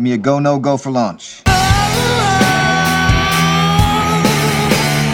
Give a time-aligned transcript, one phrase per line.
[0.00, 1.42] Give me a go, no go for launch.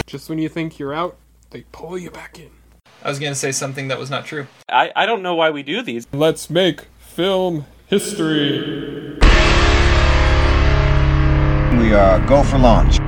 [0.07, 1.17] Just when you think you're out,
[1.51, 2.51] they pull you back in.
[3.03, 4.47] I was gonna say something that was not true.
[4.69, 6.07] I, I don't know why we do these.
[6.13, 9.19] Let's make film history.
[11.73, 13.01] We are go for launch.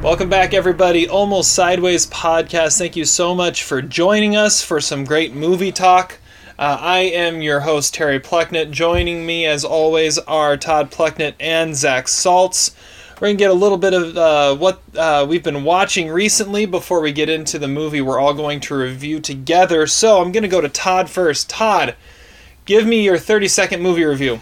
[0.00, 1.08] Welcome back, everybody.
[1.08, 2.78] Almost Sideways podcast.
[2.78, 6.20] Thank you so much for joining us for some great movie talk.
[6.56, 8.70] Uh, I am your host, Terry Plucknett.
[8.70, 12.72] Joining me, as always, are Todd Plucknett and Zach Saltz.
[13.14, 16.64] We're going to get a little bit of uh, what uh, we've been watching recently
[16.64, 19.88] before we get into the movie we're all going to review together.
[19.88, 21.50] So I'm going to go to Todd first.
[21.50, 21.96] Todd,
[22.66, 24.38] give me your 30 second movie review.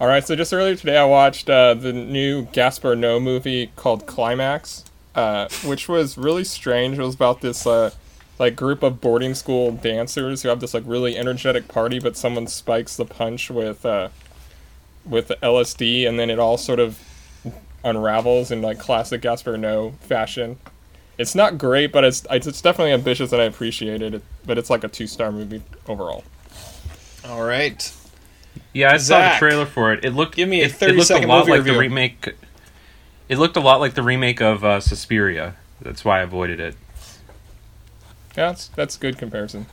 [0.00, 4.06] All right, so just earlier today, I watched uh, the new Gaspar Noé movie called
[4.06, 4.84] Climax,
[5.16, 6.98] uh, which was really strange.
[6.98, 7.90] It was about this uh,
[8.40, 12.46] like group of boarding school dancers who have this like really energetic party, but someone
[12.46, 14.08] spikes the punch with uh,
[15.04, 16.98] with LSD, and then it all sort of
[17.84, 20.58] unravels in like classic Gaspar Noé fashion.
[21.18, 24.22] It's not great, but it's it's definitely ambitious, and I appreciate it.
[24.46, 26.24] But it's like a two star movie overall.
[27.26, 27.94] All right.
[28.72, 30.02] Yeah, I saw the trailer for it.
[30.02, 31.74] It looked give me a it, 30 it looked a lot like review.
[31.74, 32.34] the remake.
[33.28, 35.56] It looked a lot like the remake of uh, Suspiria.
[35.82, 36.74] That's why I avoided it.
[38.36, 39.66] Yeah, that's that's good comparison.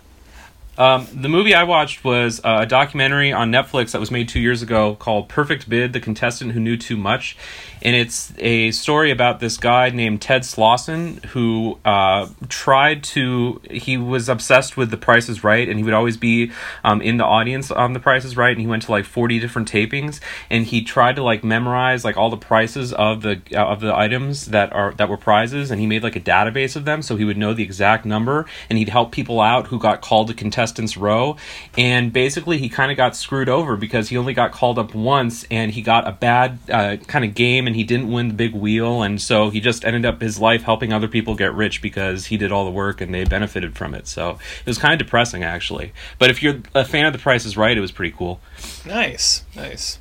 [0.78, 4.40] Um, the movie I watched was uh, a documentary on Netflix that was made two
[4.40, 7.36] years ago called Perfect Bid The Contestant Who Knew Too Much.
[7.82, 13.98] And it's a story about this guy named Ted Slauson who uh, tried to, he
[13.98, 16.52] was obsessed with The Price is Right and he would always be
[16.84, 18.52] um, in the audience on The Price is Right.
[18.52, 22.18] And he went to like 40 different tapings and he tried to like memorize like
[22.18, 25.80] all the prices of the uh, of the items that are that were prizes and
[25.80, 28.78] he made like a database of them so he would know the exact number and
[28.78, 30.34] he'd help people out who got called to
[30.68, 31.38] contestants row
[31.78, 35.46] and basically he kind of got screwed over because he only got called up once
[35.50, 38.54] and he got a bad uh, kind of game and he didn't win the big
[38.54, 42.26] wheel and so he just ended up his life helping other people get rich because
[42.26, 44.08] he did all the work and they benefited from it.
[44.08, 45.94] So it was kind of depressing actually.
[46.20, 48.42] But if you're a fan of the price is right it was pretty cool.
[48.86, 50.00] Nice, nice.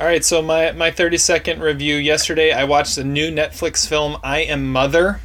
[0.00, 1.94] All right, so my my 30 second review.
[1.94, 5.20] Yesterday, I watched the new Netflix film I Am Mother.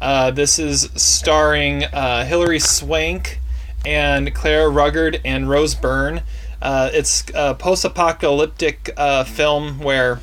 [0.00, 3.38] Uh, this is starring uh, Hilary Swank
[3.84, 6.22] and Clara Rugaard and Rose Byrne.
[6.62, 10.20] Uh, it's a post-apocalyptic uh, film where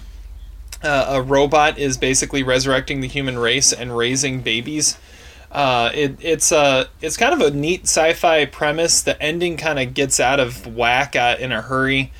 [0.83, 4.97] uh, a robot is basically resurrecting the human race and raising babies.
[5.53, 9.01] It, it's a it's kind of a neat sci-fi premise.
[9.01, 12.11] The ending kind of gets out of whack in a hurry,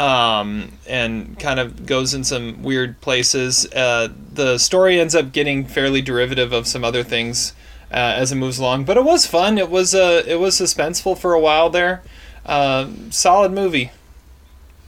[0.00, 3.66] um, and kind of goes in some weird places.
[3.66, 7.52] Uh, the story ends up getting fairly derivative of some other things
[7.92, 9.58] uh, as it moves along, but it was fun.
[9.58, 12.02] It was uh, it was suspenseful for a while there.
[12.46, 13.90] Uh, solid movie,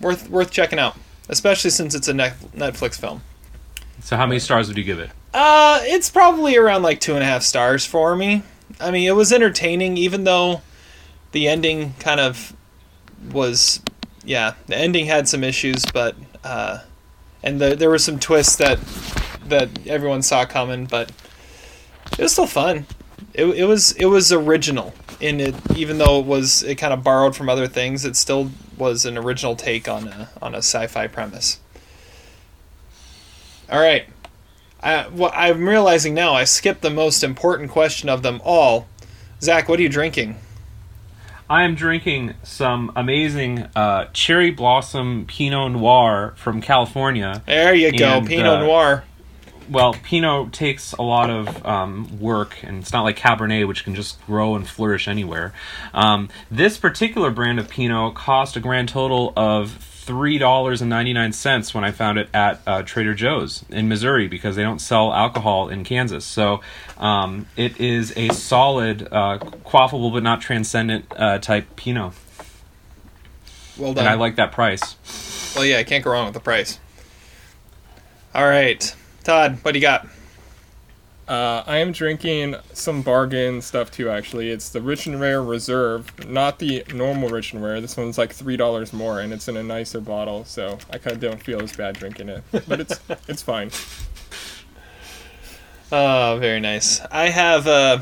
[0.01, 0.97] worth worth checking out,
[1.29, 3.21] especially since it's a Netflix film.
[4.01, 7.23] so how many stars would you give it Uh, it's probably around like two and
[7.23, 8.43] a half stars for me.
[8.81, 10.63] I mean, it was entertaining, even though
[11.33, 12.57] the ending kind of
[13.31, 13.81] was,
[14.25, 16.79] yeah, the ending had some issues, but uh,
[17.43, 18.79] and the, there were some twists that
[19.49, 21.11] that everyone saw coming, but
[22.13, 22.87] it was still fun.
[23.35, 27.03] It, it was it was original in it, even though it was it kind of
[27.03, 28.05] borrowed from other things.
[28.05, 31.61] It still was an original take on a on a sci-fi premise.
[33.71, 34.07] All right.
[34.83, 38.89] I, what I'm realizing now, I skipped the most important question of them all.
[39.41, 40.37] Zach, what are you drinking?
[41.53, 47.43] I am drinking some amazing uh, cherry blossom Pinot Noir from California.
[47.45, 49.05] There you go, And, Pinot uh, Noir.
[49.69, 53.95] Well, Pinot takes a lot of um, work, and it's not like Cabernet, which can
[53.95, 55.53] just grow and flourish anywhere.
[55.93, 59.73] Um, this particular brand of Pinot cost a grand total of
[60.05, 63.89] three dollars and ninety nine cents when I found it at uh, Trader Joe's in
[63.89, 66.25] Missouri because they don't sell alcohol in Kansas.
[66.25, 66.61] So
[66.99, 72.13] um, it is a solid, uh, quaffable but not transcendent uh, type Pinot,
[73.79, 74.05] Well done.
[74.05, 74.97] and I like that price.
[75.55, 76.79] well, yeah, I can't go wrong with the price.
[78.35, 78.95] All right,
[79.25, 80.07] Todd, what do you got?
[81.33, 84.11] Uh, I am drinking some bargain stuff too.
[84.11, 87.81] Actually, it's the Rich and Rare Reserve, not the normal Rich and Rare.
[87.81, 91.15] This one's like three dollars more, and it's in a nicer bottle, so I kind
[91.15, 92.45] of don't feel as bad drinking it.
[92.69, 93.71] But it's it's fine.
[95.91, 97.01] Oh, very nice.
[97.11, 98.01] I have uh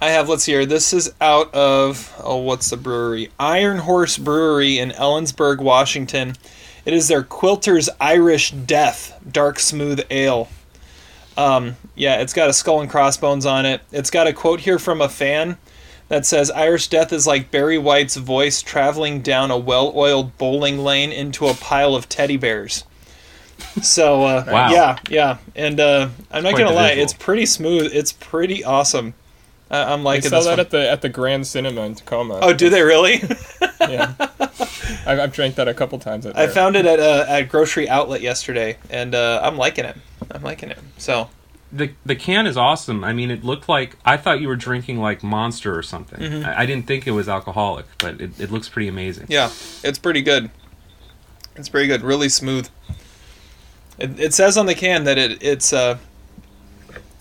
[0.00, 0.66] I have let's see here.
[0.66, 3.30] This is out of oh what's the brewery?
[3.38, 6.34] Iron Horse Brewery in Ellensburg, Washington.
[6.84, 10.48] It is their Quilter's Irish Death Dark Smooth Ale.
[11.36, 13.82] Um, yeah, it's got a skull and crossbones on it.
[13.92, 15.58] It's got a quote here from a fan
[16.08, 21.12] that says Irish Death is like Barry White's voice traveling down a well-oiled bowling lane
[21.12, 22.84] into a pile of teddy bears.
[23.82, 24.70] So uh, Wow.
[24.70, 27.02] yeah, yeah, and uh, I'm not gonna lie, visual.
[27.04, 27.90] it's pretty smooth.
[27.92, 29.14] It's pretty awesome.
[29.70, 30.60] Uh, I'm They liking sell that one.
[30.60, 32.38] at the at the Grand Cinema in Tacoma.
[32.40, 33.20] Oh, do they really?
[33.80, 34.14] yeah.
[35.06, 36.24] I've, I've drank that a couple times.
[36.26, 39.96] At I found it at a at grocery outlet yesterday, and uh, I'm liking it.
[40.30, 40.78] I'm liking it.
[40.98, 41.30] So
[41.72, 43.02] the the can is awesome.
[43.02, 46.20] I mean, it looked like I thought you were drinking like Monster or something.
[46.20, 46.46] Mm-hmm.
[46.46, 49.26] I, I didn't think it was alcoholic, but it, it looks pretty amazing.
[49.28, 49.50] yeah,
[49.82, 50.50] it's pretty good.
[51.56, 52.02] It's pretty good.
[52.02, 52.68] Really smooth.
[53.98, 55.98] It, it says on the can that it it's uh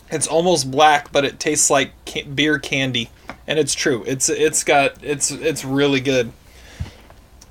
[0.10, 3.10] it's almost black, but it tastes like ca- beer candy,
[3.48, 4.04] and it's true.
[4.06, 6.31] It's it's got it's it's really good.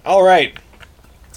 [0.05, 0.57] All right.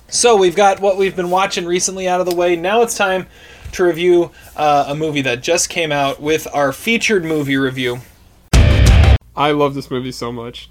[0.09, 2.55] So we've got what we've been watching recently out of the way.
[2.55, 3.27] Now it's time
[3.73, 7.99] to review uh, a movie that just came out with our featured movie review.
[9.35, 10.69] I love this movie so much.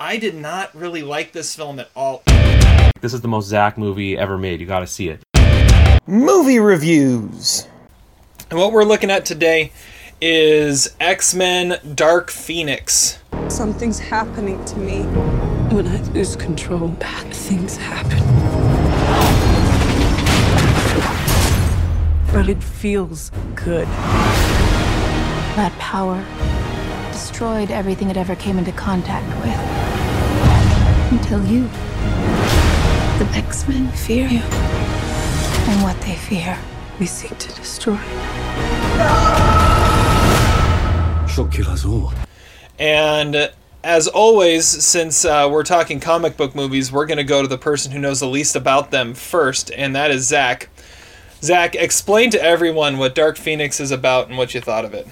[0.00, 2.22] I did not really like this film at all.
[3.00, 4.60] This is the most Zach movie ever made.
[4.60, 5.22] You got to see it.
[6.06, 7.68] Movie reviews.
[8.50, 9.72] And what we're looking at today
[10.22, 13.18] is X Men Dark Phoenix.
[13.48, 15.02] Something's happening to me.
[15.74, 18.18] When I lose control, bad things happen.
[22.32, 23.86] But it feels good.
[25.56, 26.24] That power
[27.12, 29.58] destroyed everything it ever came into contact with.
[31.12, 31.68] Until you.
[33.18, 34.40] The X-Men fear you.
[34.40, 36.58] And what they fear.
[36.98, 37.96] We seek to destroy.
[41.28, 42.12] She'll kill us all.
[42.78, 43.52] And
[43.84, 47.58] as always, since uh, we're talking comic book movies, we're going to go to the
[47.58, 50.68] person who knows the least about them first, and that is Zach.
[51.40, 55.06] Zach, explain to everyone what Dark Phoenix is about and what you thought of it.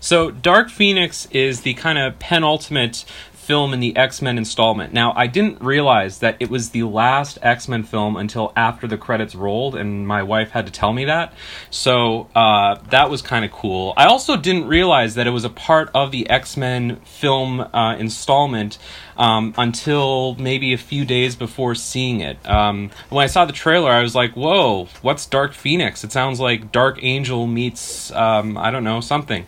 [0.00, 3.04] So, Dark Phoenix is the kind of penultimate
[3.48, 4.92] film in the X Men installment.
[4.92, 8.98] Now, I didn't realize that it was the last X Men film until after the
[8.98, 11.32] credits rolled, and my wife had to tell me that.
[11.70, 13.94] So, uh, that was kind of cool.
[13.96, 17.96] I also didn't realize that it was a part of the X Men film uh,
[17.96, 18.76] installment.
[19.18, 22.38] Um, until maybe a few days before seeing it.
[22.48, 26.38] Um, when I saw the trailer, I was like, "Whoa, what's Dark Phoenix?" It sounds
[26.38, 29.46] like Dark Angel meets um, I don't know something.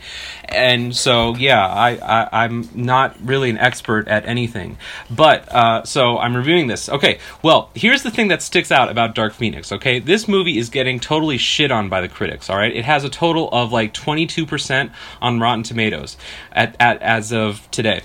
[0.48, 4.78] And so, yeah, I, I I'm not really an expert at anything,
[5.10, 6.88] but uh, so I'm reviewing this.
[6.88, 9.72] Okay, well, here's the thing that sticks out about Dark Phoenix.
[9.72, 12.50] Okay, this movie is getting totally shit on by the critics.
[12.50, 14.90] All right, it has a total of like 22%
[15.20, 16.16] on Rotten Tomatoes
[16.52, 18.02] at, at as of today.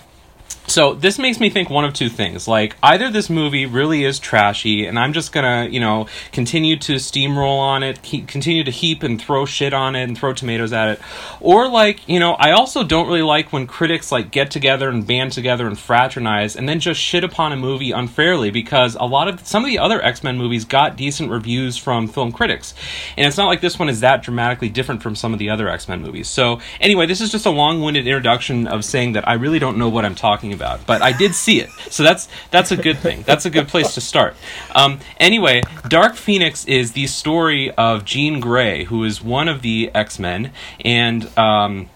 [0.68, 2.48] So this makes me think one of two things.
[2.48, 6.96] Like either this movie really is trashy, and I'm just gonna, you know, continue to
[6.96, 10.74] steamroll on it, keep, continue to heap and throw shit on it and throw tomatoes
[10.74, 11.02] at it,
[11.40, 15.06] or like, you know, I also don't really like when critics like get together and
[15.06, 19.28] band together and fraternize and then just shit upon a movie unfairly because a lot
[19.28, 22.74] of some of the other X Men movies got decent reviews from film critics,
[23.18, 25.70] and it's not like this one is that dramatically different from some of the other
[25.70, 26.28] X Men movies.
[26.28, 29.90] So anyway, this is just a long-winded introduction of saying that I really don't know
[29.90, 33.24] what I'm talking about, but I did see it, so that's that's a good thing.
[33.24, 34.36] That's a good place to start.
[34.74, 39.92] Um, anyway, Dark Phoenix is the story of Jean Grey, who is one of the
[39.94, 40.52] X Men,
[40.84, 41.90] and um,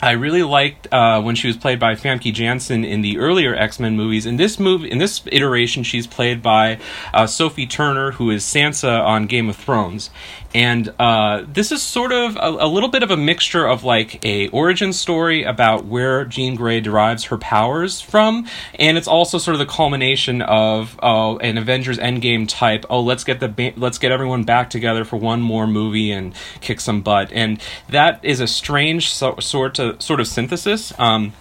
[0.00, 3.80] I really liked uh, when she was played by Famke Janssen in the earlier X
[3.80, 4.26] Men movies.
[4.26, 6.78] In this movie, in this iteration, she's played by
[7.12, 10.10] uh, Sophie Turner, who is Sansa on Game of Thrones.
[10.54, 14.24] And uh, this is sort of a, a little bit of a mixture of like
[14.24, 19.54] a origin story about where Jean Grey derives her powers from, and it's also sort
[19.54, 22.86] of the culmination of uh, an Avengers Endgame type.
[22.88, 26.34] Oh, let's get the ba- let's get everyone back together for one more movie and
[26.62, 27.30] kick some butt.
[27.30, 30.98] And that is a strange so, sort of sort of synthesis.
[30.98, 31.34] Um,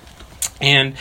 [0.60, 0.96] and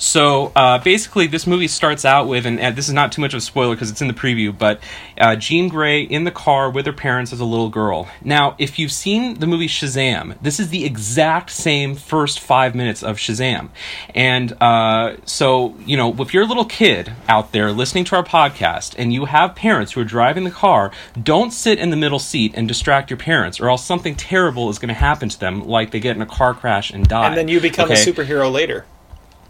[0.00, 3.34] so uh, basically, this movie starts out with, and, and this is not too much
[3.34, 4.80] of a spoiler because it's in the preview, but
[5.18, 8.08] uh, Jean Grey in the car with her parents as a little girl.
[8.24, 13.02] Now, if you've seen the movie Shazam, this is the exact same first five minutes
[13.02, 13.68] of Shazam.
[14.14, 18.24] And uh, so, you know, if you're a little kid out there listening to our
[18.24, 20.92] podcast and you have parents who are driving the car,
[21.22, 24.78] don't sit in the middle seat and distract your parents, or else something terrible is
[24.78, 27.28] going to happen to them, like they get in a car crash and die.
[27.28, 28.00] And then you become Okay?
[28.00, 28.86] a superhero later.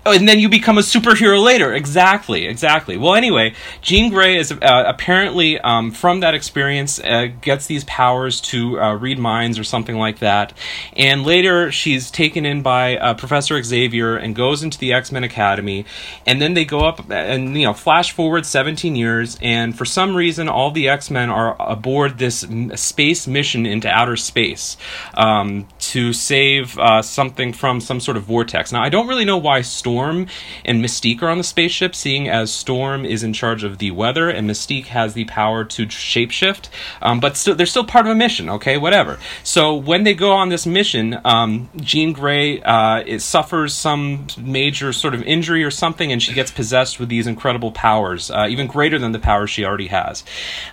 [0.06, 1.74] Oh, and then you become a superhero later.
[1.74, 2.96] Exactly, exactly.
[2.96, 8.40] Well, anyway, Jean Grey is uh, apparently um, from that experience uh, gets these powers
[8.42, 10.54] to uh, read minds or something like that,
[10.96, 15.22] and later she's taken in by uh, Professor Xavier and goes into the X Men
[15.22, 15.84] Academy,
[16.26, 20.16] and then they go up and you know flash forward 17 years, and for some
[20.16, 24.78] reason all the X Men are aboard this space mission into outer space
[25.12, 28.70] um, to save uh, something from some sort of vortex.
[28.70, 30.28] Now, I don't really know why Storm
[30.64, 34.30] and Mystique are on the spaceship, seeing as Storm is in charge of the weather
[34.30, 36.68] and Mystique has the power to shapeshift.
[37.02, 38.48] Um, but still, they're still part of a mission.
[38.48, 39.18] Okay, whatever.
[39.42, 45.14] So when they go on this mission, um, Jean Grey uh, suffers some major sort
[45.14, 48.98] of injury or something, and she gets possessed with these incredible powers, uh, even greater
[48.98, 50.22] than the powers she already has.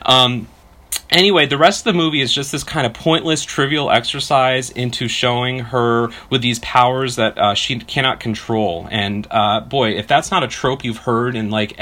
[0.06, 0.48] Um,
[1.10, 5.08] anyway, the rest of the movie is just this kind of pointless, trivial exercise into
[5.08, 8.88] showing her with these powers that uh, she cannot control.
[8.92, 11.78] And uh, boy, if that's not a trope you've heard in like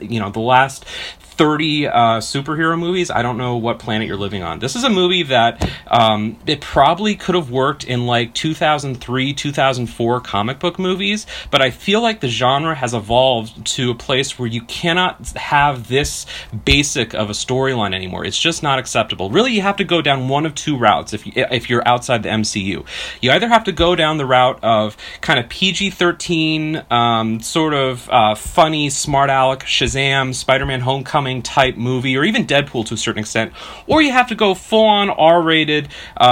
[0.00, 0.84] you know the last
[1.32, 4.58] 30 uh, superhero movies, I don't know what planet you're living on.
[4.58, 10.20] This is a movie that um, it probably could have worked in like 2003, 2004
[10.20, 14.46] comic book movies, but I feel like the genre has evolved to a place where
[14.46, 16.26] you cannot have this
[16.64, 18.24] basic of a storyline anymore.
[18.24, 19.30] It's just not acceptable.
[19.30, 22.22] Really, you have to go down one of two routes if you, if you're outside
[22.22, 22.86] the MCU.
[23.20, 28.08] You either have to go down the route of kind of PG-13, um, sort of
[28.10, 33.20] uh, funny, smart aleck, Shazam, Spider-Man: Homecoming type movie, or even Deadpool to a certain
[33.20, 33.52] extent,
[33.86, 36.22] or you have to go full on R rated, uh,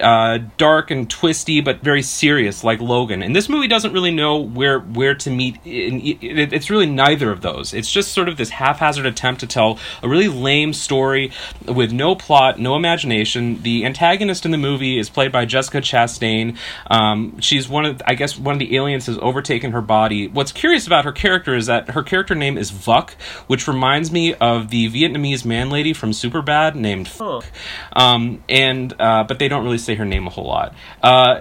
[0.00, 3.22] uh, dark and twisty, but very serious like Logan.
[3.22, 5.58] And this movie doesn't really know where where to meet.
[5.64, 7.74] It's really neither of those.
[7.74, 11.32] It's just sort of this haphazard attempt to tell a really lame story
[11.72, 13.62] with no plot, no imagination.
[13.62, 16.56] The antagonist in the movie is played by Jessica Chastain.
[16.88, 20.28] Um, she's one of, I guess, one of the aliens has overtaken her body.
[20.28, 23.12] What's curious about her character is that her character name is Vuk,
[23.46, 27.44] which reminds me of the Vietnamese man lady from Superbad named Phuc.
[27.92, 30.74] Um, and uh, but they don't really say her name a whole lot.
[31.02, 31.40] Uh,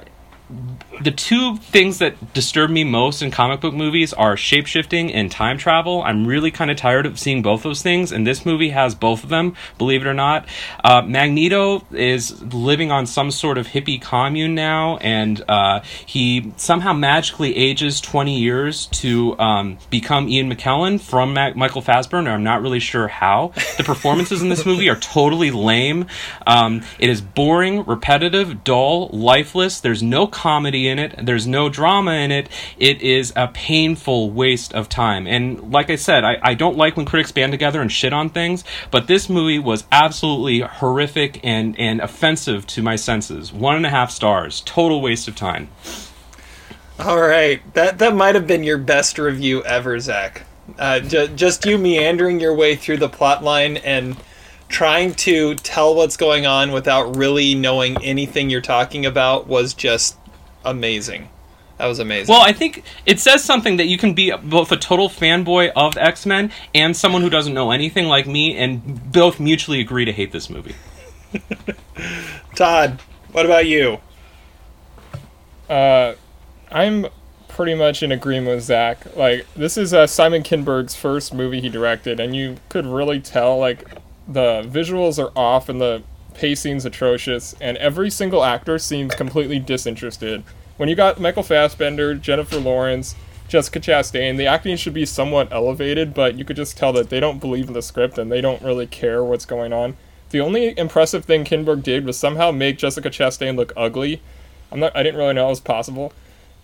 [1.03, 5.57] the two things that disturb me most in comic book movies are shapeshifting and time
[5.57, 6.03] travel.
[6.03, 9.23] I'm really kind of tired of seeing both those things, and this movie has both
[9.23, 10.47] of them, believe it or not.
[10.83, 16.93] Uh, Magneto is living on some sort of hippie commune now, and uh, he somehow
[16.93, 22.31] magically ages 20 years to um, become Ian McKellen from Michael Fassbender.
[22.31, 23.53] I'm not really sure how.
[23.77, 26.05] The performances in this movie are totally lame.
[26.45, 29.79] Um, it is boring, repetitive, dull, lifeless.
[29.79, 31.15] There's no comedy in it.
[31.25, 32.49] There's no drama in it.
[32.77, 35.25] It is a painful waste of time.
[35.25, 38.29] And like I said, I, I don't like when critics band together and shit on
[38.29, 43.51] things, but this movie was absolutely horrific and, and offensive to my senses.
[43.51, 44.61] One and a half stars.
[44.65, 45.69] Total waste of time.
[46.99, 47.61] All right.
[47.73, 50.43] That, that might have been your best review ever, Zach.
[50.77, 54.15] Uh, ju- just you meandering your way through the plot line and
[54.71, 60.17] trying to tell what's going on without really knowing anything you're talking about was just
[60.63, 61.29] amazing.
[61.77, 62.31] That was amazing.
[62.31, 65.97] Well, I think it says something that you can be both a total fanboy of
[65.97, 70.11] X Men and someone who doesn't know anything like me, and both mutually agree to
[70.11, 70.75] hate this movie.
[72.55, 72.99] Todd,
[73.31, 73.97] what about you?
[75.67, 76.13] Uh,
[76.71, 77.07] I'm
[77.47, 79.15] pretty much in agreement with Zach.
[79.15, 83.57] Like, this is uh, Simon Kinberg's first movie he directed, and you could really tell,
[83.57, 83.85] like,
[84.27, 86.03] the visuals are off and the
[86.33, 90.43] pacing's atrocious, and every single actor seems completely disinterested.
[90.77, 93.15] When you got Michael Fassbender, Jennifer Lawrence,
[93.47, 97.19] Jessica Chastain, the acting should be somewhat elevated, but you could just tell that they
[97.19, 99.97] don't believe in the script and they don't really care what's going on.
[100.29, 104.21] The only impressive thing Kinberg did was somehow make Jessica Chastain look ugly.
[104.71, 106.13] I'm not I didn't really know it was possible.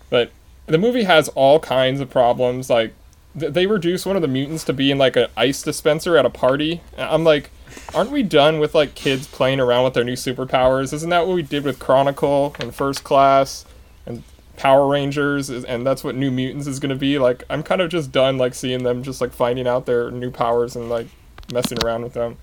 [0.08, 0.30] But
[0.66, 2.94] the movie has all kinds of problems like
[3.34, 6.80] they reduce one of the mutants to being like an ice dispenser at a party.
[6.96, 7.50] I'm like
[7.94, 10.92] aren't we done with like kids playing around with their new superpowers?
[10.92, 13.64] Isn't that what we did with Chronicle and First Class
[14.06, 14.22] and
[14.56, 15.50] Power Rangers?
[15.50, 17.18] And that's what New Mutants is going to be.
[17.18, 20.30] Like, I'm kind of just done like seeing them just like finding out their new
[20.30, 21.06] powers and like
[21.52, 22.36] messing around with them.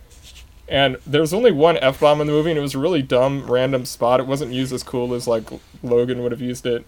[0.67, 3.46] And there's only one F bomb in the movie, and it was a really dumb,
[3.46, 4.20] random spot.
[4.20, 5.48] It wasn't used as cool as like
[5.84, 6.88] Logan would have used it.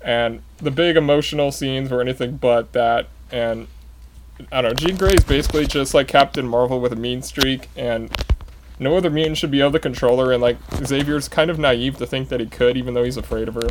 [0.00, 3.08] And the big emotional scenes were anything but that.
[3.30, 3.66] And
[4.52, 4.74] I don't know.
[4.74, 8.14] Jean Grey is basically just like Captain Marvel with a mean streak, and
[8.78, 10.32] no other mutant should be able to control her.
[10.32, 13.48] And like Xavier's kind of naive to think that he could, even though he's afraid
[13.48, 13.68] of her.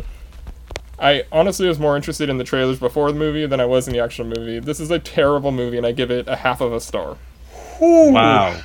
[0.98, 3.92] I honestly was more interested in the trailers before the movie than I was in
[3.92, 4.58] the actual movie.
[4.58, 7.16] This is a terrible movie, and I give it a half of a star.
[7.80, 8.60] Wow.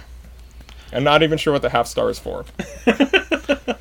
[0.94, 2.46] I'm not even sure what the half star is for.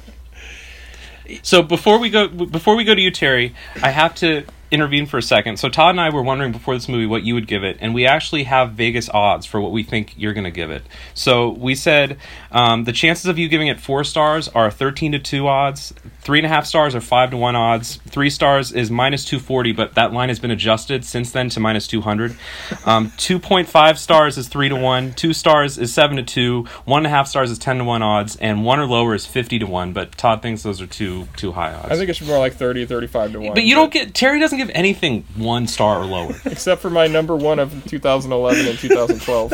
[1.42, 5.18] So before we go before we go to you, Terry, I have to intervene for
[5.18, 5.58] a second.
[5.58, 7.94] So Todd and I were wondering before this movie what you would give it, and
[7.94, 10.82] we actually have Vegas odds for what we think you're going to give it.
[11.14, 12.18] So we said
[12.50, 15.92] um, the chances of you giving it four stars are thirteen to two odds.
[16.20, 17.96] Three and a half stars are five to one odds.
[18.06, 21.60] Three stars is minus two forty, but that line has been adjusted since then to
[21.60, 22.36] minus two hundred.
[22.84, 25.12] Um, two point five stars is three to one.
[25.12, 26.64] Two stars is seven to two.
[26.84, 29.26] One and a half stars is ten to one odds, and one or lower is
[29.26, 29.92] fifty to one.
[29.92, 31.90] But Todd thinks those are too too high odds.
[31.90, 33.54] I think it should be more like 30, 35 to 1.
[33.54, 36.34] But you don't get Terry doesn't give anything one star or lower.
[36.44, 39.52] Except for my number one of 2011 and 2012.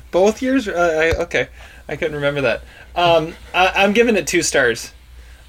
[0.10, 0.68] Both years?
[0.68, 1.48] Uh, I, okay,
[1.88, 2.62] I couldn't remember that.
[2.96, 4.92] Um, I, I'm giving it two stars.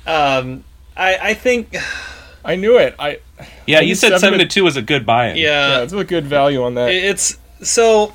[0.06, 0.64] Um,
[0.96, 1.76] I, I think,
[2.46, 2.96] I knew it.
[3.00, 3.20] I
[3.68, 5.38] Yeah, I you said seven seven to- to two was a good buy-in.
[5.38, 6.90] yeah, yeah, it's a good value on that.
[6.92, 8.14] it's so.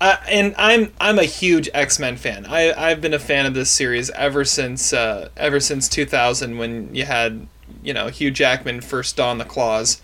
[0.00, 2.44] Uh, and I'm I'm a huge X Men fan.
[2.44, 6.92] I I've been a fan of this series ever since uh, ever since 2000 when
[6.92, 7.46] you had
[7.82, 10.00] you know Hugh Jackman first don the claws.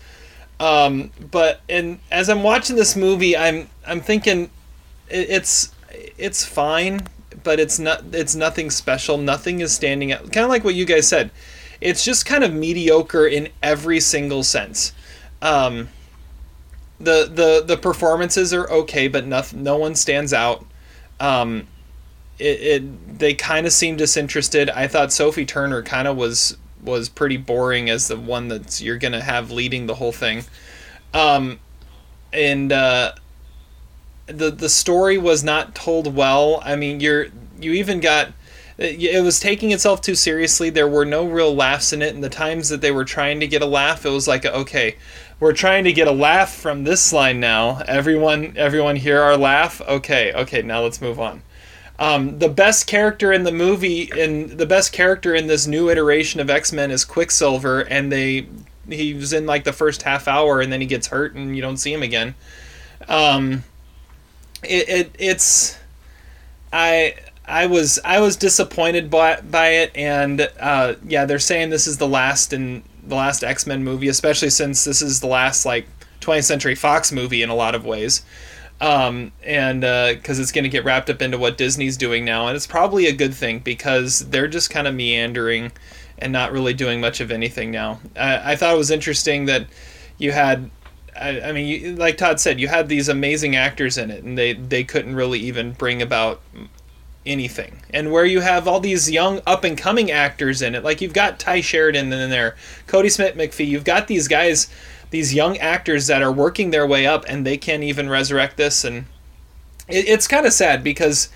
[0.59, 4.49] Um, but and as I'm watching this movie, I'm I'm thinking
[5.09, 5.73] it, it's
[6.17, 7.07] it's fine,
[7.43, 9.17] but it's not it's nothing special.
[9.17, 10.31] Nothing is standing out.
[10.31, 11.31] Kind of like what you guys said.
[11.81, 14.93] It's just kind of mediocre in every single sense.
[15.41, 15.87] Um,
[16.99, 20.65] the the the performances are okay, but nothing, no one stands out.
[21.21, 21.67] Um,
[22.37, 24.69] it, it they kind of seem disinterested.
[24.69, 28.97] I thought Sophie Turner kind of was was pretty boring as the one that you're
[28.97, 30.43] gonna have leading the whole thing.
[31.13, 31.59] Um,
[32.31, 33.13] and uh,
[34.27, 36.61] the the story was not told well.
[36.63, 37.27] I mean, you're
[37.59, 38.33] you even got
[38.79, 40.69] it was taking itself too seriously.
[40.69, 43.47] There were no real laughs in it, and the times that they were trying to
[43.47, 44.95] get a laugh, it was like, okay,
[45.39, 47.79] we're trying to get a laugh from this line now.
[47.87, 49.81] Everyone, everyone, hear our laugh.
[49.81, 51.41] Okay, okay, now let's move on.
[51.99, 56.39] Um, the best character in the movie, in the best character in this new iteration
[56.39, 58.47] of X Men is Quicksilver, and they
[58.87, 61.61] he was in like the first half hour, and then he gets hurt, and you
[61.61, 62.35] don't see him again.
[63.09, 63.65] Um,
[64.63, 65.77] it, it it's
[66.71, 67.15] I
[67.45, 71.97] I was I was disappointed by by it, and uh, yeah, they're saying this is
[71.97, 75.85] the last in the last X Men movie, especially since this is the last like
[76.21, 78.23] 20th Century Fox movie in a lot of ways,
[78.81, 82.55] um, and because it's going to get wrapped up into what Disney's doing now, and
[82.55, 85.71] it's probably a good thing because they're just kind of meandering
[86.17, 87.99] and not really doing much of anything now.
[88.15, 89.67] I, I thought it was interesting that
[90.17, 90.69] you had
[91.19, 94.37] I, I mean, you, like Todd said, you had these amazing actors in it, and
[94.37, 96.41] they they couldn't really even bring about
[97.25, 97.81] anything.
[97.93, 101.13] And where you have all these young up and coming actors in it, like you've
[101.13, 102.55] got Tye Sheridan in there,
[102.87, 104.69] Kodi Smit-McPhee, you've got these guys,
[105.11, 108.83] these young actors that are working their way up, and they can't even resurrect this,
[108.83, 109.05] and
[109.87, 111.29] it, it's kind of sad because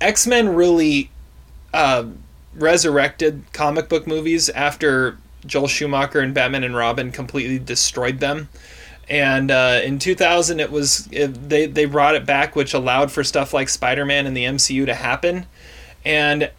[0.00, 1.10] X Men really
[1.72, 2.06] uh,
[2.54, 8.48] resurrected comic book movies after Joel Schumacher and Batman and Robin completely destroyed them.
[9.08, 13.24] And uh, in 2000, it was it, they they brought it back, which allowed for
[13.24, 15.46] stuff like Spider-Man and the MCU to happen.
[16.04, 16.50] And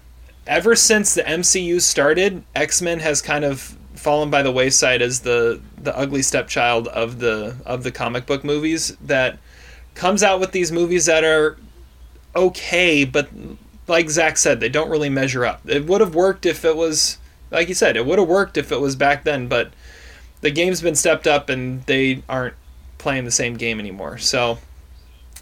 [0.48, 5.62] ever since the MCU started, X-Men has kind of fallen by the wayside as the
[5.78, 9.38] the ugly stepchild of the of the comic book movies that
[9.94, 11.58] comes out with these movies that are
[12.36, 13.30] okay, but
[13.88, 15.62] like Zach said, they don't really measure up.
[15.68, 17.18] It would have worked if it was
[17.52, 19.74] like you said, it would have worked if it was back then, but
[20.42, 22.56] the game's been stepped up and they aren't
[22.98, 24.18] playing the same game anymore.
[24.18, 24.60] So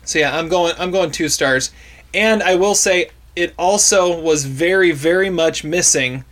[0.03, 1.71] so yeah, I'm going I'm going 2 stars.
[2.13, 6.25] And I will say it also was very very much missing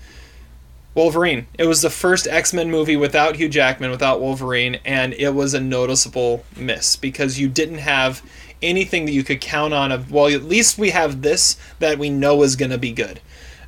[0.96, 1.46] Wolverine.
[1.60, 5.60] It was the first X-Men movie without Hugh Jackman, without Wolverine, and it was a
[5.60, 8.24] noticeable miss because you didn't have
[8.62, 12.10] anything that you could count on of well, at least we have this that we
[12.10, 13.20] know is going to be good.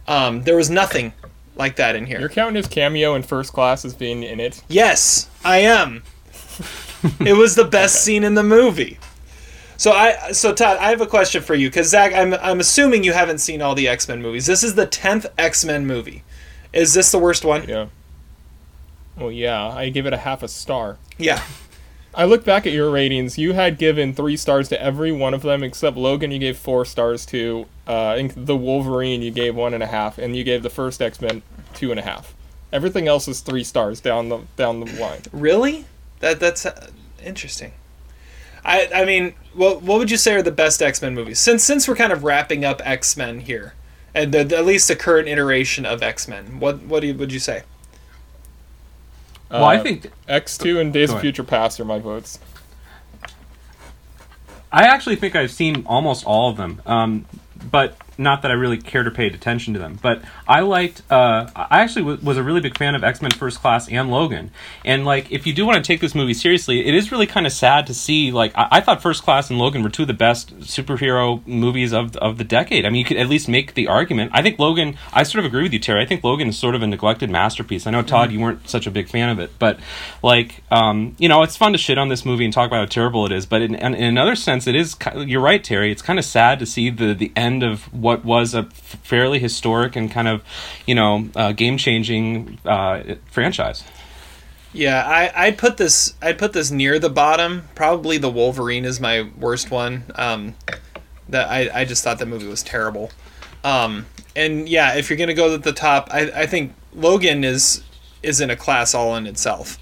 [0.08, 1.12] Um, there was nothing
[1.56, 2.20] like that in here.
[2.20, 4.64] You're counting his cameo in First Class as being in it.
[4.70, 6.04] Yes, I am.
[7.20, 9.00] it was the best scene in the movie.
[9.76, 13.04] So I, so Todd, I have a question for you because Zach, I'm, I'm assuming
[13.04, 14.46] you haven't seen all the X Men movies.
[14.46, 16.24] This is the tenth X Men movie.
[16.78, 17.68] Is this the worst one?
[17.68, 17.88] Yeah.
[19.18, 20.98] Well, yeah, I give it a half a star.
[21.18, 21.42] Yeah.
[22.14, 23.38] I look back at your ratings.
[23.38, 26.32] You had given three stars to every one of them except Logan.
[26.32, 27.66] You gave four stars to.
[27.88, 31.20] Uh, the Wolverine you gave one and a half, and you gave the first X
[31.20, 31.42] Men
[31.74, 32.36] two and a half.
[32.72, 35.22] Everything else is three stars down the down the line.
[35.32, 35.86] Really?
[36.20, 36.92] That that's uh,
[37.24, 37.72] interesting.
[38.64, 41.40] I I mean, what what would you say are the best X Men movies?
[41.40, 43.74] Since since we're kind of wrapping up X Men here,
[44.18, 47.14] and the, the- at least the current iteration of X Men, what what do you,
[47.16, 47.64] would you say?
[49.50, 51.22] Well, I Uh, think X two and Days of.
[51.22, 52.40] Future Past are my votes.
[54.72, 56.82] I actually think I've seen almost all of them.
[56.86, 57.26] Um,
[57.72, 61.02] but not that I really cared or paid attention to them, but I liked.
[61.10, 64.10] Uh, I actually w- was a really big fan of X Men First Class and
[64.10, 64.52] Logan.
[64.86, 67.46] And like, if you do want to take this movie seriously, it is really kind
[67.46, 68.32] of sad to see.
[68.32, 71.94] Like, I-, I thought First Class and Logan were two of the best superhero movies
[71.94, 72.86] of of the decade.
[72.86, 74.32] I mean, you could at least make the argument.
[74.34, 74.98] I think Logan.
[75.14, 76.02] I sort of agree with you, Terry.
[76.02, 77.86] I think Logan is sort of a neglected masterpiece.
[77.86, 79.80] I know Todd, you weren't such a big fan of it, but
[80.24, 82.86] like, um, you know, it's fun to shit on this movie and talk about how
[82.86, 83.46] terrible it is.
[83.46, 84.96] But in, in another sense, it is.
[85.16, 85.92] You're right, Terry.
[85.92, 89.96] It's kind of sad to see the the end of what was a fairly historic
[89.96, 90.37] and kind of,
[90.86, 93.84] you know, uh, game changing uh, franchise.
[94.74, 97.64] Yeah, I I'd put this I'd put this near the bottom.
[97.76, 100.04] Probably the Wolverine is my worst one.
[100.16, 100.56] Um,
[101.30, 103.12] that I I just thought the movie was terrible.
[103.64, 107.84] Um, and yeah, if you're gonna go at the top, I I think Logan is
[108.22, 109.78] is in a class all in itself.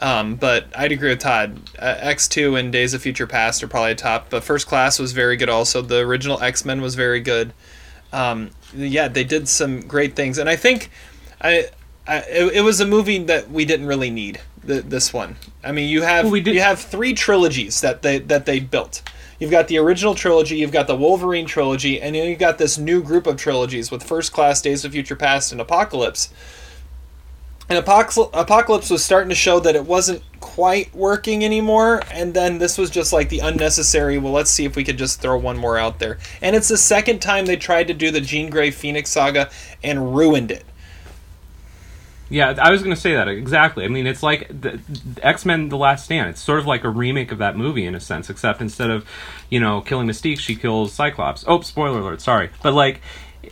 [0.00, 1.60] Um, but I'd agree with Todd.
[1.78, 5.36] Uh, X2 and Days of Future Past are probably top, but First Class was very
[5.36, 5.82] good also.
[5.82, 7.52] The original X Men was very good.
[8.12, 10.90] Um, yeah, they did some great things, and I think
[11.40, 11.68] I,
[12.06, 14.40] I it, it was a movie that we didn't really need.
[14.64, 18.18] The, this one, I mean, you have Well, we you have three trilogies that they
[18.18, 19.02] that they built.
[19.38, 22.76] You've got the original trilogy, you've got the Wolverine trilogy, and then you've got this
[22.76, 26.30] new group of trilogies with First Class, Days of Future Past, and Apocalypse.
[27.68, 32.78] And Apocalypse, was starting to show that it wasn't quite working anymore, and then this
[32.78, 34.16] was just like the unnecessary.
[34.16, 36.18] Well, let's see if we could just throw one more out there.
[36.40, 39.50] And it's the second time they tried to do the Jean Grey Phoenix saga
[39.84, 40.64] and ruined it.
[42.30, 43.84] Yeah, I was going to say that exactly.
[43.84, 44.50] I mean, it's like
[45.22, 46.28] X Men: The Last Stand.
[46.30, 49.06] It's sort of like a remake of that movie in a sense, except instead of,
[49.48, 51.44] you know, killing Mystique, she kills Cyclops.
[51.46, 52.20] Oh, spoiler alert!
[52.20, 53.00] Sorry, but like,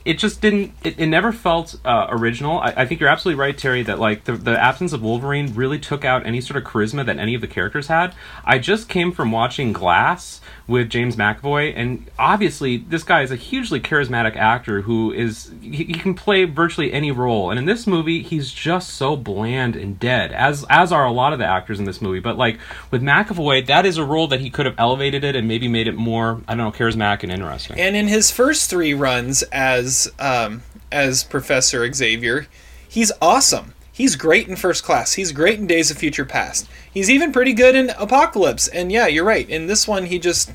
[0.05, 0.73] it just didn't.
[0.83, 2.59] It, it never felt uh, original.
[2.59, 3.83] I, I think you're absolutely right, Terry.
[3.83, 7.19] That like the the absence of Wolverine really took out any sort of charisma that
[7.19, 8.15] any of the characters had.
[8.45, 13.37] I just came from watching Glass with James McAvoy, and obviously this guy is a
[13.37, 17.51] hugely charismatic actor who is he, he can play virtually any role.
[17.51, 21.33] And in this movie, he's just so bland and dead, as as are a lot
[21.33, 22.21] of the actors in this movie.
[22.21, 22.59] But like
[22.91, 25.87] with McAvoy, that is a role that he could have elevated it and maybe made
[25.87, 27.79] it more I don't know charismatic and interesting.
[27.79, 32.49] And in his first three runs as um, as Professor Xavier,
[32.89, 33.73] he's awesome.
[33.97, 35.15] He's great in First Class.
[35.15, 36.69] He's great in Days of Future Past.
[36.93, 38.69] He's even pretty good in Apocalypse.
[38.69, 39.49] And yeah, you're right.
[39.49, 40.53] In this one, he just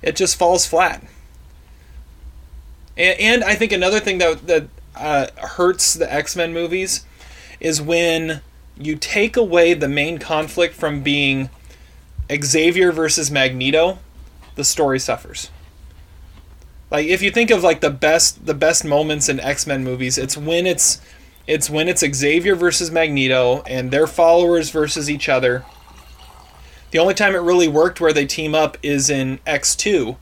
[0.00, 1.04] it just falls flat.
[2.96, 7.04] And, and I think another thing that that uh, hurts the X Men movies
[7.60, 8.40] is when
[8.78, 11.50] you take away the main conflict from being
[12.34, 13.98] Xavier versus Magneto,
[14.54, 15.50] the story suffers.
[16.90, 20.38] Like if you think of like the best the best moments in X-Men movies, it's
[20.38, 21.02] when it's
[21.46, 25.64] it's when it's Xavier versus Magneto and their followers versus each other.
[26.90, 30.16] The only time it really worked where they team up is in X2,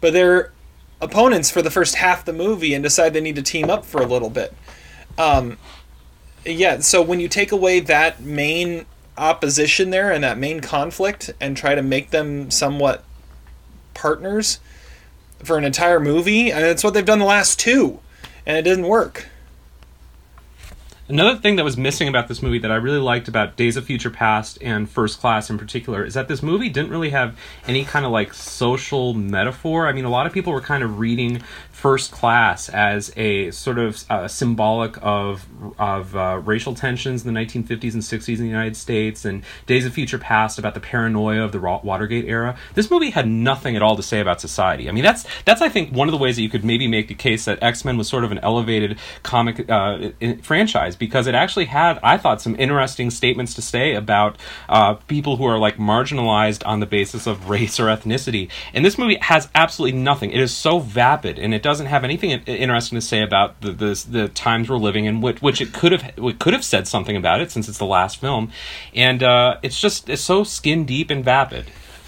[0.00, 0.52] but they're
[1.00, 4.00] opponents for the first half the movie and decide they need to team up for
[4.00, 4.54] a little bit.
[5.18, 5.58] Um,
[6.46, 8.86] yeah, so when you take away that main
[9.18, 13.04] opposition there and that main conflict and try to make them somewhat
[13.94, 14.60] partners
[15.42, 18.00] for an entire movie, and that's what they've done the last two,
[18.46, 19.28] and it didn't work.
[21.12, 23.84] Another thing that was missing about this movie that I really liked about Days of
[23.84, 27.36] Future Past and First Class in particular is that this movie didn't really have
[27.68, 29.86] any kind of like social metaphor.
[29.86, 33.78] I mean, a lot of people were kind of reading First Class as a sort
[33.78, 35.44] of uh, symbolic of
[35.78, 39.84] of uh, racial tensions in the 1950s and 60s in the United States, and Days
[39.84, 42.56] of Future Past about the paranoia of the Watergate era.
[42.72, 44.88] This movie had nothing at all to say about society.
[44.88, 47.08] I mean, that's that's I think one of the ways that you could maybe make
[47.08, 51.34] the case that X Men was sort of an elevated comic uh, franchise because it
[51.34, 54.36] actually had, I thought, some interesting statements to say about
[54.68, 58.48] uh, people who are like marginalized on the basis of race or ethnicity.
[58.72, 60.30] And this movie has absolutely nothing.
[60.30, 64.04] It is so vapid, and it doesn't have anything interesting to say about the the,
[64.08, 67.16] the times we're living in, which, which it could have it could have said something
[67.16, 68.52] about it since it's the last film,
[68.94, 71.64] and uh, it's just it's so skin deep and vapid.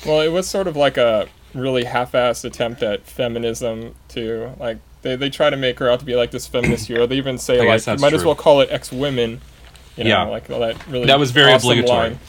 [0.06, 4.52] Well, it was sort of like a really half-assed attempt at feminism too.
[4.60, 7.06] Like they, they try to make her out to be like this feminist hero.
[7.06, 9.40] They even say like you that's might as well call it X women.
[9.96, 10.22] You know, Yeah.
[10.24, 11.98] like all that really That was very awesome obligatory.
[12.10, 12.18] line.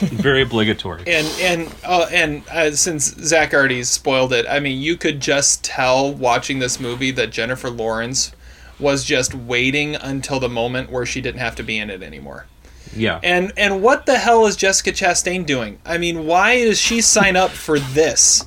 [0.00, 1.02] Very obligatory.
[1.06, 5.62] And and uh, and uh, since Zach already spoiled it, I mean, you could just
[5.64, 8.32] tell watching this movie that Jennifer Lawrence
[8.80, 12.46] was just waiting until the moment where she didn't have to be in it anymore.
[12.96, 13.20] Yeah.
[13.22, 15.78] And and what the hell is Jessica Chastain doing?
[15.84, 18.44] I mean, why does she sign up for this?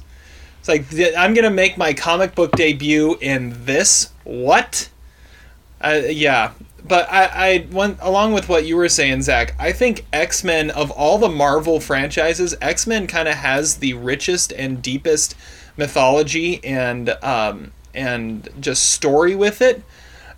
[0.67, 4.09] It's like I'm gonna make my comic book debut in this.
[4.23, 4.89] What?
[5.79, 9.53] Uh, yeah, but I, I went along with what you were saying, Zach.
[9.59, 13.93] I think X Men of all the Marvel franchises, X Men kind of has the
[13.93, 15.35] richest and deepest
[15.77, 19.83] mythology and um, and just story with it,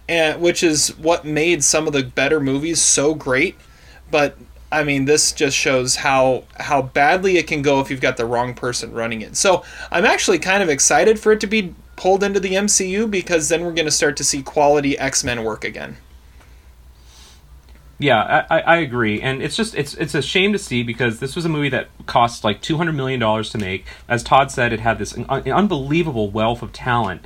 [0.09, 3.55] and which is what made some of the better movies so great.
[4.11, 4.37] But
[4.77, 8.25] I mean, this just shows how how badly it can go if you've got the
[8.25, 9.35] wrong person running it.
[9.35, 13.49] So I'm actually kind of excited for it to be pulled into the MCU because
[13.49, 15.97] then we're going to start to see quality X Men work again.
[17.99, 21.35] Yeah, I, I agree, and it's just it's it's a shame to see because this
[21.35, 23.85] was a movie that cost like two hundred million dollars to make.
[24.07, 27.25] As Todd said, it had this un- unbelievable wealth of talent,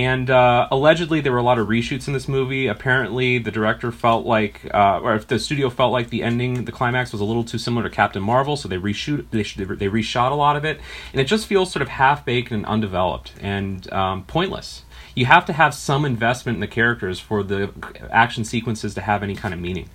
[0.00, 2.66] and uh, allegedly there were a lot of reshoots in this movie.
[2.66, 6.72] Apparently, the director felt like, uh, or if the studio felt like the ending, the
[6.72, 10.30] climax was a little too similar to Captain Marvel, so they reshoot they they reshot
[10.30, 10.80] a lot of it,
[11.12, 14.84] and it just feels sort of half baked and undeveloped and um, pointless
[15.14, 17.72] you have to have some investment in the characters for the
[18.10, 19.90] action sequences to have any kind of meaning.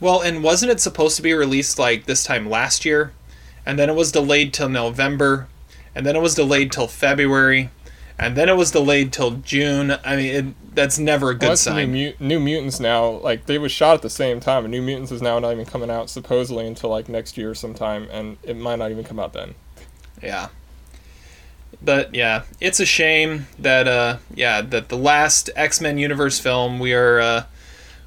[0.00, 3.12] Well, and wasn't it supposed to be released like this time last year?
[3.66, 5.48] And then it was delayed till November,
[5.94, 7.70] and then it was delayed till February,
[8.22, 9.96] and then it was delayed till June.
[10.04, 11.92] I mean, it, that's never a good Well, sign.
[11.92, 14.80] New, Mut- New Mutants now, like they was shot at the same time, and New
[14.82, 18.56] Mutants is now not even coming out supposedly until like next year sometime, and it
[18.56, 19.54] might not even come out then.
[20.22, 20.48] Yeah.
[21.84, 26.94] But yeah, it's a shame that uh yeah, that the last X-Men universe film we
[26.94, 27.44] are uh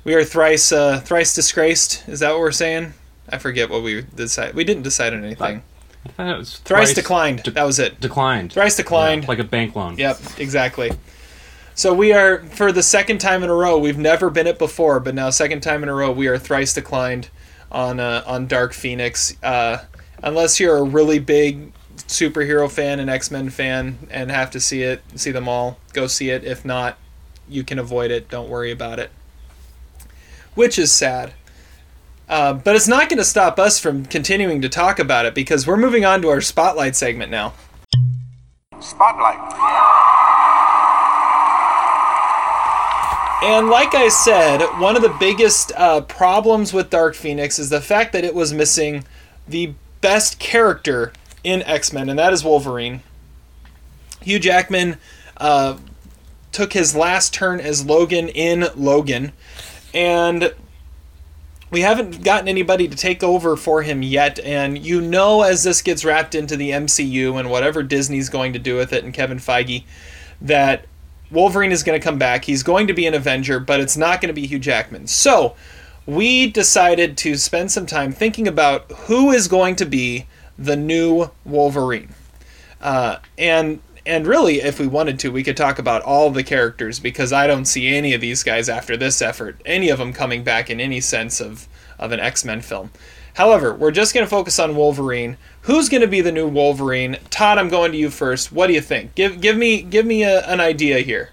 [0.06, 2.08] we are thrice uh thrice disgraced.
[2.08, 2.94] Is that what we're saying?
[3.28, 4.56] I forget what we decided.
[4.56, 5.64] We didn't decide on anything.
[6.18, 7.40] It was Thrice declined.
[7.40, 8.00] That was it.
[8.00, 8.54] Declined.
[8.54, 9.24] Thrice declined.
[9.24, 9.98] Yeah, like a bank loan.
[9.98, 10.92] Yep, exactly.
[11.74, 13.78] So we are for the second time in a row.
[13.78, 16.74] We've never been it before, but now second time in a row we are thrice
[16.74, 17.30] declined
[17.72, 19.36] on uh, on Dark Phoenix.
[19.44, 19.84] Uh,
[20.24, 24.84] unless you're a really big superhero fan and X Men fan and have to see
[24.84, 26.44] it, see them all, go see it.
[26.46, 26.98] If not,
[27.50, 28.30] you can avoid it.
[28.30, 29.12] Don't worry about it.
[30.54, 31.34] Which is sad.
[32.28, 35.68] Uh, but it's not going to stop us from continuing to talk about it because
[35.68, 37.54] we're moving on to our spotlight segment now.
[38.80, 39.40] Spotlight.
[43.44, 47.80] And like I said, one of the biggest uh, problems with Dark Phoenix is the
[47.80, 49.06] fact that it was missing
[49.48, 53.02] the best character in X Men, and that is Wolverine.
[54.22, 54.98] Hugh Jackman
[55.38, 55.78] uh,
[56.52, 59.32] took his last turn as Logan in Logan,
[59.94, 60.56] and
[61.76, 64.40] we haven't gotten anybody to take over for him yet.
[64.40, 68.60] And you know, as this gets wrapped into the MCU and whatever Disney's going to
[68.60, 69.84] do with it, and Kevin Feige,
[70.40, 70.86] that
[71.30, 72.46] Wolverine is going to come back.
[72.46, 75.08] He's going to be an Avenger, but it's not going to be Hugh Jackman.
[75.08, 75.58] So
[76.06, 81.30] we decided to spend some time thinking about who is going to be the new
[81.44, 82.16] Wolverine.
[82.80, 87.00] Uh, and and really, if we wanted to, we could talk about all the characters
[87.00, 90.44] because I don't see any of these guys after this effort, any of them coming
[90.44, 92.92] back in any sense of, of an X Men film.
[93.36, 95.38] However, we're just going to focus on Wolverine.
[95.64, 97.18] Who's going to be the new Wolverine?
[97.30, 98.52] Todd, I'm going to you first.
[98.52, 99.14] What do you think?
[99.16, 101.32] Give give me give me a, an idea here.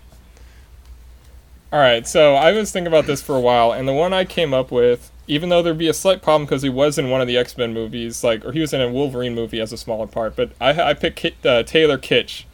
[1.72, 4.26] All right, so I was thinking about this for a while, and the one I
[4.26, 7.22] came up with, even though there'd be a slight problem because he was in one
[7.22, 9.78] of the X Men movies, like, or he was in a Wolverine movie as a
[9.78, 12.44] smaller part, but I, I picked Kit, uh, Taylor Kitsch.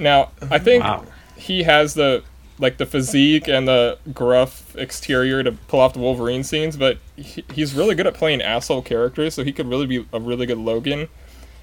[0.00, 1.04] Now, I think Wow.
[1.36, 2.22] he has the
[2.58, 7.42] like the physique and the gruff exterior to pull off the Wolverine scenes, but he,
[7.54, 10.58] he's really good at playing asshole characters, so he could really be a really good
[10.58, 11.08] Logan.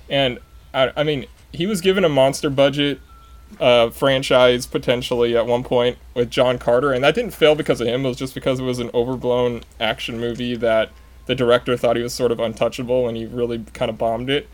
[0.10, 0.40] And
[0.74, 3.00] I, I mean, he was given a monster budget
[3.60, 7.88] uh, franchise potentially at one point with John Carter, and that didn't fail because of
[7.88, 8.04] him.
[8.04, 10.90] It was just because it was an overblown action movie that
[11.28, 14.50] the director thought he was sort of untouchable, and he really kind of bombed it.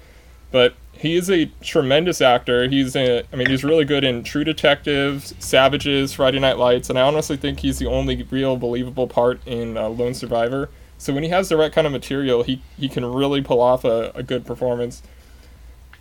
[0.53, 2.69] But he is a tremendous actor.
[2.69, 6.99] He's a, I mean, he's really good in True Detective, Savages, Friday Night Lights, and
[6.99, 10.69] I honestly think he's the only real believable part in uh, Lone Survivor.
[10.99, 13.83] So when he has the right kind of material, he he can really pull off
[13.83, 15.01] a, a good performance.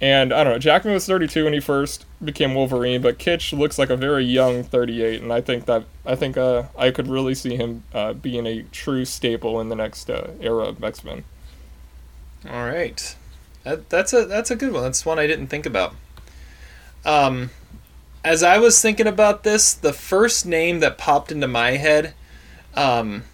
[0.03, 3.79] And I don't know, Jackman was 32 when he first became Wolverine, but Kitsch looks
[3.79, 7.35] like a very young 38, and I think that I think uh, I could really
[7.35, 11.25] see him uh, being a true staple in the next uh, era of X Men.
[12.49, 13.17] All right,
[13.65, 14.83] that, that's a that's a good one.
[14.83, 15.95] That's one I didn't think about.
[17.05, 17.51] Um,
[18.25, 22.15] as I was thinking about this, the first name that popped into my head,
[22.75, 23.25] um,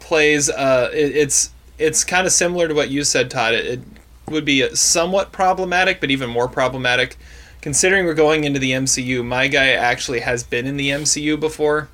[0.00, 0.50] plays.
[0.50, 3.54] Uh, it, it's it's kind of similar to what you said, Todd.
[3.54, 3.80] It, it
[4.28, 7.16] would be somewhat problematic, but even more problematic,
[7.60, 9.24] considering we're going into the MCU.
[9.24, 11.88] My guy actually has been in the MCU before,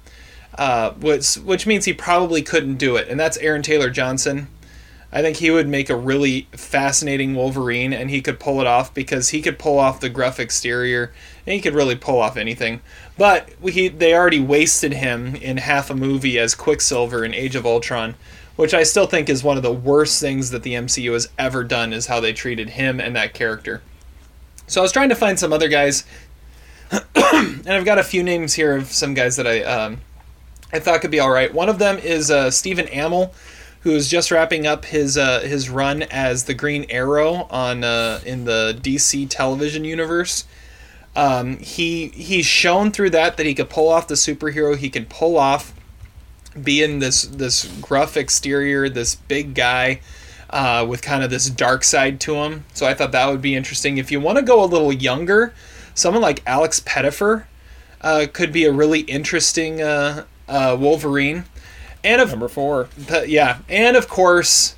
[0.59, 4.49] uh, which which means he probably couldn't do it, and that's Aaron Taylor Johnson.
[5.17, 8.93] I think he would make a really fascinating Wolverine, and he could pull it off
[8.93, 11.11] because he could pull off the gruff exterior,
[11.47, 12.83] and he could really pull off anything.
[13.17, 17.65] But he, they already wasted him in half a movie as Quicksilver in Age of
[17.65, 18.15] Ultron,
[18.57, 21.65] which I still think is one of the worst things that the MCU has ever
[21.65, 23.81] done, is how they treated him and that character.
[24.67, 26.05] So I was trying to find some other guys
[27.15, 30.01] and I've got a few names here of some guys that I um,
[30.73, 31.53] I thought could be all right.
[31.53, 33.33] One of them is uh, Stephen Amell,
[33.87, 38.21] who is just wrapping up his uh, his run as the Green Arrow on uh,
[38.27, 40.45] in the DC television universe.
[41.15, 44.77] Um, he he's shown through that that he could pull off the superhero.
[44.77, 45.73] He could pull off
[46.61, 50.01] being this this gruff exterior, this big guy
[50.51, 52.65] uh, with kind of this dark side to him.
[52.75, 53.99] So I thought that would be interesting.
[53.99, 55.55] If you want to go a little younger,
[55.95, 57.45] someone like Alex Pettyfer
[58.01, 61.45] uh, could be a really interesting uh, uh, Wolverine.
[62.07, 62.89] And of Number four.
[63.09, 64.75] but, yeah, and of course,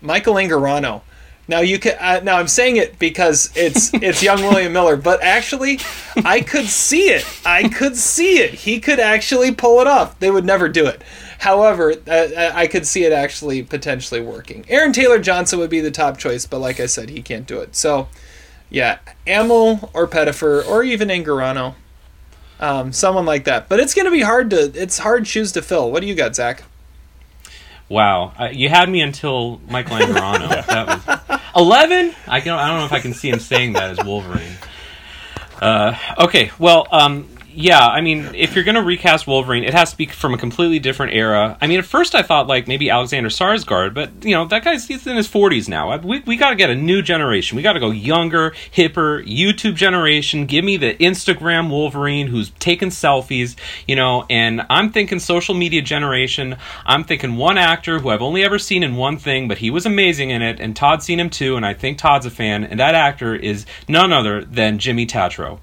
[0.00, 1.02] Michael Angarano.
[1.48, 1.96] Now you can.
[1.98, 5.80] Uh, now I'm saying it because it's it's young William Miller, but actually,
[6.16, 7.26] I could see it.
[7.44, 8.52] I could see it.
[8.52, 10.18] He could actually pull it off.
[10.18, 11.02] They would never do it.
[11.38, 14.64] However, uh, I could see it actually potentially working.
[14.68, 17.60] Aaron Taylor Johnson would be the top choice, but like I said, he can't do
[17.60, 17.76] it.
[17.76, 18.08] So,
[18.70, 21.76] yeah, Amell or Pettyfer or even Angarano,
[22.60, 23.68] um, someone like that.
[23.68, 24.72] But it's going to be hard to.
[24.74, 25.90] It's hard shoes to fill.
[25.90, 26.62] What do you got, Zach?
[27.88, 30.66] Wow, uh, you had me until Michael Angarano.
[30.66, 32.14] that was eleven.
[32.26, 32.52] I can.
[32.52, 34.56] I don't know if I can see him saying that as Wolverine.
[35.60, 37.84] Uh, okay, well, um, yeah.
[37.84, 41.12] I mean, if you're gonna recast Wolverine, it has to be from a completely different
[41.12, 41.58] era.
[41.60, 44.86] I mean, at first I thought like maybe Alexander Skarsgård, but you know that guy's
[44.86, 45.96] he's in his 40s now.
[45.98, 47.56] We we got to get a new generation.
[47.56, 50.46] We got to go younger, hipper, YouTube generation.
[50.46, 53.56] Give me the Instagram Wolverine who's taking selfies,
[53.88, 54.24] you know.
[54.30, 56.56] And I'm thinking social media generation.
[56.86, 59.84] I'm thinking one actor who I've only ever seen in one thing, but he was
[59.84, 62.62] amazing in it, and Todd's seen him too, and I think Todd's a fan.
[62.62, 65.58] And that actor is none other than Jimmy Tatro.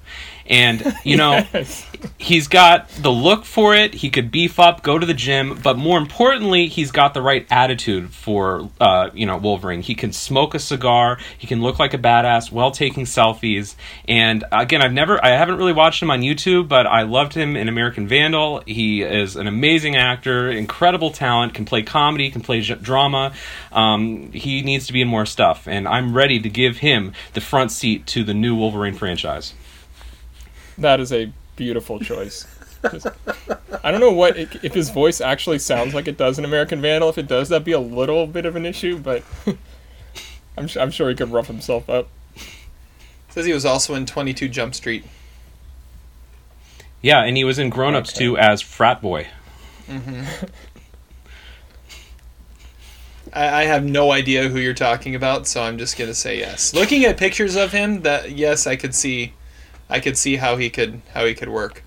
[0.48, 1.46] And you know,
[2.18, 3.94] he's got the look for it.
[3.94, 7.46] He could beef up, go to the gym, but more importantly, he's got the right
[7.50, 9.82] attitude for uh, you know Wolverine.
[9.82, 11.18] He can smoke a cigar.
[11.36, 13.74] He can look like a badass while taking selfies.
[14.06, 17.56] And again, I've never, I haven't really watched him on YouTube, but I loved him
[17.56, 18.62] in American Vandal.
[18.66, 23.32] He is an amazing actor, incredible talent, can play comedy, can play j- drama.
[23.72, 27.40] Um, he needs to be in more stuff, and I'm ready to give him the
[27.40, 29.54] front seat to the new Wolverine franchise.
[30.78, 32.46] That is a beautiful choice.
[32.90, 33.06] Just-
[33.82, 37.08] I don't know what if his voice actually sounds like it does in American Vandal.
[37.08, 39.22] If it does, that'd be a little bit of an issue, but
[40.58, 42.08] I'm, su- I'm sure he could rough himself up.
[43.30, 45.04] Says he was also in 22 Jump Street.
[47.02, 48.24] Yeah, and he was in Grown Ups Okay.
[48.24, 49.26] too as frat boy.
[49.88, 50.22] Mm-hmm.
[53.32, 56.72] I, I have no idea who you're talking about, so I'm just gonna say yes.
[56.74, 59.34] Looking at pictures of him, that yes, I could see,
[59.88, 61.82] I could see how he could how he could work.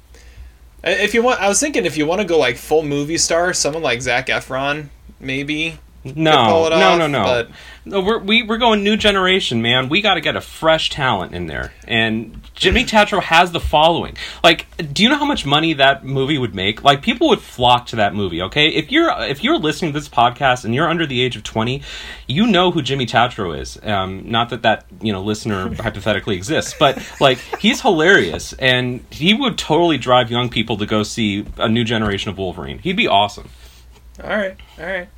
[0.83, 3.53] If you want, I was thinking if you want to go like full movie star,
[3.53, 5.77] someone like Zac Efron, maybe.
[6.03, 7.23] No, it no, off, no, no.
[7.23, 7.49] but-
[7.85, 9.89] No, we're we, we're going new generation, man.
[9.89, 14.15] We got to get a fresh talent in there, and Jimmy Tatro has the following.
[14.43, 16.83] Like, do you know how much money that movie would make?
[16.83, 18.41] Like, people would flock to that movie.
[18.43, 21.43] Okay, if you're if you're listening to this podcast and you're under the age of
[21.43, 21.81] twenty,
[22.27, 23.77] you know who Jimmy Tatro is.
[23.83, 29.33] Um, not that that you know listener hypothetically exists, but like he's hilarious, and he
[29.33, 32.77] would totally drive young people to go see a new generation of Wolverine.
[32.79, 33.49] He'd be awesome.
[34.23, 35.09] All right, all right.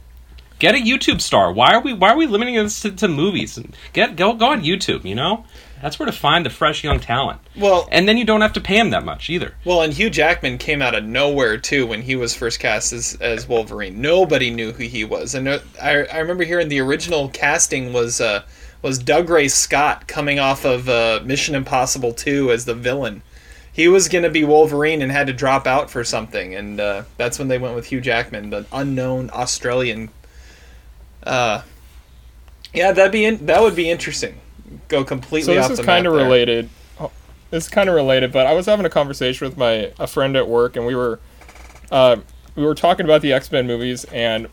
[0.61, 1.51] Get a YouTube star.
[1.51, 3.59] Why are we why are we limiting this to, to movies?
[3.93, 5.03] Get go go on YouTube.
[5.03, 5.43] You know,
[5.81, 7.41] that's where to find the fresh young talent.
[7.57, 9.55] Well, And then you don't have to pay him that much either.
[9.65, 13.17] Well, and Hugh Jackman came out of nowhere too when he was first cast as,
[13.19, 14.01] as Wolverine.
[14.01, 18.21] Nobody knew who he was, and uh, I, I remember hearing the original casting was
[18.21, 18.43] uh,
[18.83, 23.23] was Dougray Scott coming off of uh, Mission Impossible Two as the villain.
[23.73, 27.39] He was gonna be Wolverine and had to drop out for something, and uh, that's
[27.39, 30.11] when they went with Hugh Jackman, the unknown Australian.
[31.23, 31.61] Uh,
[32.73, 34.39] yeah, that'd be in, that would be interesting.
[34.87, 36.69] Go completely So this is kind of related.
[36.99, 37.11] Oh,
[37.49, 40.35] This is kind of related, but I was having a conversation with my a friend
[40.35, 41.19] at work, and we were
[41.91, 42.17] uh,
[42.55, 44.47] we were talking about the X Men movies, and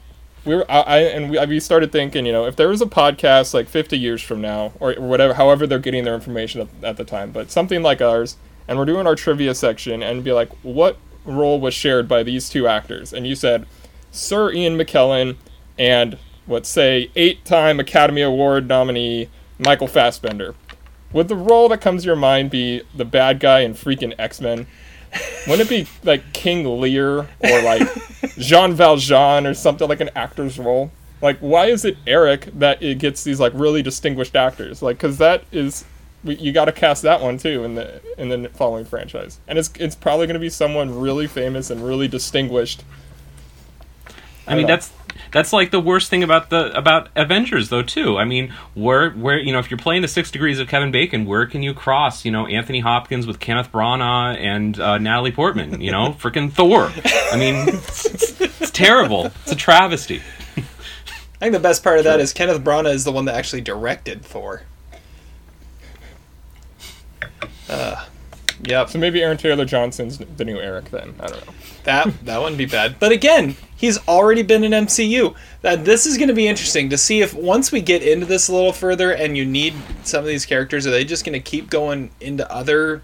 [0.44, 2.86] we were I, I and we, we started thinking, you know, if there was a
[2.86, 6.96] podcast like 50 years from now, or whatever, however they're getting their information at, at
[6.96, 10.50] the time, but something like ours, and we're doing our trivia section, and be like,
[10.62, 13.12] what role was shared by these two actors?
[13.12, 13.66] And you said
[14.10, 15.36] Sir Ian McKellen
[15.78, 20.54] and let's say eight-time Academy Award nominee Michael Fassbender.
[21.12, 24.40] Would the role that comes to your mind be the bad guy in freaking X
[24.40, 24.66] Men?
[25.46, 27.82] Wouldn't it be like King Lear or like
[28.38, 30.90] Jean Valjean or something like an actor's role?
[31.20, 34.82] Like, why is it Eric that it gets these like really distinguished actors?
[34.82, 35.84] Like, because that is
[36.24, 39.70] you got to cast that one too in the in the following franchise, and it's
[39.78, 42.84] it's probably going to be someone really famous and really distinguished.
[44.46, 44.74] I mean, know.
[44.74, 44.90] that's
[45.32, 47.82] That's like the worst thing about the about Avengers, though.
[47.82, 48.18] Too.
[48.18, 51.24] I mean, where where you know if you're playing the Six Degrees of Kevin Bacon,
[51.26, 52.24] where can you cross?
[52.24, 55.80] You know, Anthony Hopkins with Kenneth Branagh and uh, Natalie Portman.
[55.80, 56.92] You know, freaking Thor.
[57.32, 59.26] I mean, it's, it's terrible.
[59.26, 60.22] It's a travesty.
[60.56, 63.60] I think the best part of that is Kenneth Branagh is the one that actually
[63.60, 64.62] directed Thor.
[67.70, 68.02] Uh,
[68.64, 68.90] yep.
[68.90, 71.14] So maybe Aaron Taylor Johnson's the new Eric then.
[71.20, 71.52] I don't know.
[71.84, 72.98] That that wouldn't be bad.
[72.98, 75.34] But again, he's already been in MCU.
[75.62, 78.48] That this is going to be interesting to see if once we get into this
[78.48, 81.40] a little further and you need some of these characters, are they just going to
[81.40, 83.02] keep going into other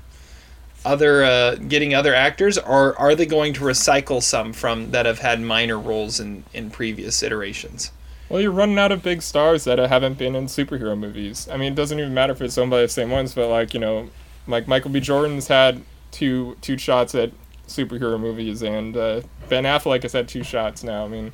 [0.85, 5.21] other uh, getting other actors, or are they going to recycle some from that have
[5.21, 7.91] had minor roles in in previous iterations?
[8.29, 11.49] Well, you're running out of big stars that haven't been in superhero movies.
[11.51, 13.75] I mean, it doesn't even matter if it's owned by the same ones, but like
[13.75, 14.11] you know,
[14.47, 15.01] like Michael B.
[15.01, 17.31] Jordan's had two two shots at
[17.69, 21.05] superhero movies, and uh, Ben Affleck has had two shots now.
[21.05, 21.33] I mean,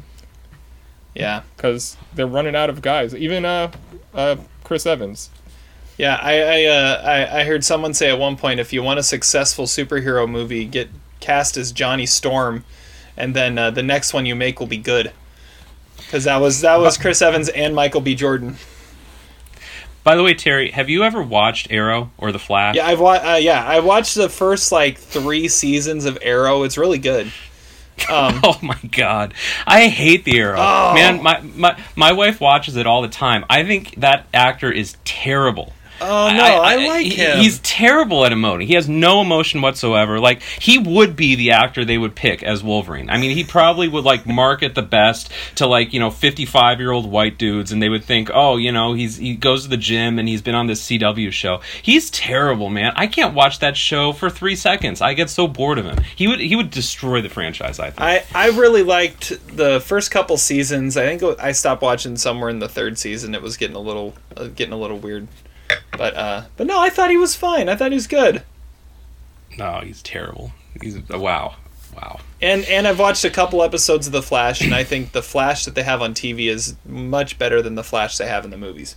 [1.14, 1.42] Yeah.
[1.56, 3.14] because they're running out of guys.
[3.14, 3.70] Even uh,
[4.14, 5.30] uh, Chris Evans.
[5.98, 8.98] Yeah, I I, uh, I I heard someone say at one point, if you want
[8.98, 10.88] a successful superhero movie, get
[11.20, 12.64] cast as Johnny Storm,
[13.16, 15.12] and then uh, the next one you make will be good.
[15.98, 18.14] Because that was that was Chris Evans and Michael B.
[18.14, 18.56] Jordan.
[20.10, 22.74] By the way, Terry, have you ever watched Arrow or The Flash?
[22.74, 26.64] Yeah, I've wa- uh, yeah I watched the first like three seasons of Arrow.
[26.64, 27.26] It's really good.
[28.10, 29.34] Um, Oh my god,
[29.68, 30.58] I hate the Arrow.
[30.58, 30.94] Oh.
[30.94, 33.44] Man, my, my my wife watches it all the time.
[33.48, 35.72] I think that actor is terrible.
[36.00, 37.38] Oh no, I, like he- him.
[37.38, 38.66] He's terrible at emoting.
[38.66, 40.18] He has no emotion whatsoever.
[40.20, 43.10] Like he would be the actor they would pick as Wolverine.
[43.10, 46.80] I mean, he probably would like market the best to like you know fifty five
[46.80, 49.68] year old white dudes, and they would think, oh, you know, he's he goes to
[49.68, 51.60] the gym and he's been on this CW show.
[51.82, 52.92] He's terrible, man.
[52.96, 55.00] I can't watch that show for three seconds.
[55.00, 55.98] I get so bored of him.
[56.16, 57.78] He would he would destroy the franchise.
[57.78, 58.00] I think.
[58.00, 60.96] I, I really liked the first couple seasons.
[60.96, 63.34] I think I stopped watching somewhere in the third season.
[63.34, 65.28] It was getting a little uh, getting a little weird.
[65.96, 67.68] But uh, but no, I thought he was fine.
[67.68, 68.42] I thought he was good.
[69.58, 70.52] no, he's terrible.
[70.80, 71.56] He's wow,
[71.94, 72.20] wow.
[72.40, 75.64] And and I've watched a couple episodes of The Flash, and I think the Flash
[75.66, 78.56] that they have on TV is much better than the Flash they have in the
[78.56, 78.96] movies.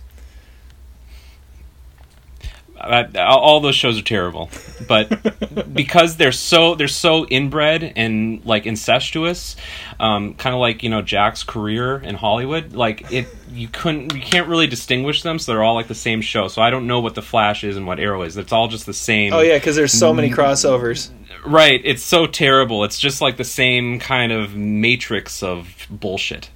[2.84, 4.50] Uh, all those shows are terrible,
[4.86, 9.56] but because they're so they're so inbred and like incestuous,
[9.98, 12.74] um, kind of like you know Jack's career in Hollywood.
[12.74, 15.38] Like it, you couldn't, you can't really distinguish them.
[15.38, 16.48] So they're all like the same show.
[16.48, 18.36] So I don't know what the Flash is and what Arrow is.
[18.36, 19.32] It's all just the same.
[19.32, 21.10] Oh yeah, because there's so many crossovers.
[21.44, 21.80] right.
[21.84, 22.84] It's so terrible.
[22.84, 26.50] It's just like the same kind of matrix of bullshit.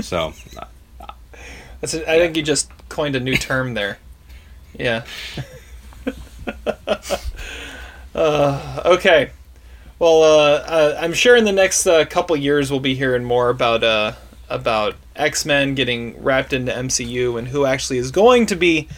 [0.00, 0.34] So
[1.80, 3.98] That's a, I think you just coined a new term there.
[4.78, 5.04] Yeah.
[8.14, 9.30] uh, okay.
[9.98, 13.48] Well, uh, uh, I'm sure in the next uh, couple years we'll be hearing more
[13.48, 14.12] about uh,
[14.48, 18.88] about X Men getting wrapped into MCU and who actually is going to be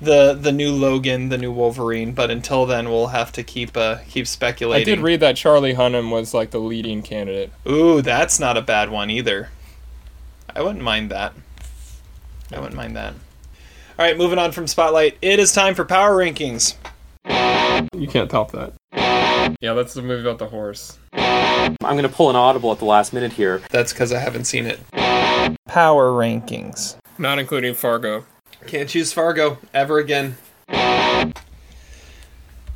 [0.00, 2.12] the the new Logan, the new Wolverine.
[2.12, 4.92] But until then, we'll have to keep uh, keep speculating.
[4.92, 7.50] I did read that Charlie Hunnam was like the leading candidate.
[7.66, 9.48] Ooh, that's not a bad one either.
[10.54, 11.32] I wouldn't mind that.
[12.52, 13.14] I wouldn't mind that.
[13.98, 15.16] All right, moving on from Spotlight.
[15.22, 16.74] It is time for Power Rankings.
[17.24, 18.72] You can't top that.
[19.60, 20.98] Yeah, that's the movie about the horse.
[21.12, 23.62] I'm gonna pull an audible at the last minute here.
[23.70, 24.80] That's because I haven't seen it.
[25.66, 26.96] Power Rankings.
[27.18, 28.24] Not including Fargo.
[28.66, 30.36] Can't choose Fargo ever again.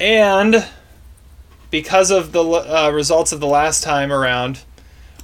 [0.00, 0.66] And
[1.70, 4.62] because of the uh, results of the last time around,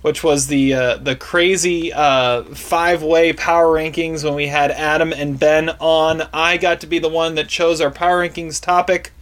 [0.03, 5.13] which was the uh, the crazy uh, five way power rankings when we had Adam
[5.13, 9.13] and Ben on, I got to be the one that chose our power rankings topic.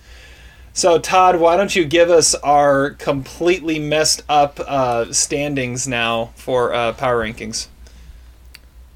[0.73, 6.73] So Todd, why don't you give us our completely messed up uh, standings now for
[6.73, 7.67] uh, power rankings?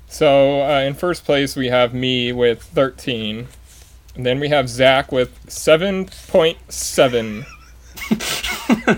[0.09, 3.49] So uh, in first place we have me with 13,
[4.15, 7.45] and then we have Zach with 7.7,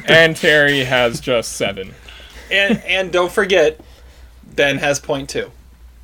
[0.08, 1.94] and Terry has just seven.
[2.50, 3.80] And and don't forget,
[4.44, 5.50] Ben has point two.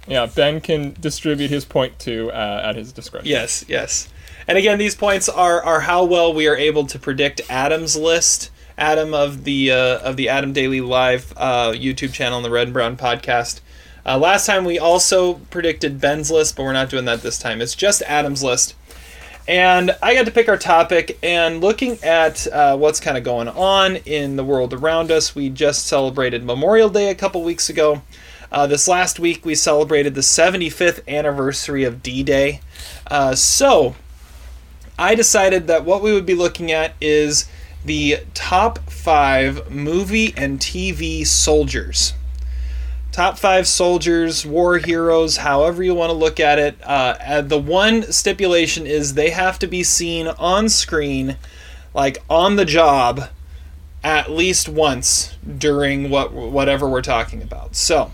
[0.06, 3.28] Yeah, Ben can distribute his point two uh, at his discretion.
[3.28, 4.08] Yes, yes.
[4.48, 8.50] And again, these points are are how well we are able to predict Adam's list.
[8.78, 12.68] Adam of the uh, of the Adam Daily Live uh, YouTube channel and the Red
[12.68, 13.60] and Brown podcast.
[14.04, 17.60] Uh, last time we also predicted Ben's list, but we're not doing that this time.
[17.60, 18.74] It's just Adam's list.
[19.48, 23.48] And I got to pick our topic, and looking at uh, what's kind of going
[23.48, 28.02] on in the world around us, we just celebrated Memorial Day a couple weeks ago.
[28.52, 32.60] Uh, this last week, we celebrated the 75th anniversary of D Day.
[33.08, 33.96] Uh, so,
[34.96, 37.48] I decided that what we would be looking at is
[37.84, 42.14] the top five movie and TV soldiers.
[43.12, 46.78] Top five soldiers, war heroes, however you want to look at it.
[46.82, 51.36] Uh, the one stipulation is they have to be seen on screen,
[51.92, 53.28] like on the job,
[54.02, 57.76] at least once during what whatever we're talking about.
[57.76, 58.10] So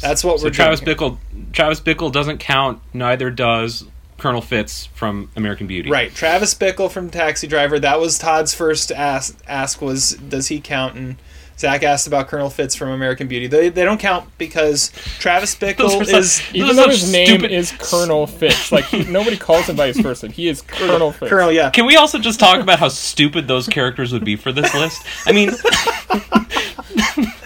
[0.00, 0.96] that's what So we're Travis doing.
[0.98, 1.18] Bickle,
[1.52, 2.80] Travis Bickle doesn't count.
[2.92, 3.86] Neither does
[4.18, 5.90] Colonel Fitts from American Beauty.
[5.90, 7.80] Right, Travis Bickle from Taxi Driver.
[7.80, 9.36] That was Todd's first ask.
[9.48, 10.94] Ask was, does he count?
[10.94, 11.16] And
[11.58, 13.46] Zach asked about Colonel Fitts from American Beauty.
[13.46, 17.12] They, they don't count because Travis Those Bickle are such- is Even though are his
[17.12, 20.32] name is Colonel Fitts, like he, nobody calls him by his first name.
[20.32, 21.30] He is Colonel Fitts.
[21.30, 21.52] Colonel.
[21.52, 24.74] Yeah, Can we also just talk about how stupid those characters would be for this
[24.74, 25.02] list?
[25.26, 25.50] I mean,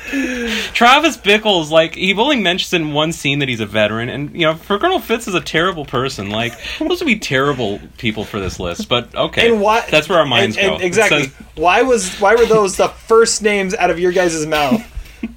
[0.72, 4.46] Travis Bickles, like, he only mentions in one scene that he's a veteran, and, you
[4.46, 6.30] know, for Colonel Fitts is a terrible person.
[6.30, 9.48] Like, those would be terrible people for this list, but okay.
[9.50, 9.84] and why?
[9.90, 10.74] That's where our minds and- go.
[10.76, 11.24] and exactly.
[11.24, 14.82] Says- why was why were those the first names out of your guys' mouth?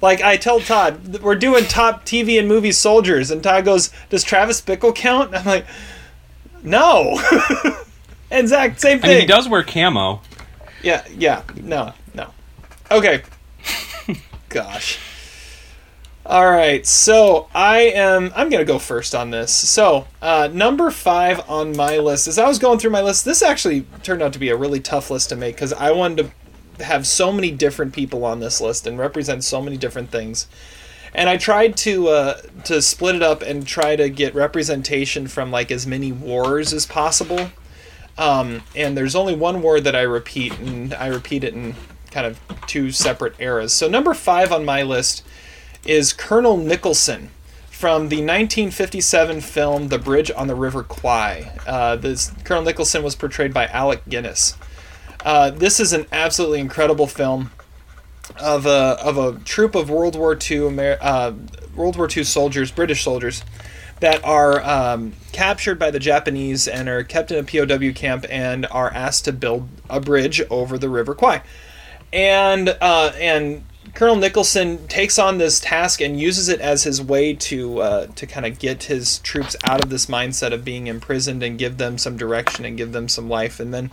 [0.02, 4.22] Like I tell Todd, we're doing top TV and movie soldiers, and Todd goes, "Does
[4.22, 5.66] Travis Bickle count?" I'm like,
[6.62, 7.18] "No."
[8.30, 9.10] and Zach, same I thing.
[9.10, 10.20] mean, he does wear camo.
[10.82, 12.28] Yeah, yeah, no, no.
[12.90, 13.22] Okay.
[14.50, 14.98] Gosh.
[16.26, 18.32] All right, so I am.
[18.34, 19.52] I'm gonna go first on this.
[19.52, 22.28] So, uh, number five on my list.
[22.28, 24.80] As I was going through my list, this actually turned out to be a really
[24.80, 26.32] tough list to make because I wanted
[26.78, 30.48] to have so many different people on this list and represent so many different things.
[31.14, 35.52] And I tried to uh, to split it up and try to get representation from
[35.52, 37.50] like as many wars as possible.
[38.18, 41.76] Um, and there's only one word that I repeat, and I repeat it in
[42.10, 43.72] kind of two separate eras.
[43.72, 45.24] So number five on my list
[45.84, 47.30] is Colonel Nicholson
[47.70, 51.50] from the 1957 film The Bridge on the River Kwai.
[51.66, 54.56] Uh, this Colonel Nicholson was portrayed by Alec Guinness.
[55.24, 57.50] Uh, this is an absolutely incredible film
[58.38, 61.32] of a of a troop of World War II Amer- uh,
[61.74, 63.42] World War II soldiers, British soldiers,
[64.00, 68.66] that are um, captured by the Japanese and are kept in a POW camp and
[68.70, 71.42] are asked to build a bridge over the River Kwai,
[72.12, 77.34] and uh, and Colonel Nicholson takes on this task and uses it as his way
[77.34, 81.42] to uh, to kind of get his troops out of this mindset of being imprisoned
[81.42, 83.58] and give them some direction and give them some life.
[83.60, 83.90] And then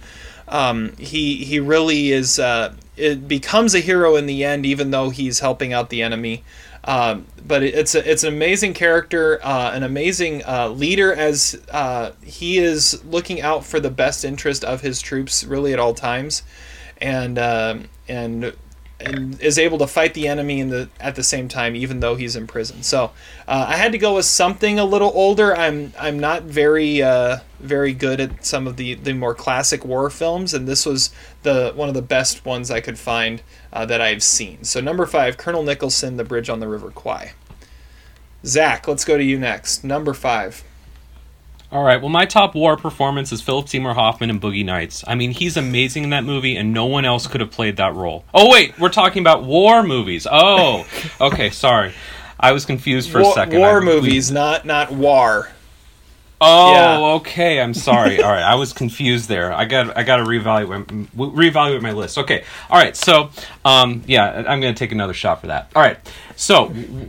[0.48, 5.10] um, he he really is uh, it becomes a hero in the end, even though
[5.10, 6.44] he's helping out the enemy.
[6.84, 11.60] Um, but it- it's a, it's an amazing character, uh, an amazing uh, leader as
[11.72, 15.94] uh, he is looking out for the best interest of his troops really at all
[15.94, 16.44] times,
[17.02, 18.54] and um and
[19.00, 22.16] and is able to fight the enemy in the at the same time, even though
[22.16, 22.82] he's in prison.
[22.82, 23.12] So
[23.48, 25.56] uh, I had to go with something a little older.
[25.56, 30.10] I'm I'm not very uh, very good at some of the the more classic war
[30.10, 31.12] films, and this was
[31.44, 33.42] the one of the best ones I could find
[33.72, 34.64] uh, that I've seen.
[34.64, 37.34] So number five, Colonel Nicholson, The Bridge on the River Kwai.
[38.46, 39.84] Zach, let's go to you next.
[39.84, 40.64] Number five.
[41.72, 42.00] All right.
[42.00, 45.04] Well, my top war performance is Philip Seymour Hoffman in Boogie Nights.
[45.06, 47.94] I mean, he's amazing in that movie, and no one else could have played that
[47.94, 48.24] role.
[48.34, 50.26] Oh wait, we're talking about war movies.
[50.30, 50.86] Oh,
[51.22, 51.50] okay.
[51.50, 51.94] Sorry,
[52.40, 53.60] I was confused for war, a second.
[53.60, 55.50] war I- movies, not not war.
[56.40, 57.00] Oh, Yeah.
[57.16, 57.60] okay.
[57.60, 58.22] I'm sorry.
[58.24, 59.52] All right, I was confused there.
[59.52, 60.86] I got I got to reevaluate
[61.18, 62.18] reevaluate my list.
[62.20, 62.44] Okay.
[62.70, 62.96] All right.
[62.96, 63.32] So,
[63.66, 65.70] um, yeah, I'm going to take another shot for that.
[65.76, 65.98] All right.
[66.36, 66.68] So,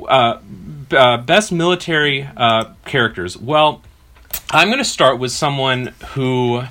[0.08, 0.40] uh,
[0.88, 3.36] b- uh, best military uh, characters.
[3.36, 3.82] Well,
[4.50, 6.62] I'm going to start with someone who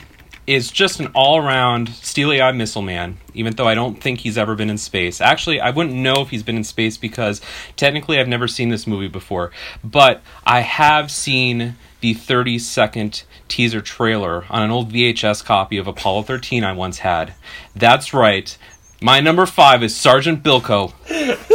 [0.48, 4.70] is just an all-around steely-eyed missile man even though i don't think he's ever been
[4.70, 5.20] in space.
[5.20, 7.42] Actually i wouldn't know if he's been in space because
[7.76, 9.52] technically i've never seen this movie before
[9.84, 15.86] but i have seen the 30 second teaser trailer on an old vhs copy of
[15.86, 17.34] apollo 13 i once had.
[17.76, 18.58] That's right.
[19.02, 20.94] My number five is sergeant bilko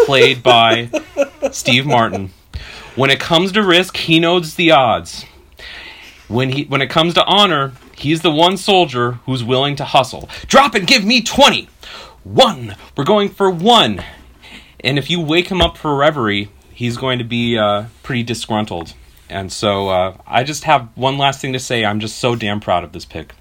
[0.04, 0.90] played by
[1.50, 2.30] steve martin.
[2.94, 5.24] When it comes to risk he knows the odds
[6.32, 10.28] when he when it comes to honor, he's the one soldier who's willing to hustle.
[10.46, 11.68] Drop and give me 20.
[12.24, 12.76] 1.
[12.96, 14.02] We're going for 1.
[14.80, 18.94] And if you wake him up for reverie, he's going to be uh, pretty disgruntled.
[19.28, 21.84] And so uh, I just have one last thing to say.
[21.84, 23.34] I'm just so damn proud of this pick.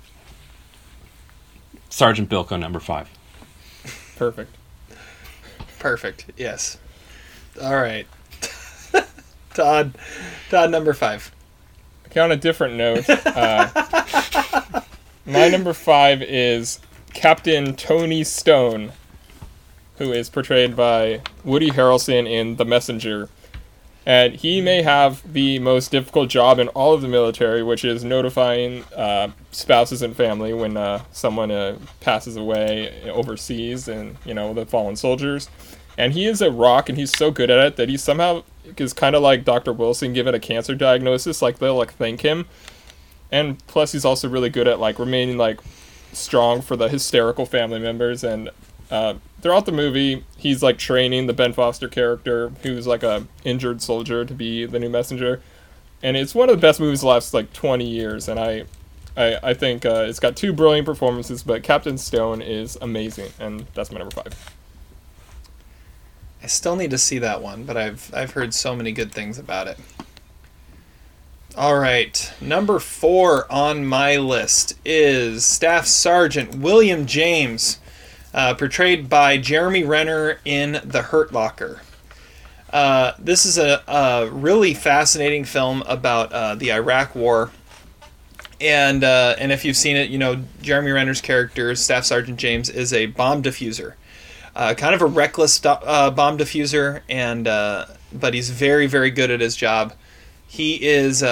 [1.89, 3.09] Sergeant Bilko, number 5.
[4.15, 4.55] Perfect.
[5.79, 6.25] Perfect.
[6.37, 6.77] Yes.
[7.59, 8.07] All right.
[9.53, 9.95] Todd.
[10.49, 11.31] Todd number five.
[12.11, 14.81] Okay, on a different note, uh,
[15.25, 16.81] my number five is
[17.13, 18.91] Captain Tony Stone,
[19.95, 23.29] who is portrayed by Woody Harrelson in The Messenger.
[24.05, 28.03] And he may have the most difficult job in all of the military, which is
[28.03, 34.53] notifying uh, spouses and family when uh, someone uh, passes away overseas and, you know,
[34.53, 35.49] the fallen soldiers.
[35.97, 38.43] And he is a rock, and he's so good at it that he somehow
[38.77, 39.73] is kind of like Dr.
[39.73, 41.41] Wilson given a cancer diagnosis.
[41.41, 42.47] Like, they'll, like, thank him.
[43.31, 45.59] And plus, he's also really good at, like, remaining, like,
[46.13, 48.49] strong for the hysterical family members and
[48.91, 53.81] uh, throughout the movie, he's like training the Ben Foster character, who's like a injured
[53.81, 55.41] soldier, to be the new messenger,
[56.03, 58.27] and it's one of the best movies the last like 20 years.
[58.27, 58.65] And I,
[59.15, 63.65] I, I think uh, it's got two brilliant performances, but Captain Stone is amazing, and
[63.73, 64.55] that's my number five.
[66.43, 69.37] I still need to see that one, but I've I've heard so many good things
[69.37, 69.77] about it.
[71.57, 77.79] All right, number four on my list is Staff Sergeant William James
[78.33, 81.81] uh, portrayed by Jeremy Renner in The Hurt Locker.
[82.71, 87.51] Uh, this is a, a, really fascinating film about uh, the Iraq War.
[88.61, 92.69] And, uh, and if you've seen it, you know, Jeremy Renner's character, Staff Sergeant James,
[92.69, 93.95] is a bomb diffuser.
[94.55, 99.31] Uh, kind of a reckless do- uh, bomb diffuser, and, but he's very, very good
[99.31, 99.93] at his job.
[100.47, 101.23] He is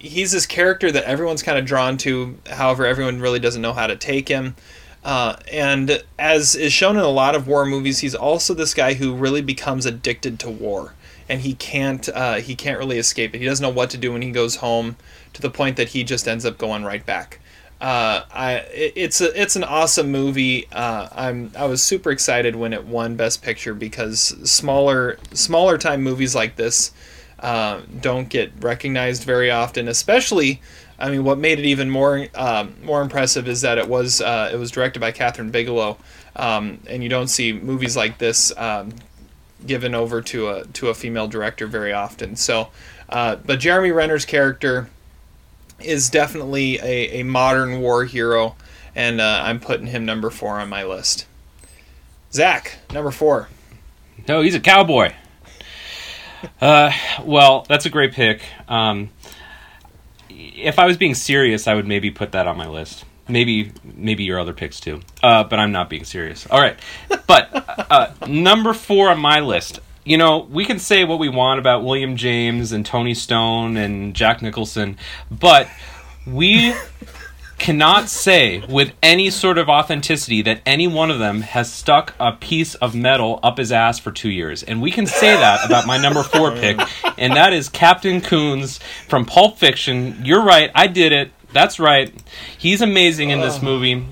[0.00, 2.38] he's this character that everyone's kind of drawn to.
[2.48, 4.56] However, everyone really doesn't know how to take him.
[5.04, 8.94] Uh, and as is shown in a lot of war movies, he's also this guy
[8.94, 10.94] who really becomes addicted to war,
[11.28, 13.38] and he can't uh, he can't really escape it.
[13.38, 14.96] He doesn't know what to do when he goes home,
[15.32, 17.40] to the point that he just ends up going right back.
[17.80, 20.68] Uh, I it, it's a it's an awesome movie.
[20.70, 24.20] Uh, I'm I was super excited when it won Best Picture because
[24.50, 26.92] smaller smaller time movies like this
[27.38, 30.60] uh, don't get recognized very often, especially
[31.00, 34.50] I mean, what made it even more um, more impressive is that it was uh,
[34.52, 35.96] it was directed by Kathryn Bigelow,
[36.36, 38.92] um, and you don't see movies like this um,
[39.66, 42.36] given over to a to a female director very often.
[42.36, 42.68] So,
[43.08, 44.90] uh, but Jeremy Renner's character
[45.82, 48.56] is definitely a, a modern war hero,
[48.94, 51.26] and uh, I'm putting him number four on my list.
[52.32, 53.48] Zach, number four.
[54.28, 55.12] No, he's a cowboy.
[56.60, 56.92] Uh,
[57.24, 58.42] well, that's a great pick.
[58.68, 59.10] Um,
[60.28, 63.04] if I was being serious, I would maybe put that on my list.
[63.28, 65.00] Maybe maybe your other picks too.
[65.22, 66.46] Uh, but I'm not being serious.
[66.46, 66.78] All right.
[67.26, 67.48] But
[67.90, 69.80] uh, number four on my list.
[70.04, 74.14] You know, we can say what we want about William James and Tony Stone and
[74.14, 74.96] Jack Nicholson,
[75.30, 75.68] but
[76.26, 76.74] we
[77.58, 82.32] cannot say with any sort of authenticity that any one of them has stuck a
[82.32, 84.62] piece of metal up his ass for two years.
[84.62, 86.80] And we can say that about my number four pick,
[87.18, 90.22] and that is Captain Koons from Pulp Fiction.
[90.24, 91.32] You're right, I did it.
[91.52, 92.12] That's right.
[92.56, 93.64] He's amazing in this oh.
[93.64, 94.06] movie.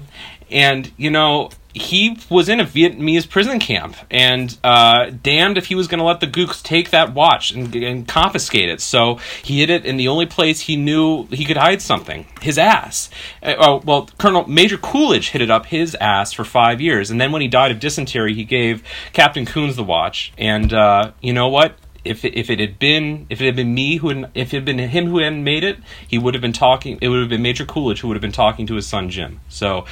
[0.51, 5.75] And, you know, he was in a Vietnamese prison camp, and uh, damned if he
[5.75, 8.81] was going to let the Gooks take that watch and, and, confiscate it.
[8.81, 12.59] So he hid it in the only place he knew he could hide something his
[12.59, 13.11] ass.
[13.43, 17.21] Uh, oh, well, Colonel Major Coolidge hid it up his ass for five years, and
[17.21, 20.33] then when he died of dysentery, he gave Captain Koons the watch.
[20.37, 21.75] And uh, you know what?
[22.09, 24.59] If it, if it had been if it had been me who had, if it
[24.59, 26.99] had been him who hadn't made it, he would have been talking.
[27.01, 29.41] It would have been Major Coolidge who would have been talking to his son Jim.
[29.49, 29.85] So,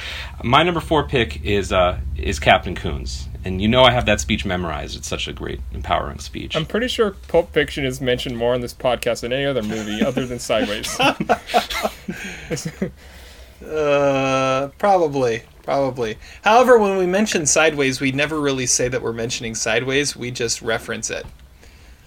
[0.43, 4.19] my number four pick is uh, is Captain Koons, and you know I have that
[4.19, 4.97] speech memorized.
[4.97, 6.55] It's such a great, empowering speech.
[6.55, 10.01] I'm pretty sure Pulp Fiction is mentioned more in this podcast than any other movie
[10.05, 10.99] other than Sideways.
[13.65, 15.43] uh, probably.
[15.63, 16.17] Probably.
[16.43, 20.15] However, when we mention Sideways, we never really say that we're mentioning Sideways.
[20.15, 21.25] We just reference it.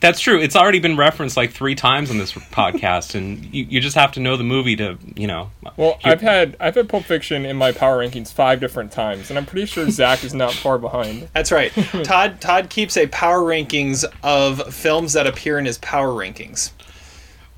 [0.00, 0.40] That's true.
[0.40, 4.12] It's already been referenced like three times on this podcast, and you, you just have
[4.12, 5.50] to know the movie to, you know.
[5.76, 6.12] Well, hear.
[6.12, 9.44] I've had I've had Pulp Fiction in my power rankings five different times, and I'm
[9.44, 11.28] pretty sure Zach is not far behind.
[11.34, 11.72] That's right.
[12.02, 16.72] Todd Todd keeps a power rankings of films that appear in his power rankings.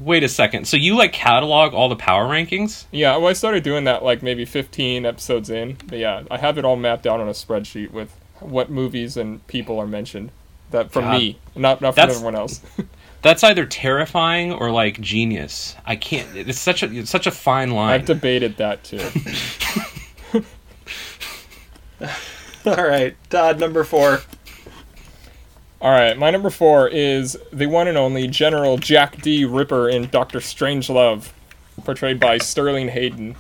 [0.01, 0.66] Wait a second.
[0.66, 2.86] So you like catalog all the power rankings?
[2.90, 3.16] Yeah.
[3.18, 5.76] Well, I started doing that like maybe 15 episodes in.
[5.86, 9.47] But yeah, I have it all mapped out on a spreadsheet with what movies and
[9.47, 10.32] people are mentioned.
[10.73, 11.18] That from God.
[11.18, 12.61] me, not not from that's, everyone else.
[13.23, 15.77] that's either terrifying or like genius.
[15.87, 16.29] I can't.
[16.37, 17.93] It's such a it's such a fine line.
[17.93, 18.99] I've debated that too.
[22.66, 24.20] All right, Todd, number four.
[25.81, 29.45] All right, my number four is the one and only General Jack D.
[29.45, 31.33] Ripper in Doctor Strangelove,
[31.85, 33.37] portrayed by Sterling Hayden.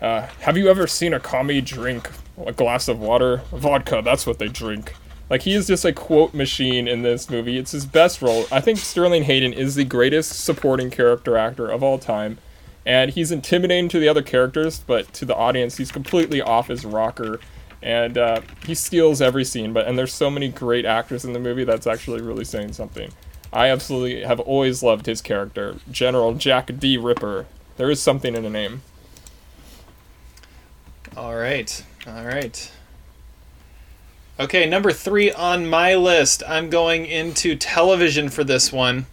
[0.00, 2.10] Uh, have you ever seen a commie drink
[2.46, 3.42] a glass of water?
[3.52, 4.94] Vodka, that's what they drink.
[5.30, 7.58] Like he is just a quote machine in this movie.
[7.58, 8.46] It's his best role.
[8.52, 12.38] I think Sterling Hayden is the greatest supporting character actor of all time.
[12.86, 16.84] And he's intimidating to the other characters, but to the audience, he's completely off his
[16.84, 17.40] rocker.
[17.82, 19.72] And uh, he steals every scene.
[19.72, 23.10] But and there's so many great actors in the movie that's actually really saying something.
[23.52, 26.98] I absolutely have always loved his character, General Jack D.
[26.98, 27.46] Ripper.
[27.76, 28.82] There is something in the name.
[31.16, 31.84] All right.
[32.06, 32.70] All right.
[34.38, 36.42] Okay, number three on my list.
[36.48, 39.06] I'm going into television for this one,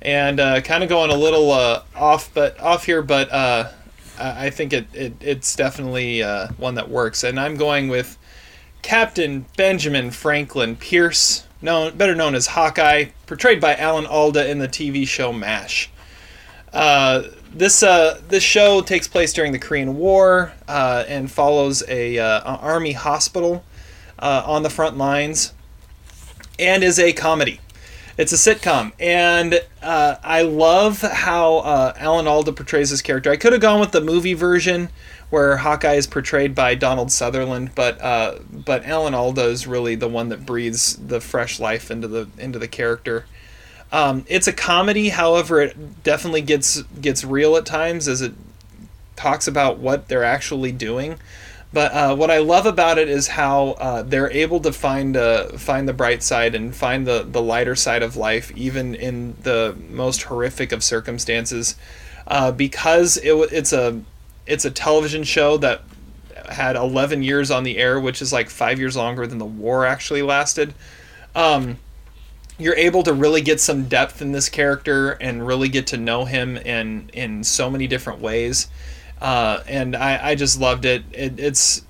[0.00, 3.02] and uh, kind of going a little uh, off, but off here.
[3.02, 3.70] But uh,
[4.18, 8.16] I think it, it it's definitely uh, one that works, and I'm going with
[8.80, 14.68] Captain Benjamin Franklin Pierce, known better known as Hawkeye, portrayed by Alan Alda in the
[14.68, 15.90] TV show MASH.
[16.72, 22.92] Uh, this uh, this show takes place during the Korean War and follows a army
[22.92, 23.62] hospital
[24.18, 25.52] uh, on the front lines,
[26.58, 27.60] and is a comedy.
[28.18, 33.30] It's a sitcom, and uh, I love how uh, Alan Alda portrays his character.
[33.30, 34.88] I could have gone with the movie version
[35.28, 40.08] where Hawkeye is portrayed by Donald Sutherland, but uh, but Alan Alda is really the
[40.08, 43.26] one that breathes the fresh life into the into the character.
[43.92, 48.32] Um, it's a comedy, however, it definitely gets gets real at times as it
[49.14, 51.18] talks about what they're actually doing.
[51.72, 55.48] But uh, what I love about it is how uh, they're able to find uh,
[55.58, 59.76] find the bright side and find the, the lighter side of life, even in the
[59.90, 61.74] most horrific of circumstances,
[62.28, 64.00] uh, because it, it's a
[64.46, 65.82] it's a television show that
[66.50, 69.84] had 11 years on the air, which is like five years longer than the war
[69.84, 70.72] actually lasted.
[71.34, 71.78] Um,
[72.58, 76.24] you're able to really get some depth in this character and really get to know
[76.24, 78.68] him in in so many different ways.
[79.20, 81.04] Uh, and I, I just loved it.
[81.12, 81.38] it.
[81.38, 81.82] It's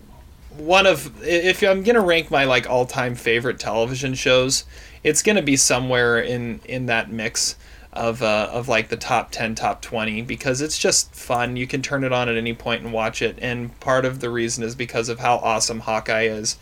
[0.57, 4.65] one of if I'm gonna rank my like all time favorite television shows,
[5.03, 7.57] it's gonna be somewhere in in that mix
[7.93, 11.57] of uh, of like the top ten, top twenty because it's just fun.
[11.57, 13.39] You can turn it on at any point and watch it.
[13.41, 16.57] And part of the reason is because of how awesome Hawkeye is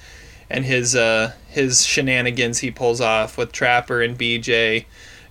[0.51, 4.87] and his uh, his shenanigans he pulls off with Trapper and BJ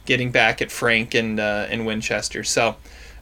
[0.05, 2.43] getting back at Frank and uh, and Winchester.
[2.43, 2.75] So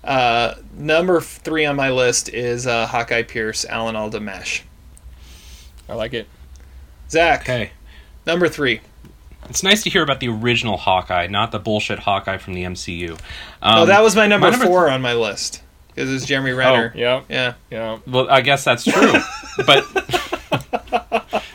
[0.03, 4.63] uh, number three on my list is uh, Hawkeye Pierce, Alan Alda Mesh.
[5.89, 6.27] I like it.
[7.09, 7.71] Zach, Okay.
[8.25, 8.81] number three.
[9.49, 13.11] It's nice to hear about the original Hawkeye, not the bullshit Hawkeye from the MCU.
[13.61, 16.93] Um, oh, that was my number, number four on my list because it's Jeremy Renner.
[16.95, 17.53] Yeah, yeah.
[17.69, 17.97] yeah.
[18.07, 19.13] Well, I guess that's true.
[19.65, 19.83] but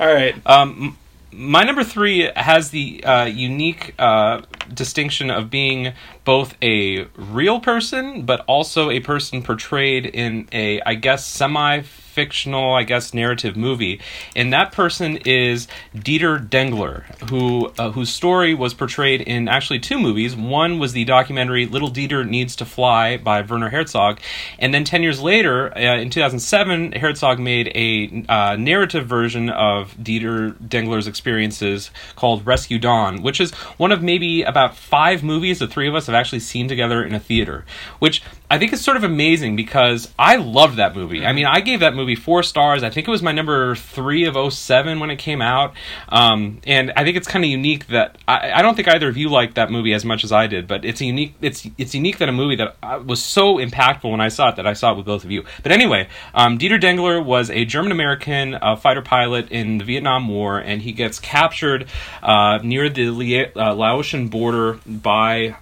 [0.00, 0.34] All right.
[0.46, 0.96] Um,
[1.32, 4.40] my number three has the uh, unique uh,
[4.74, 5.92] distinction of being
[6.24, 11.82] both a real person, but also a person portrayed in a, I guess, semi
[12.20, 13.98] fictional, I guess, narrative movie.
[14.36, 15.66] And that person is
[15.96, 20.36] Dieter Dengler, who uh, whose story was portrayed in actually two movies.
[20.36, 24.20] One was the documentary Little Dieter Needs to Fly by Werner Herzog,
[24.58, 29.94] and then ten years later, uh, in 2007, Herzog made a uh, narrative version of
[29.94, 35.66] Dieter Dengler's experiences called Rescue Dawn, which is one of maybe about five movies the
[35.66, 37.64] three of us have actually seen together in a theater,
[37.98, 41.24] which I think is sort of amazing because I loved that movie.
[41.24, 42.82] I mean, I gave that movie four stars.
[42.82, 45.74] I think it was my number three of 07 when it came out.
[46.08, 49.16] Um, and I think it's kind of unique that I, I don't think either of
[49.16, 51.34] you liked that movie as much as I did, but it's unique.
[51.40, 54.56] It's it's unique that a movie that uh, was so impactful when I saw it
[54.56, 55.44] that I saw it with both of you.
[55.62, 60.28] But anyway, um, Dieter Dengler was a German American uh, fighter pilot in the Vietnam
[60.28, 61.86] War, and he gets captured
[62.22, 63.08] uh, near the
[63.56, 65.56] uh, Laotian border by.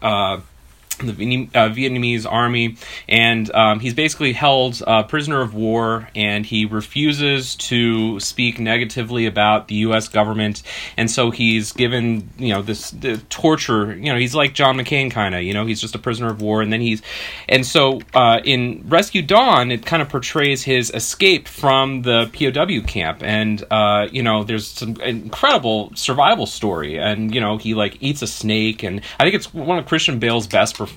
[0.98, 2.76] The uh, Vietnamese army,
[3.08, 9.26] and um, he's basically held uh, prisoner of war, and he refuses to speak negatively
[9.26, 10.08] about the U.S.
[10.08, 10.62] government,
[10.96, 12.94] and so he's given you know this
[13.28, 13.94] torture.
[13.94, 15.42] You know, he's like John McCain kind of.
[15.42, 17.02] You know, he's just a prisoner of war, and then he's,
[17.48, 22.86] and so uh, in Rescue Dawn, it kind of portrays his escape from the POW
[22.86, 27.96] camp, and uh, you know, there's some incredible survival story, and you know, he like
[28.00, 30.87] eats a snake, and I think it's one of Christian Bale's best performances,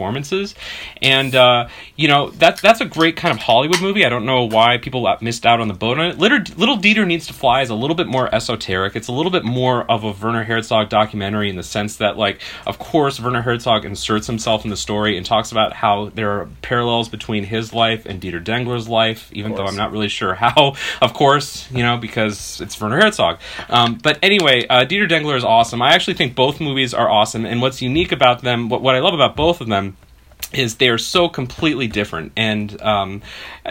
[1.01, 4.05] and uh, you know that that's a great kind of Hollywood movie.
[4.05, 6.17] I don't know why people missed out on the boat on it.
[6.17, 8.95] Little, Little Dieter Needs to Fly is a little bit more esoteric.
[8.95, 12.41] It's a little bit more of a Werner Herzog documentary in the sense that, like,
[12.65, 16.49] of course, Werner Herzog inserts himself in the story and talks about how there are
[16.61, 20.75] parallels between his life and Dieter Dengler's life, even though I'm not really sure how.
[21.01, 23.39] Of course, you know, because it's Werner Herzog.
[23.69, 25.81] Um, but anyway, uh, Dieter Dengler is awesome.
[25.81, 28.99] I actually think both movies are awesome, and what's unique about them, what, what I
[28.99, 29.80] love about both of them
[30.53, 32.31] is they are so completely different.
[32.35, 33.21] And um,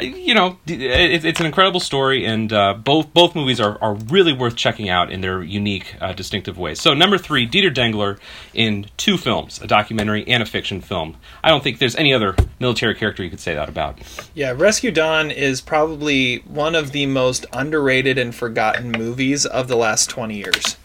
[0.00, 4.32] you know it, it's an incredible story and uh, both both movies are, are really
[4.32, 6.80] worth checking out in their unique uh, distinctive ways.
[6.80, 8.18] So number three dieter dengler
[8.54, 11.16] in two films a documentary and a fiction film.
[11.42, 13.98] I don't think there's any other military character you could say that about.
[14.34, 19.76] Yeah, Rescue Dawn is probably one of the most underrated and forgotten movies of the
[19.76, 20.76] last 20 years.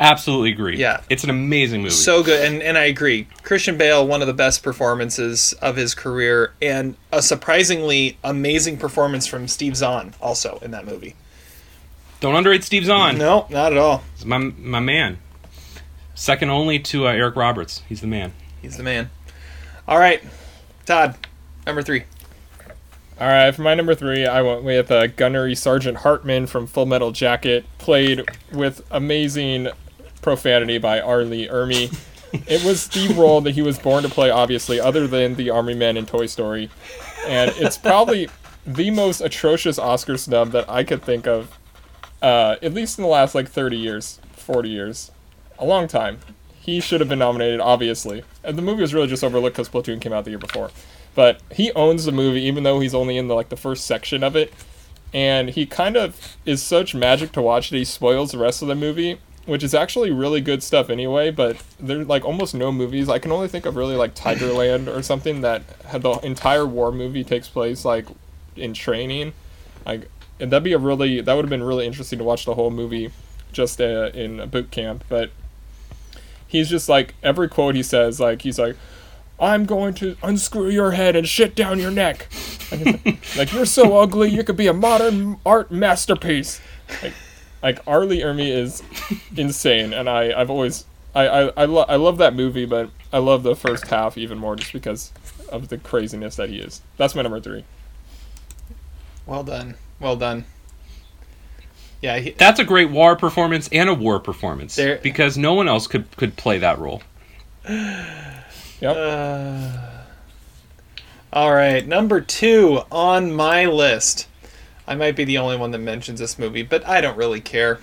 [0.00, 0.76] Absolutely agree.
[0.76, 1.02] Yeah.
[1.08, 1.94] it's an amazing movie.
[1.94, 3.28] So good, and and I agree.
[3.42, 9.26] Christian Bale, one of the best performances of his career, and a surprisingly amazing performance
[9.26, 11.14] from Steve Zahn also in that movie.
[12.20, 13.18] don't underrate Steve Zahn.
[13.18, 14.02] No, not at all.
[14.16, 15.18] He's my my man.
[16.16, 17.82] Second only to uh, Eric Roberts.
[17.88, 18.32] He's the man.
[18.62, 19.10] He's the man.
[19.86, 20.22] All right,
[20.86, 21.16] Todd,
[21.66, 22.04] number three.
[23.20, 26.86] All right, for my number three, I went with uh, Gunnery Sergeant Hartman from Full
[26.86, 29.68] Metal Jacket, played with amazing
[30.24, 31.22] profanity by R.
[31.22, 31.94] Lee Ermey.
[32.48, 35.74] it was the role that he was born to play, obviously, other than the Army
[35.74, 36.70] Man in Toy Story,
[37.26, 38.28] and it's probably
[38.66, 41.58] the most atrocious Oscar snub that I could think of,
[42.22, 45.10] uh, at least in the last like 30 years, 40 years,
[45.58, 46.18] a long time.
[46.58, 48.24] He should have been nominated, obviously.
[48.42, 50.70] And the movie was really just overlooked because Platoon came out the year before.
[51.14, 54.24] But he owns the movie, even though he's only in the like the first section
[54.24, 54.54] of it.
[55.12, 58.68] And he kind of is such magic to watch that he spoils the rest of
[58.68, 61.30] the movie, which is actually really good stuff anyway.
[61.30, 63.08] But there's like almost no movies.
[63.08, 66.92] I can only think of really like Tigerland or something that had the entire war
[66.92, 68.06] movie takes place like
[68.56, 69.32] in training.
[69.86, 72.70] Like that'd be a really that would have been really interesting to watch the whole
[72.70, 73.10] movie
[73.52, 75.04] just uh, in a boot camp.
[75.08, 75.30] But
[76.46, 78.76] he's just like every quote he says, like he's like,
[79.40, 82.28] "I'm going to unscrew your head and shit down your neck."
[82.70, 83.04] Like,
[83.36, 86.60] like you're so ugly, you could be a modern art masterpiece.
[87.02, 87.14] Like,
[87.64, 88.04] like R.
[88.04, 88.82] Lee Ermey is
[89.36, 90.84] insane, and I I've always
[91.14, 94.38] I I I, lo- I love that movie, but I love the first half even
[94.38, 95.10] more just because
[95.48, 96.82] of the craziness that he is.
[96.96, 97.64] That's my number three.
[99.26, 99.74] Well done.
[99.98, 100.44] Well done.
[102.02, 105.66] Yeah, he, That's a great war performance and a war performance There- because no one
[105.68, 107.02] else could could play that role.
[107.66, 108.96] Yep.
[108.96, 109.78] Uh,
[111.32, 114.28] all right, number two on my list.
[114.86, 117.80] I might be the only one that mentions this movie, but I don't really care.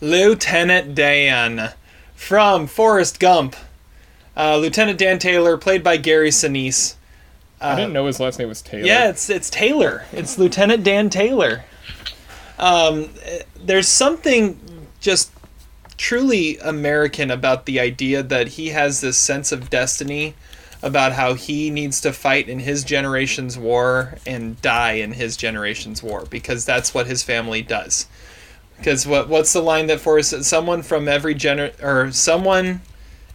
[0.00, 1.72] Lieutenant Dan
[2.14, 3.56] from Forrest Gump.
[4.36, 6.94] Uh, Lieutenant Dan Taylor, played by Gary Sinise.
[7.60, 8.86] I didn't know his last name was Taylor.
[8.86, 10.04] Yeah, it's it's Taylor.
[10.12, 11.64] It's Lieutenant Dan Taylor.
[12.58, 13.10] Um,
[13.54, 15.30] there's something just
[15.96, 20.34] truly American about the idea that he has this sense of destiny
[20.82, 26.02] about how he needs to fight in his generation's war and die in his generation's
[26.02, 28.06] war because that's what his family does.
[28.76, 32.80] Because what what's the line that for someone from every gener or someone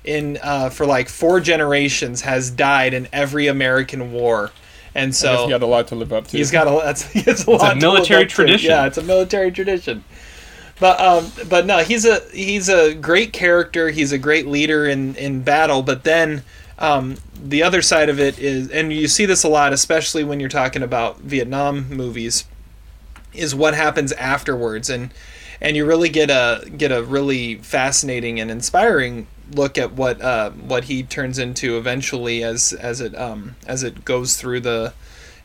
[0.04, 4.52] in uh, for like four generations has died in every American war,
[4.94, 6.38] and so he had a lot to live up to.
[6.38, 8.36] He's got a that's he has a lot to live military up to.
[8.36, 8.72] tradition.
[8.72, 10.04] Yeah, it's a military tradition.
[10.80, 13.90] But um, but no, he's a he's a great character.
[13.90, 15.82] He's a great leader in in battle.
[15.82, 16.44] But then
[16.80, 20.40] um, the other side of it is, and you see this a lot, especially when
[20.40, 22.46] you're talking about Vietnam movies,
[23.34, 25.12] is what happens afterwards, and
[25.60, 30.52] and you really get a get a really fascinating and inspiring look at what uh,
[30.52, 34.94] what he turns into eventually as as it um, as it goes through the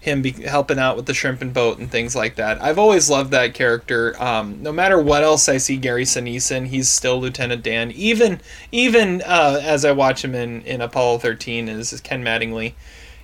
[0.03, 2.61] him be helping out with the shrimp and boat and things like that.
[2.61, 4.21] I've always loved that character.
[4.21, 7.93] Um, no matter what else I see Gary Sinise in, he's still Lieutenant Dan.
[7.93, 8.41] Even
[8.73, 12.75] even uh, as I watch him in, in Apollo 13 as Ken Mattingly,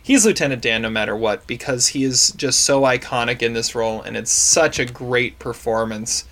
[0.01, 4.01] he's Lieutenant Dan no matter what because he is just so iconic in this role
[4.01, 6.27] and it's such a great performance.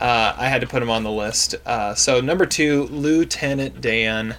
[0.00, 1.56] Uh, I had to put him on the list.
[1.66, 4.36] Uh, so number two, Lieutenant Dan,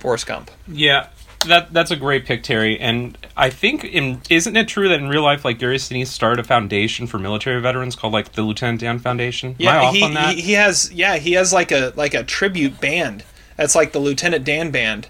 [0.00, 0.50] Forrest Gump.
[0.66, 1.10] Yeah,
[1.44, 2.78] that that's a great pick, Terry.
[2.78, 6.40] And I think in isn't it true that in real life, like Gary Sinise started
[6.40, 9.56] a foundation for military veterans called like the Lieutenant Dan Foundation?
[9.60, 10.34] Am I Yeah, off he, on that?
[10.34, 13.24] he he has yeah he has like a like a tribute band.
[13.56, 15.08] That's like the Lieutenant Dan band.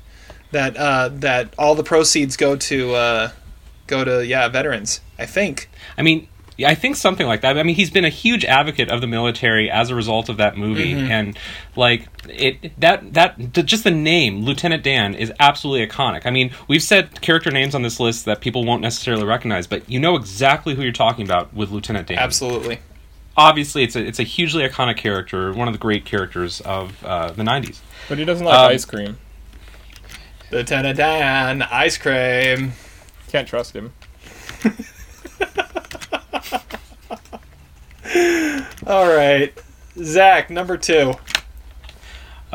[0.52, 3.30] That uh, that all the proceeds go to uh,
[3.86, 5.00] go to yeah veterans.
[5.18, 5.68] I think.
[5.98, 7.58] I mean, yeah, I think something like that.
[7.58, 10.56] I mean, he's been a huge advocate of the military as a result of that
[10.56, 11.10] movie, Mm-hmm.
[11.10, 11.38] and
[11.76, 16.22] like it that that just the name Lieutenant Dan is absolutely iconic.
[16.24, 19.88] I mean, we've said character names on this list that people won't necessarily recognize, but
[19.90, 22.18] you know exactly who you're talking about with Lieutenant Dan.
[22.18, 22.78] Absolutely.
[23.36, 27.32] Obviously, it's a it's a hugely iconic character, one of the great characters of uh,
[27.32, 27.80] the '90s.
[28.08, 29.18] but he doesn't like Um, ice cream.
[30.50, 32.72] Lieutenant Dan, ice cream.
[33.28, 33.92] Can't trust him.
[38.86, 39.52] All right,
[39.98, 41.14] Zach, number two.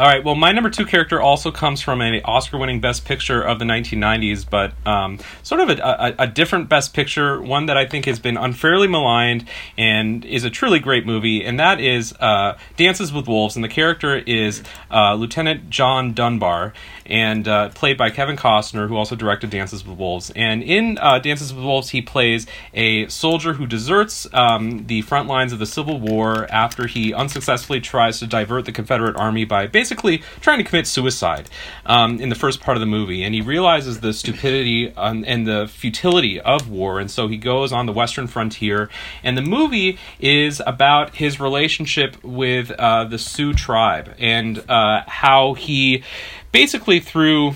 [0.02, 0.24] All right.
[0.24, 4.50] Well, my number two character also comes from an Oscar-winning Best Picture of the 1990s,
[4.50, 8.18] but um, sort of a, a, a, different Best Picture, one that I think has
[8.18, 9.48] been unfairly maligned
[9.78, 13.70] and is a truly great movie, and that is uh, Dances with Wolves, and the
[13.70, 16.74] character is uh, Lieutenant John Dunbar,
[17.06, 20.32] and uh, played by Kevin Costner, who also directed Dances with Wolves.
[20.36, 25.28] And in uh, Dances with Wolves, he plays a soldier who deserts um, the front
[25.28, 29.68] lines of the Civil War after he unsuccessfully tries to divert the Confederate Army by
[29.68, 31.50] basically trying to commit suicide
[31.86, 33.24] um, in the first part of the movie.
[33.24, 37.72] And he realizes the stupidity um, and the futility of war, and so he goes
[37.72, 38.90] on the Western frontier.
[39.24, 45.54] And the movie is about his relationship with uh, the Sioux tribe and uh, how
[45.54, 46.04] he
[46.52, 47.56] basically through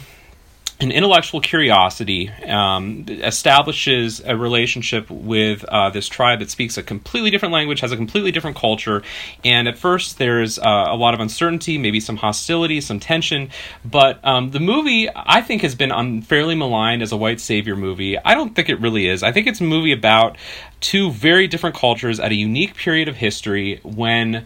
[0.80, 7.30] an intellectual curiosity um, establishes a relationship with uh, this tribe that speaks a completely
[7.30, 9.02] different language, has a completely different culture,
[9.46, 13.50] and at first there's uh, a lot of uncertainty, maybe some hostility, some tension.
[13.86, 18.18] But um, the movie, I think, has been unfairly maligned as a white savior movie.
[18.18, 19.24] I don't think it really is.
[19.24, 20.38] I think it's a movie about
[20.82, 24.46] two very different cultures at a unique period of history when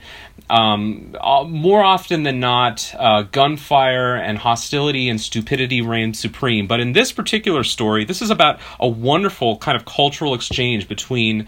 [0.49, 6.65] um, uh, more often than not, uh, gunfire and hostility and stupidity reign supreme.
[6.65, 11.47] But in this particular story, this is about a wonderful kind of cultural exchange between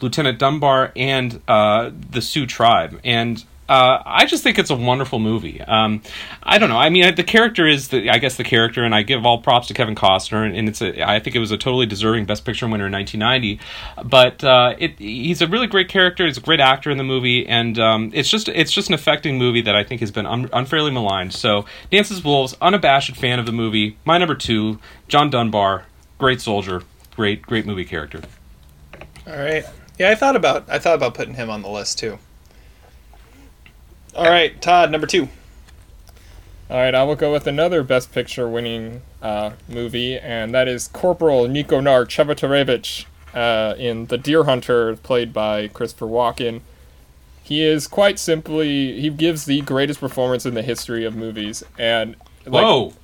[0.00, 3.00] Lieutenant Dunbar and uh, the Sioux tribe.
[3.04, 5.60] And uh, I just think it's a wonderful movie.
[5.60, 6.02] Um,
[6.42, 6.76] I don't know.
[6.76, 9.68] I mean, the character is the, I guess, the character, and I give all props
[9.68, 12.66] to Kevin Costner, and, it's a, I think it was a totally deserving Best Picture
[12.66, 13.60] winner in 1990.
[14.08, 16.26] But uh, it, he's a really great character.
[16.26, 19.38] He's a great actor in the movie, and um, it's just, it's just an affecting
[19.38, 21.32] movie that I think has been un- unfairly maligned.
[21.32, 23.96] So, Dances Wolves, unabashed fan of the movie.
[24.04, 25.84] My number two, John Dunbar,
[26.18, 26.82] great soldier,
[27.14, 28.20] great, great movie character.
[29.28, 29.64] All right.
[29.96, 32.18] Yeah, I thought about, I thought about putting him on the list too.
[34.14, 35.28] All right, Todd, number two.
[36.68, 40.88] All right, I will go with another Best Picture winning uh, movie, and that is
[40.88, 46.60] Corporal Nikanor Chevotarevich uh, in The Deer Hunter, played by Christopher Walken.
[47.42, 51.62] He is quite simply, he gives the greatest performance in the history of movies.
[51.78, 52.94] And like, Whoa!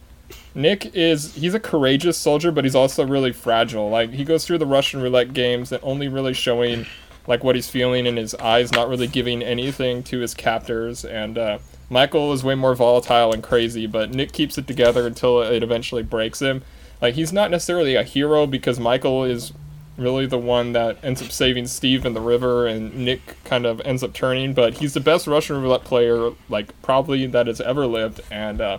[0.55, 3.91] Nick is, he's a courageous soldier, but he's also really fragile.
[3.91, 6.87] Like, he goes through the Russian roulette games and only really showing
[7.27, 11.05] like what he's feeling in his eyes, not really giving anything to his captors.
[11.05, 11.59] And uh,
[11.91, 16.03] Michael is way more volatile and crazy, but Nick keeps it together until it eventually
[16.03, 16.63] breaks him.
[17.01, 19.53] Like he's not necessarily a hero because Michael is
[19.97, 23.81] really the one that ends up saving Steve in the river, and Nick kind of
[23.81, 24.55] ends up turning.
[24.55, 28.79] But he's the best Russian roulette player, like probably that has ever lived, and uh,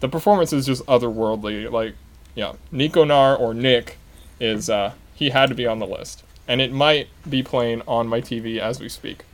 [0.00, 1.70] the performance is just otherworldly.
[1.70, 1.94] Like,
[2.34, 3.96] yeah, Nikanor or Nick
[4.38, 8.08] is uh, he had to be on the list and it might be playing on
[8.08, 9.24] my TV as we speak.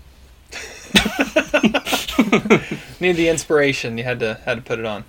[3.01, 3.99] Need the inspiration.
[3.99, 5.05] You had to had to put it on.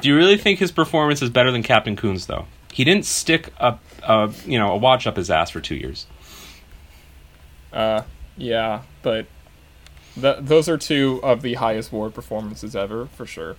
[0.00, 2.46] Do you really think his performance is better than Captain Koons though?
[2.72, 6.06] He didn't stick a, a you know a watch up his ass for two years.
[7.72, 8.02] Uh,
[8.36, 9.26] yeah, but
[10.20, 13.56] th- those are two of the highest war performances ever for sure.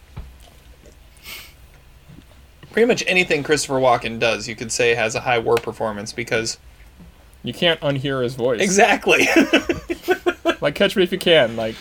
[2.72, 6.58] Pretty much anything Christopher Walken does, you could say, has a high war performance because
[7.44, 8.62] you can't unhear his voice.
[8.62, 9.28] Exactly.
[10.62, 11.56] like Catch Me If You Can.
[11.56, 11.76] Like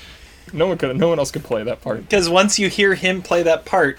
[0.53, 2.03] no one could, no one else could play that part.
[2.03, 3.99] Because once you hear him play that part,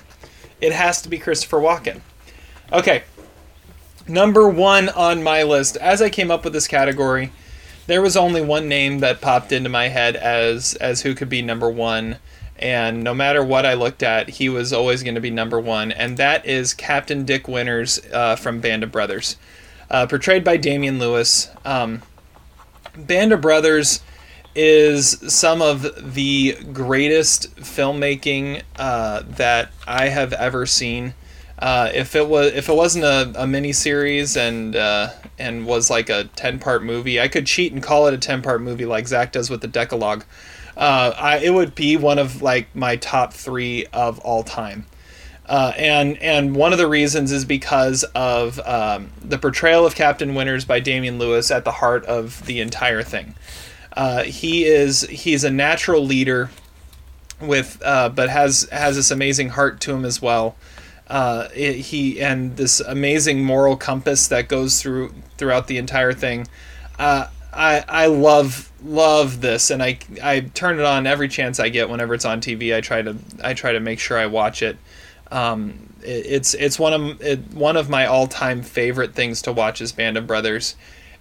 [0.60, 2.02] it has to be Christopher Walken.
[2.72, 3.04] Okay.
[4.08, 5.78] Number one on my list.
[5.78, 7.32] As I came up with this category,
[7.88, 11.42] there was only one name that popped into my head as as who could be
[11.42, 12.18] number one
[12.62, 15.92] and no matter what I looked at, he was always going to be number one,
[15.92, 19.36] and that is Captain Dick Winters uh, from Band of Brothers
[19.92, 21.50] uh, portrayed by Damian Lewis.
[21.66, 22.02] Um,
[22.98, 24.02] Band of Brothers
[24.56, 31.14] is some of the greatest filmmaking uh, that I have ever seen.
[31.60, 35.90] Uh, if it was if it wasn't a, a mini series and uh, and was
[35.90, 38.86] like a ten part movie, I could cheat and call it a ten part movie
[38.86, 40.26] like Zach does with the Decalogue.
[40.76, 44.86] Uh, I, it would be one of like my top three of all time.
[45.52, 50.34] Uh, and and one of the reasons is because of um, the portrayal of Captain
[50.34, 53.36] Winters by Damian Lewis at the heart of the entire thing.
[53.92, 56.50] Uh, he is he's a natural leader
[57.42, 60.56] with uh, but has has this amazing heart to him as well.
[61.10, 66.48] Uh, it, he and this amazing moral compass that goes through throughout the entire thing.
[66.98, 71.68] Uh, I I love love this and I I turn it on every chance I
[71.68, 72.74] get whenever it's on TV.
[72.74, 74.78] I try to I try to make sure I watch it.
[75.32, 79.54] Um, it, it's it's one of it, one of my all time favorite things to
[79.54, 80.76] watch is Band of Brothers,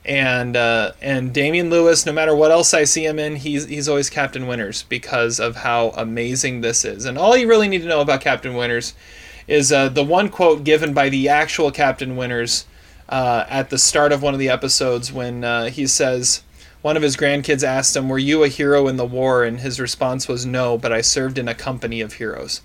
[0.05, 2.07] and uh, and Damian Lewis.
[2.07, 5.57] No matter what else I see him in, he's he's always Captain Winters because of
[5.57, 7.05] how amazing this is.
[7.05, 8.95] And all you really need to know about Captain Winters
[9.47, 12.67] is uh, the one quote given by the actual Captain Winters
[13.09, 16.43] uh, at the start of one of the episodes when uh, he says
[16.83, 19.79] one of his grandkids asked him, "Were you a hero in the war?" and his
[19.79, 22.63] response was, "No, but I served in a company of heroes."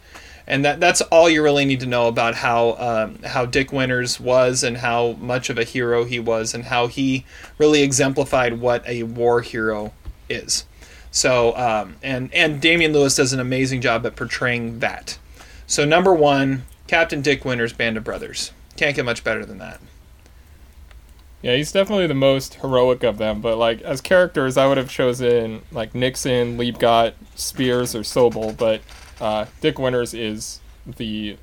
[0.48, 4.20] And that that's all you really need to know about how um, how Dick Winters
[4.20, 7.26] was and how much of a hero he was and how he
[7.58, 9.92] really exemplified what a war hero
[10.30, 10.66] is.
[11.10, 15.18] So um, and and Damian Lewis does an amazing job at portraying that.
[15.66, 18.52] So number one, Captain Dick Winters, Band of Brothers.
[18.78, 19.80] Can't get much better than that.
[21.42, 23.42] Yeah, he's definitely the most heroic of them.
[23.42, 28.56] But like as characters, I would have chosen like Nixon, Liebgott, Speirs, or Sobel.
[28.56, 28.82] But
[29.20, 31.38] uh, Dick Winters is the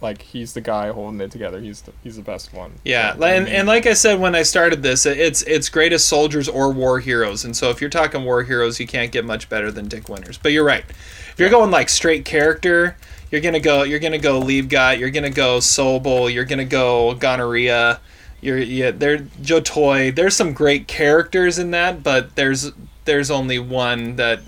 [0.00, 1.60] like he's the guy holding it together.
[1.60, 2.72] He's the, he's the best one.
[2.84, 6.48] Yeah, So, and, and like I said when I started this, it's it's greatest soldiers
[6.48, 7.44] or war heroes.
[7.44, 10.38] And so if you're talking war heroes, you can't get much better than Dick Winters.
[10.38, 10.84] But you're right.
[10.88, 12.96] If you're going like straight character,
[13.30, 18.00] you're gonna go you're gonna go Liebgott, you're gonna go Sobel, you're gonna go Gonorrhea.
[18.40, 20.12] You're yeah, there Joe Toye.
[20.12, 22.70] There's some great characters in that, but there's
[23.04, 24.40] there's only one that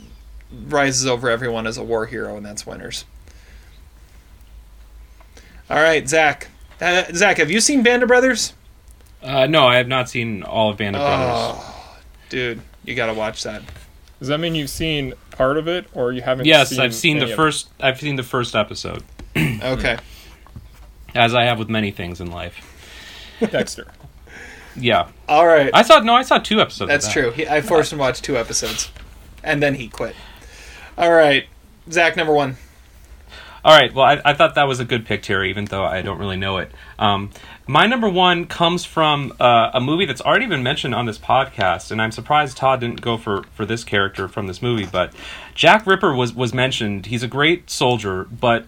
[0.67, 3.05] rises over everyone as a war hero, and that's Winters.
[5.69, 6.49] All right, Zach.
[6.81, 8.55] Uh, Zach, have you seen Band of Brothers?
[9.23, 11.29] Uh, no, I have not seen all of Band of Brothers.
[11.63, 11.99] Oh,
[12.29, 13.63] dude, you gotta watch that.
[14.19, 16.47] does that mean you've seen part of it, or you haven't?
[16.47, 17.69] yes, seen I've seen any the of first.
[17.81, 19.05] I've seen the first episode,
[19.37, 19.99] Okay.
[21.15, 22.67] as I have with many things in life.
[23.51, 23.87] Dexter?
[24.77, 25.71] Yeah, All right.
[25.75, 25.99] I saw.
[26.01, 26.83] No, I saw two episodes.
[26.83, 27.13] of That's that.
[27.13, 27.31] true.
[27.33, 28.91] He, I forced him to watch two episodes,
[29.45, 30.15] and then he quit.
[31.01, 31.47] All right,
[31.91, 32.59] Zach, number one.
[33.65, 33.91] All right.
[33.95, 36.37] Well, I, I thought that was a good pick, Terry, even though I don't really
[36.37, 36.71] know it.
[36.99, 37.31] Um,
[37.67, 41.91] my number one comes from uh, a movie that's already been mentioned on this podcast,
[41.91, 44.85] and I'm surprised Todd didn't go for, for this character from this movie.
[44.85, 45.15] But
[45.55, 47.07] Jack Ripper was was mentioned.
[47.07, 48.67] He's a great soldier, but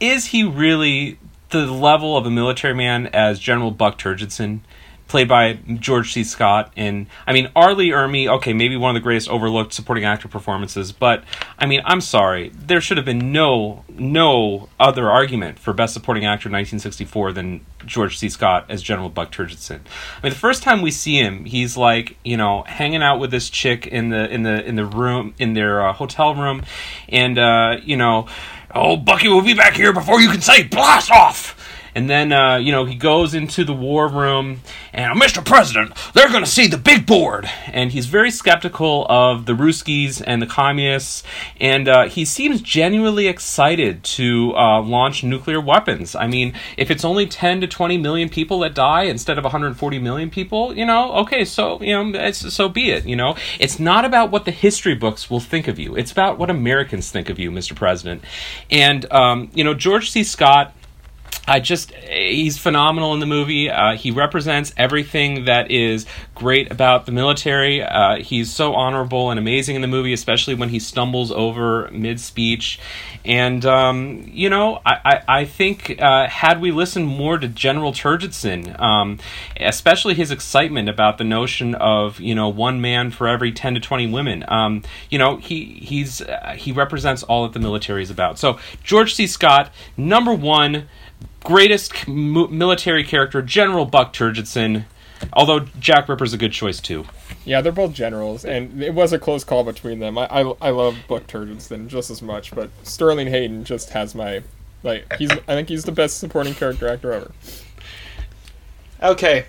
[0.00, 1.16] is he really
[1.50, 4.62] the level of a military man as General Buck Turgidson?
[5.08, 6.22] Played by George C.
[6.22, 7.74] Scott, and I mean R.
[7.74, 8.28] Lee Ermey.
[8.28, 11.24] Okay, maybe one of the greatest overlooked supporting actor performances, but
[11.58, 16.26] I mean, I'm sorry, there should have been no no other argument for best supporting
[16.26, 18.28] actor in 1964 than George C.
[18.28, 19.80] Scott as General Buck Turgidson.
[19.80, 23.30] I mean, the first time we see him, he's like you know hanging out with
[23.30, 26.64] this chick in the in the in the room in their uh, hotel room,
[27.08, 28.28] and uh, you know,
[28.74, 31.54] oh Bucky will be back here before you can say blast off.
[31.98, 34.60] And then, uh, you know, he goes into the war room,
[34.92, 35.44] and Mr.
[35.44, 37.50] President, they're going to see the big board.
[37.66, 41.24] And he's very skeptical of the Ruskies and the communists,
[41.60, 46.14] and uh, he seems genuinely excited to uh, launch nuclear weapons.
[46.14, 49.98] I mean, if it's only 10 to 20 million people that die instead of 140
[49.98, 53.34] million people, you know, okay, so, you know, so be it, you know.
[53.58, 57.10] It's not about what the history books will think of you, it's about what Americans
[57.10, 57.74] think of you, Mr.
[57.74, 58.22] President.
[58.70, 60.22] And, um, you know, George C.
[60.22, 60.76] Scott.
[61.48, 63.70] I just he's phenomenal in the movie.
[63.70, 67.82] Uh, he represents everything that is great about the military.
[67.82, 72.20] Uh, he's so honorable and amazing in the movie, especially when he stumbles over mid
[72.20, 72.78] speech.
[73.24, 77.92] And um, you know, I I, I think uh, had we listened more to General
[77.92, 79.18] Turgidson, um,
[79.58, 83.80] especially his excitement about the notion of you know one man for every ten to
[83.80, 88.10] twenty women, um, you know he he's uh, he represents all that the military is
[88.10, 88.38] about.
[88.38, 89.26] So George C.
[89.26, 90.88] Scott, number one
[91.44, 94.84] greatest m- military character, General Buck Turgidson.
[95.32, 97.04] Although Jack Ripper's a good choice too.
[97.44, 100.16] Yeah, they're both generals, and it was a close call between them.
[100.16, 104.42] I I, I love Buck Turgidson just as much, but Sterling Hayden just has my
[104.82, 107.32] like he's I think he's the best supporting character actor ever.
[109.02, 109.46] Okay.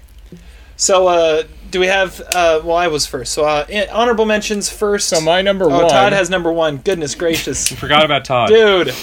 [0.76, 2.22] So, uh, do we have?
[2.22, 3.34] Uh, well, I was first.
[3.34, 5.10] So, uh, honorable mentions first.
[5.10, 6.78] So my number oh, one Todd has number one.
[6.78, 8.48] Goodness gracious, Forgot about Todd.
[8.48, 8.94] dude.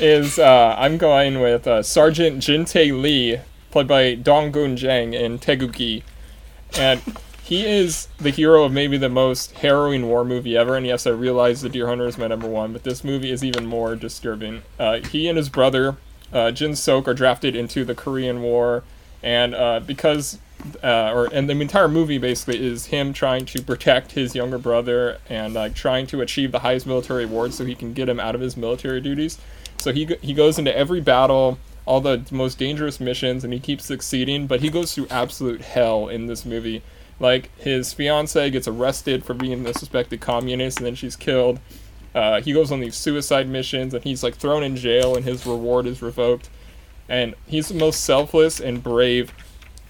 [0.00, 3.40] Is uh, I'm going with uh, Sergeant Jin Tae Lee,
[3.70, 6.02] played by Dong Gun Jang in Taegukgi,
[6.78, 7.02] and
[7.44, 10.74] he is the hero of maybe the most harrowing war movie ever.
[10.74, 13.44] And yes, I realize The Deer Hunter is my number one, but this movie is
[13.44, 14.62] even more disturbing.
[14.78, 15.98] Uh, he and his brother
[16.32, 18.84] uh, Jin Sok are drafted into the Korean War,
[19.22, 20.38] and uh, because
[20.82, 25.18] uh, or and the entire movie basically is him trying to protect his younger brother
[25.28, 28.34] and like trying to achieve the highest military award so he can get him out
[28.34, 29.38] of his military duties.
[29.80, 33.84] So he he goes into every battle, all the most dangerous missions, and he keeps
[33.84, 34.46] succeeding.
[34.46, 36.82] But he goes through absolute hell in this movie.
[37.18, 41.60] Like his fiance gets arrested for being a suspected communist, and then she's killed.
[42.14, 45.46] Uh, he goes on these suicide missions, and he's like thrown in jail, and his
[45.46, 46.48] reward is revoked.
[47.08, 49.32] And he's the most selfless and brave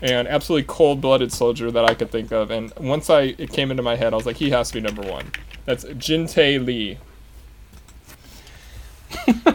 [0.03, 2.51] and absolutely cold-blooded soldier that I could think of.
[2.51, 4.81] And once I it came into my head, I was like, he has to be
[4.81, 5.31] number one.
[5.67, 6.99] That's Jin Tae Lee.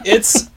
[0.06, 0.50] It's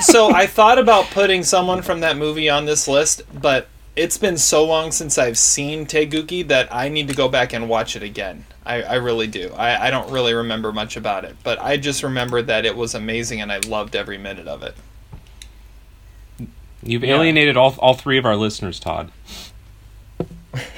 [0.00, 4.36] so I thought about putting someone from that movie on this list, but it's been
[4.36, 8.02] so long since I've seen Taegukgi that I need to go back and watch it
[8.02, 8.44] again.
[8.66, 9.52] I, I really do.
[9.56, 12.94] I, I don't really remember much about it, but I just remember that it was
[12.94, 14.74] amazing and I loved every minute of it.
[16.82, 19.10] You've alienated all all three of our listeners, Todd.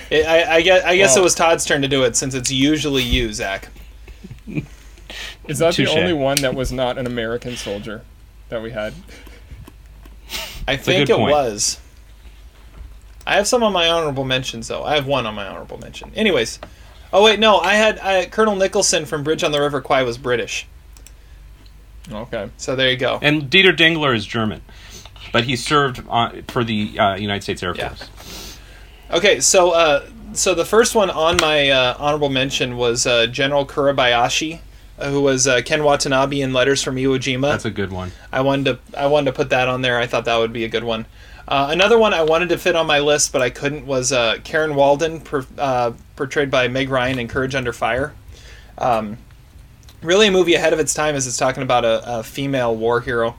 [0.08, 2.34] It, I, I guess, I guess Well- it was Todd's turn to do it since
[2.34, 3.68] it's usually you, Zach.
[5.48, 5.92] Is that Touche.
[5.92, 8.02] the only one that was not an American soldier
[8.48, 8.94] that we had?
[10.68, 11.30] I think it point.
[11.30, 11.80] was.
[13.26, 14.84] I have some on my honorable mentions though.
[14.84, 16.12] I have one on my honorable mention.
[16.14, 16.58] Anyways,
[17.12, 20.18] oh wait, no, I had I, Colonel Nicholson from Bridge on the River Kwai was
[20.18, 20.66] British.
[22.10, 22.50] Okay.
[22.56, 23.18] So there you go.
[23.20, 24.62] And Dieter Dengler is German,
[25.32, 27.88] but he served on, for the uh, United States Air Yeah.
[27.94, 28.58] Force.
[29.10, 33.64] Okay, so uh, so the first one on my uh, honorable mention was uh, General
[33.66, 34.60] Kuribayashi,
[34.98, 37.52] who was uh, Ken Watanabe in Letters from Iwo Jima.
[37.52, 38.12] That's a good one.
[38.32, 39.98] I wanted to I wanted to put that on there.
[39.98, 41.06] I thought that would be a good one.
[41.48, 44.38] Uh, another one I wanted to fit on my list, but I couldn't was uh,
[44.42, 48.14] Karen Walden, per, uh, portrayed by Meg Ryan in Courage Under Fire.
[48.78, 49.18] Um,
[50.02, 53.00] really, a movie ahead of its time as it's talking about a, a female war
[53.00, 53.36] hero.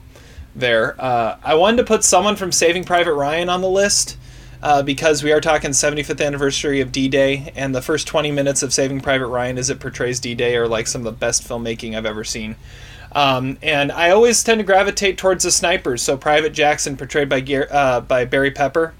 [0.56, 4.16] There, uh, I wanted to put someone from Saving Private Ryan on the list
[4.62, 8.72] uh, because we are talking 75th anniversary of D-Day, and the first 20 minutes of
[8.72, 12.06] Saving Private Ryan as it portrays D-Day are like some of the best filmmaking I've
[12.06, 12.56] ever seen.
[13.12, 16.02] Um, and I always tend to gravitate towards the snipers.
[16.02, 18.94] So Private Jackson, portrayed by uh, by Barry Pepper,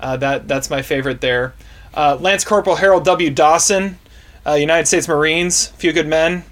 [0.00, 1.54] uh, that that's my favorite there.
[1.94, 3.30] Uh, Lance Corporal Harold W.
[3.30, 3.98] Dawson,
[4.46, 6.44] uh, United States Marines, Few Good Men.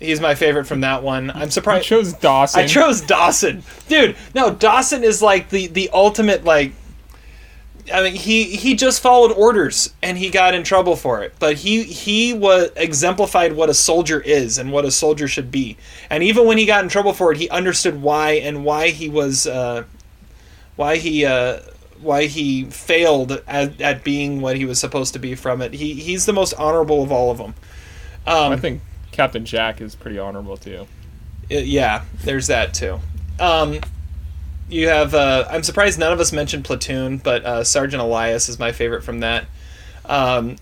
[0.00, 1.30] He's my favorite from that one.
[1.30, 1.86] I'm surprised.
[1.86, 2.60] I chose Dawson.
[2.60, 4.16] I chose Dawson, dude.
[4.34, 6.72] No, Dawson is like the the ultimate like.
[7.92, 11.34] I mean, he he just followed orders and he got in trouble for it.
[11.38, 15.76] But he he was exemplified what a soldier is and what a soldier should be.
[16.08, 19.08] And even when he got in trouble for it, he understood why and why he
[19.08, 19.84] was uh,
[20.76, 21.60] why he uh,
[22.00, 25.74] why he failed at, at being what he was supposed to be from it.
[25.74, 27.54] He he's the most honorable of all of them.
[28.26, 28.80] Um, I think
[29.12, 30.86] Captain Jack is pretty honorable too.
[31.50, 33.00] Uh, yeah, there's that too.
[33.38, 33.80] Um,
[34.68, 35.14] you have.
[35.14, 39.02] Uh, I'm surprised none of us mentioned Platoon, but uh, Sergeant Elias is my favorite
[39.02, 39.46] from that.
[40.06, 40.56] Um,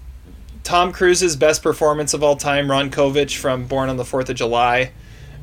[0.65, 4.37] Tom Cruise's best performance of all time, Ron Kovic from Born on the Fourth of
[4.37, 4.93] July.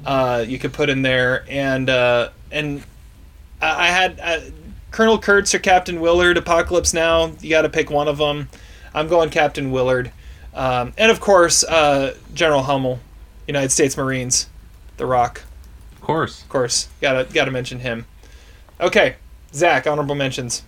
[0.05, 2.83] Uh, you could put in there, and uh, and
[3.61, 4.39] I I had uh,
[4.91, 6.37] Colonel Kurtz or Captain Willard.
[6.37, 7.31] Apocalypse Now.
[7.41, 8.49] You got to pick one of them.
[8.93, 10.11] I'm going Captain Willard,
[10.53, 12.99] um, and of course uh, General Hummel,
[13.47, 14.47] United States Marines,
[14.97, 15.43] The Rock.
[15.93, 16.41] Of course.
[16.41, 18.05] Of course, gotta gotta mention him.
[18.79, 19.15] Okay,
[19.53, 20.63] Zach, honorable mentions.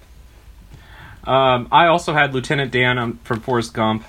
[1.23, 4.03] Um, I also had Lieutenant Dan um, from Forrest Gump.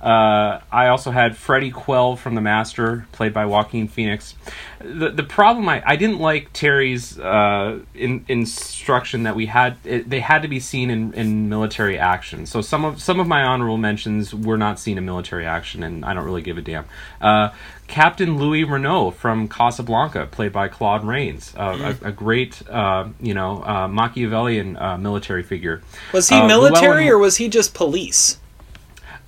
[0.00, 4.36] Uh, I also had Freddie Quell from The Master, played by Joaquin Phoenix.
[4.80, 10.08] The the problem I, I didn't like Terry's uh, in, instruction that we had it,
[10.08, 12.46] they had to be seen in, in military action.
[12.46, 16.04] So some of some of my honorable mentions were not seen in military action, and
[16.04, 16.84] I don't really give a damn.
[17.20, 17.50] Uh,
[17.88, 23.34] Captain Louis Renault from Casablanca, played by Claude Rains, uh, a, a great uh, you
[23.34, 25.82] know uh, Machiavellian uh, military figure.
[26.12, 28.38] Was he military Llewellyn- or was he just police?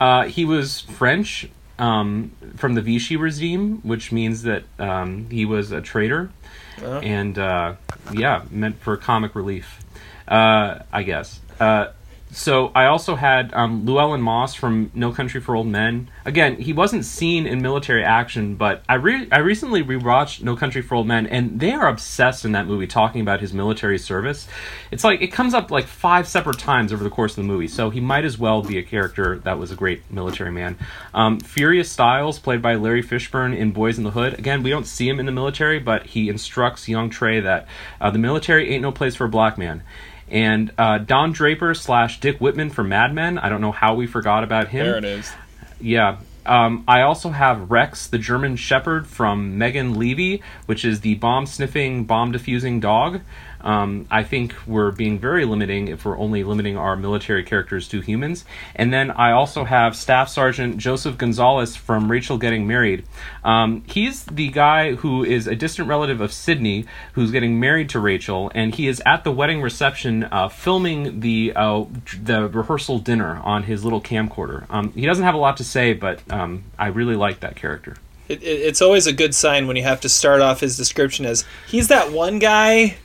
[0.01, 1.49] Uh, he was French
[1.79, 6.31] um, from the Vichy regime, which means that um, he was a traitor,
[7.03, 7.75] and uh,
[8.13, 9.79] yeah, meant for comic relief,
[10.29, 11.41] uh, I guess.
[12.33, 16.09] So I also had um, Llewellyn Moss from No Country for Old Men.
[16.25, 20.81] Again, he wasn't seen in military action, but I re- I recently rewatched No Country
[20.81, 24.47] for Old Men, and they are obsessed in that movie talking about his military service.
[24.93, 27.69] It's like it comes up like five separate times over the course of the movie,
[27.69, 30.79] so he might as well be a character that was a great military man.
[31.13, 34.39] Um, Furious Styles, played by Larry Fishburne in Boys in the Hood.
[34.39, 37.67] Again, we don't see him in the military, but he instructs young Trey that
[38.01, 39.83] uh, the military ain't no place for a black man.
[40.31, 43.39] And uh, Don Draper slash Dick Whitman from Mad Men.
[43.39, 44.87] I don't know how we forgot about him.
[44.87, 45.33] There it is.
[45.81, 46.19] Yeah.
[46.47, 51.47] Um, I also have Rex, the German Shepherd from Megan Leavey, which is the bomb
[51.47, 53.21] sniffing, bomb diffusing dog.
[53.63, 58.01] Um, I think we're being very limiting if we're only limiting our military characters to
[58.01, 58.45] humans.
[58.75, 63.05] And then I also have Staff Sergeant Joseph Gonzalez from Rachel Getting Married.
[63.45, 68.01] Um, he's the guy who is a distant relative of Sydney who's getting married to
[68.01, 71.85] Rachel, and he is at the wedding reception uh, filming the uh,
[72.23, 74.67] the rehearsal dinner on his little camcorder.
[74.71, 77.97] Um, he doesn't have a lot to say, but um, I really like that character.
[78.29, 81.27] It, it, it's always a good sign when you have to start off his description
[81.27, 82.97] as he's that one guy.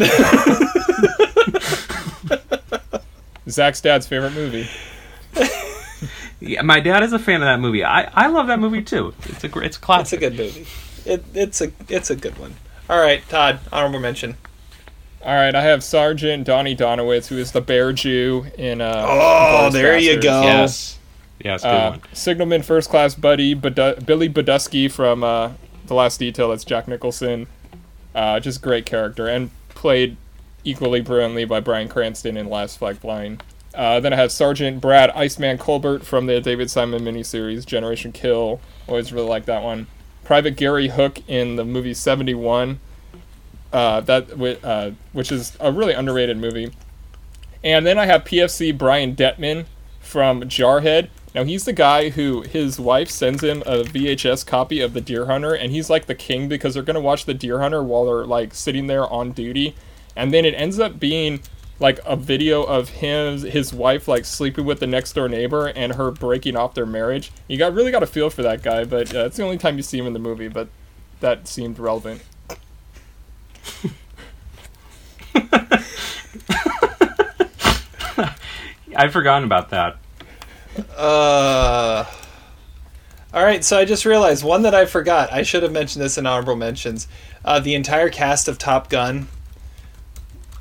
[3.48, 4.68] Zach's dad's favorite movie.
[6.42, 7.84] Yeah, my dad is a fan of that movie.
[7.84, 9.12] I, I love that movie too.
[9.24, 10.66] It's a great, it's a It's a good movie.
[11.04, 12.54] It, it's a it's a good one.
[12.88, 14.36] All right, Todd, honorable mention.
[15.22, 18.80] All right, I have Sergeant Donnie Donowitz, who is the Bear Jew in.
[18.80, 20.42] Uh, Oh, Inglourious there you go.
[20.42, 20.98] Yes,
[21.44, 22.00] yes, good Uh, one.
[22.14, 25.52] Signalman First Class Buddy, Badu- Billy Buddusky from uh,
[25.86, 27.48] The Last Detail, that's Jack Nicholson.
[28.14, 29.50] Uh, just great character, and
[29.80, 30.18] played
[30.62, 33.40] equally brilliantly by Bryan Cranston in Last Flag Flying.
[33.74, 38.60] Uh, then I have Sergeant Brad Iceman Colbert from the David Simon miniseries Generation Kill.
[38.86, 39.86] Always really like that one.
[40.22, 42.78] Private Gary Hook in the movie 71,
[43.72, 46.70] uh, that uh, which is a really underrated movie.
[47.64, 49.64] And then I have PFC Brian Detman
[50.00, 51.08] from Jarhead.
[51.34, 55.26] Now he's the guy who his wife sends him a VHS copy of The Deer
[55.26, 58.26] Hunter, and he's like the king because they're gonna watch The Deer Hunter while they're
[58.26, 59.74] like sitting there on duty,
[60.16, 61.40] and then it ends up being
[61.78, 65.94] like a video of him, his wife like sleeping with the next door neighbor, and
[65.94, 67.32] her breaking off their marriage.
[67.48, 69.76] You got really got a feel for that guy, but uh, it's the only time
[69.76, 70.48] you see him in the movie.
[70.48, 70.68] But
[71.20, 72.22] that seemed relevant.
[78.96, 79.96] I'd forgotten about that.
[80.96, 82.04] Uh.
[83.32, 85.32] All right, so I just realized one that I forgot.
[85.32, 87.06] I should have mentioned this in honorable mentions.
[87.44, 89.28] Uh, the entire cast of Top Gun: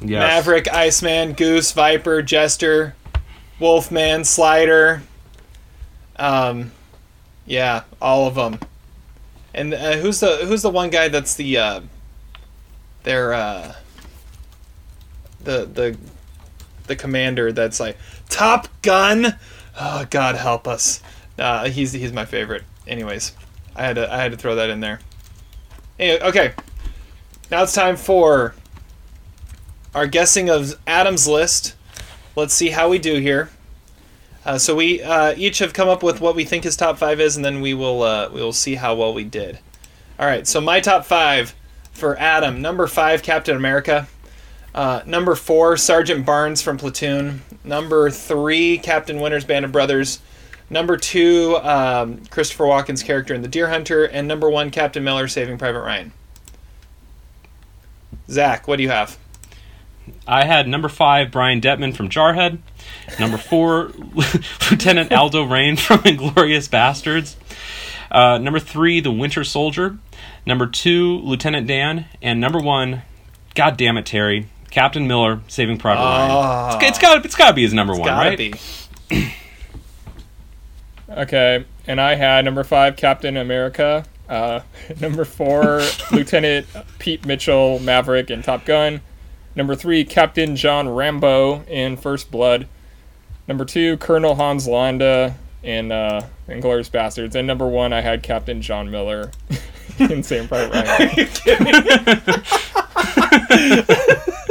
[0.02, 0.20] Yes.
[0.20, 2.96] Maverick, Iceman, Goose, Viper, Jester,
[3.60, 5.02] Wolfman, Slider.
[6.16, 6.72] Um,
[7.46, 8.60] yeah, all of them.
[9.54, 11.82] And uh, who's the who's the one guy that's the uh,
[13.04, 13.74] their uh,
[15.44, 15.98] the the
[16.86, 17.98] the commander that's like
[18.30, 19.36] Top Gun.
[19.80, 21.02] Oh God help us.
[21.38, 22.64] Uh, he's he's my favorite.
[22.86, 23.34] Anyways,
[23.76, 25.00] I had to I had to throw that in there.
[25.98, 26.54] Anyway, okay.
[27.50, 28.54] Now it's time for
[29.96, 31.76] our guessing of Adam's list.
[32.36, 33.50] Let's see how we do here.
[34.46, 37.20] Uh, so we uh, each have come up with what we think his top five
[37.20, 39.60] is, and then we will uh, we will see how well we did.
[40.20, 40.46] All right.
[40.46, 41.56] So my top five
[41.92, 44.08] for Adam: number five, Captain America.
[44.74, 47.42] Uh, number four, Sergeant Barnes from Platoon.
[47.64, 50.20] Number three, Captain Winter's Band of Brothers.
[50.70, 54.06] Number two, um, Christopher Walken's character in The Deer Hunter.
[54.06, 56.12] And number one, Captain Miller Saving Private Ryan.
[58.30, 59.18] Zach, what do you have?
[60.28, 62.60] I had number five, Brian Detman from Jarhead.
[63.20, 63.92] Number four,
[64.72, 67.36] Lieutenant Aldo Raine from Inglourious Bastards.
[68.12, 69.98] Uh, number three, The Winter Soldier.
[70.46, 72.06] Number two, Lieutenant Dan.
[72.22, 73.04] And number one,
[73.56, 76.76] God damn it, Terry, Captain Miller, Saving Private Ryan.
[76.76, 78.38] It's, it's got it's got to be his number one, Gotta right?
[78.38, 78.54] be.
[81.12, 84.06] Okay, and I had number five, Captain America.
[84.30, 84.62] Uh,
[85.02, 85.82] number four,
[86.12, 86.68] Lieutenant
[87.00, 89.02] Pete Mitchell, Maverick in Top Gun.
[89.56, 92.68] Number three, Captain John Rambo in First Blood.
[93.48, 97.36] Number two, Colonel Hans Landa in uh, Inglourious Bastards.
[97.36, 99.32] And number one, I had Captain John Miller
[99.98, 100.72] in Saving Private
[103.50, 104.46] Ryan.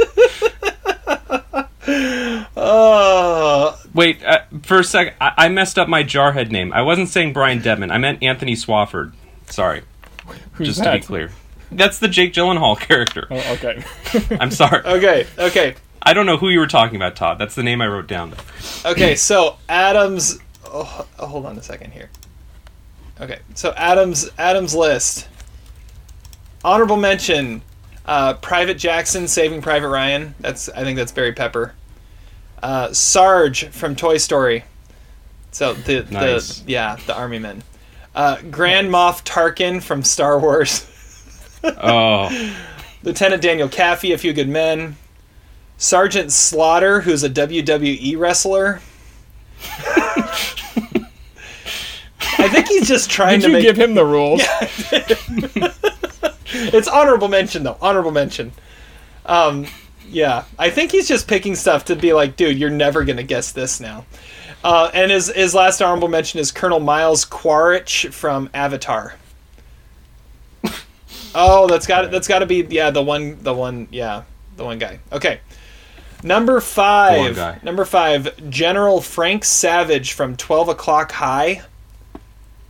[1.87, 6.73] Oh, Wait, uh, for a sec, I, I messed up my Jarhead name.
[6.73, 7.91] I wasn't saying Brian Detman.
[7.91, 9.13] I meant Anthony Swofford.
[9.47, 9.81] Sorry,
[10.53, 11.31] Who's just to be clear.
[11.71, 13.27] That's the Jake Gyllenhaal character.
[13.29, 13.83] Oh, okay.
[14.39, 14.83] I'm sorry.
[14.85, 17.37] okay, okay, I don't know who you were talking about, Todd.
[17.39, 18.33] That's the name I wrote down.
[18.85, 19.15] okay.
[19.15, 20.39] So Adam's.
[20.65, 22.09] Oh, hold on a second here.
[23.21, 25.27] Okay, so Adam's Adam's list.
[26.63, 27.61] Honorable mention:
[28.09, 30.35] uh, Private Jackson Saving Private Ryan.
[30.39, 31.73] That's I think that's Barry Pepper.
[32.61, 34.63] Uh, Sarge from Toy Story.
[35.51, 36.59] So the Nice.
[36.61, 37.63] the yeah the army men.
[38.15, 40.85] Uh, Grand Moff Tarkin from Star Wars.
[41.61, 42.29] Oh,
[43.03, 44.95] Lieutenant Daniel Kaffee, A Few Good Men.
[45.77, 48.79] Sergeant Slaughter, who's a WWE wrestler.
[52.37, 53.63] I think he's just trying Did to you make.
[53.63, 54.41] give him the rules?
[56.73, 57.77] It's honorable mention though.
[57.81, 58.51] Honorable mention.
[59.25, 59.67] Um,
[60.07, 63.51] yeah, I think he's just picking stuff to be like, dude, you're never gonna guess
[63.51, 64.05] this now.
[64.63, 69.15] Uh, and his his last honorable mention is Colonel Miles Quaritch from Avatar.
[71.35, 74.23] Oh, that's got that's got to be yeah the one the one yeah
[74.57, 74.99] the one guy.
[75.11, 75.41] Okay,
[76.23, 77.37] number five.
[77.63, 81.61] Number five, General Frank Savage from Twelve O'clock High.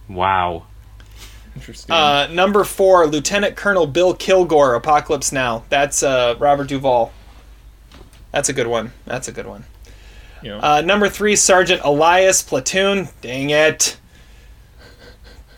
[0.10, 0.66] wow.
[1.56, 1.94] Interesting.
[1.94, 5.64] Uh, number four, Lieutenant Colonel Bill Kilgore, Apocalypse Now.
[5.70, 7.12] That's uh, Robert Duvall.
[8.32, 8.92] That's a good one.
[9.06, 9.66] That's a good one.
[10.42, 10.60] you know.
[10.60, 13.10] Uh, number three, Sergeant Elias, Platoon.
[13.22, 13.98] Dang it.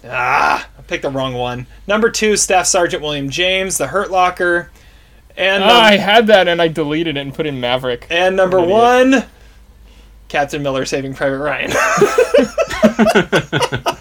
[0.03, 1.67] Ah, I picked the wrong one.
[1.85, 4.71] Number two, Staff Sergeant William James, The Hurt Locker.
[5.37, 8.07] And, Ah, I had that and I deleted it and put in Maverick.
[8.09, 9.25] and number one,
[10.27, 11.71] Captain Miller Saving Private Ryan.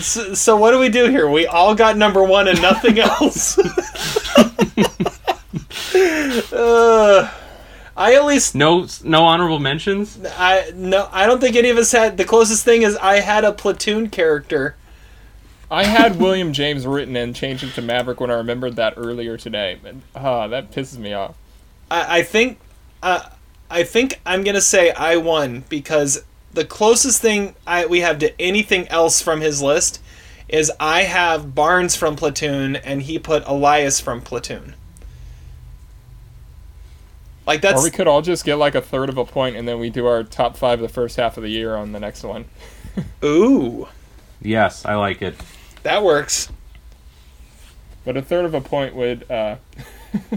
[0.00, 1.28] so, so what do we do here?
[1.28, 3.58] We all got number one and nothing else.
[6.52, 7.30] uh,
[7.96, 10.18] I at least No, no honorable mentions.
[10.36, 13.44] I no I don't think any of us had the closest thing is I had
[13.44, 14.76] a platoon character.
[15.70, 19.36] I had William James written and changed it to Maverick when I remembered that earlier
[19.36, 19.80] today.
[19.84, 21.34] And, ah, that pisses me off.
[21.90, 22.58] I, I think
[23.02, 23.28] uh,
[23.70, 26.22] I think I'm gonna say I won because
[26.56, 30.02] the closest thing I we have to anything else from his list
[30.48, 34.74] is I have Barnes from Platoon and he put Elias from Platoon.
[37.46, 39.68] Like that's Or we could all just get like a third of a point and
[39.68, 42.00] then we do our top five of the first half of the year on the
[42.00, 42.46] next one.
[43.24, 43.86] ooh
[44.40, 45.34] Yes, I like it.
[45.82, 46.48] that works.
[48.06, 49.56] But a third of a point would uh,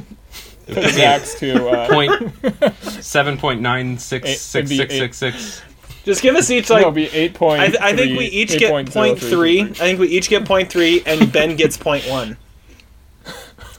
[0.68, 2.34] put Zach's to uh, Point
[2.82, 5.62] seven point nine six six six six six.
[6.10, 7.62] Just give us each no, like it'll be eight point.
[7.62, 9.62] I, th- I think we each get point three.
[9.62, 12.36] I think we each get point three, and Ben gets point one.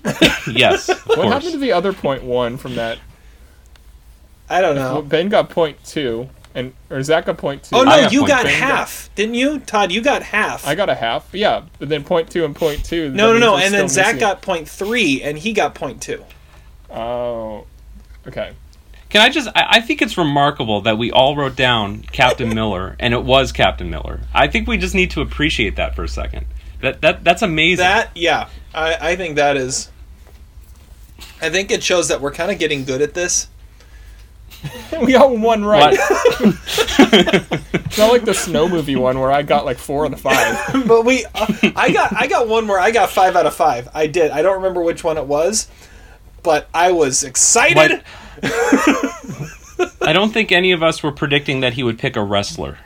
[0.50, 1.26] Yes, of What course.
[1.32, 2.98] happened to the other point one from that?
[4.48, 5.02] I don't know.
[5.02, 7.74] Ben got point two, and or Zach got point two.
[7.76, 8.52] Oh no, I got you point got three.
[8.52, 9.90] half, didn't you, Todd?
[9.92, 10.66] You got half.
[10.66, 11.28] I got a half.
[11.32, 13.10] Yeah, but then point two and point two.
[13.10, 13.56] no, no, no.
[13.56, 16.24] And then still Zach missing- got point three, and he got point two.
[16.90, 17.66] Oh,
[18.26, 18.52] okay.
[19.10, 19.48] Can I just?
[19.48, 23.52] I, I think it's remarkable that we all wrote down Captain Miller, and it was
[23.52, 24.20] Captain Miller.
[24.32, 26.46] I think we just need to appreciate that for a second.
[26.80, 27.84] That that that's amazing.
[27.84, 29.90] That, yeah, I, I think that is.
[31.42, 33.48] I think it shows that we're kind of getting good at this.
[35.02, 35.96] we got one right.
[35.98, 36.98] It's
[37.98, 40.86] not like the snow movie one where I got like four out of five.
[40.86, 41.46] But we, uh,
[41.76, 43.88] I got, I got one where I got five out of five.
[43.94, 44.30] I did.
[44.30, 45.68] I don't remember which one it was,
[46.42, 47.98] but I was excited.
[47.98, 48.04] What?
[50.02, 52.78] I don't think any of us were predicting that he would pick a wrestler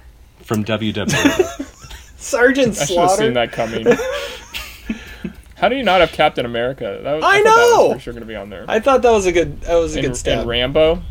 [0.42, 1.70] from WWE.
[2.16, 2.82] Sergeant Slaughter.
[2.82, 3.86] I should have seen that coming.
[5.56, 7.00] How do you not have Captain America?
[7.02, 7.86] That was, I thought That know!
[7.88, 8.64] was for sure going to be on there.
[8.68, 9.60] I thought that was a good.
[9.62, 10.40] That was a and, good stab.
[10.40, 11.02] and Rambo.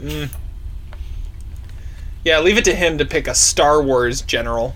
[0.00, 0.30] Mm.
[2.24, 4.74] yeah, leave it to him to pick a Star Wars general.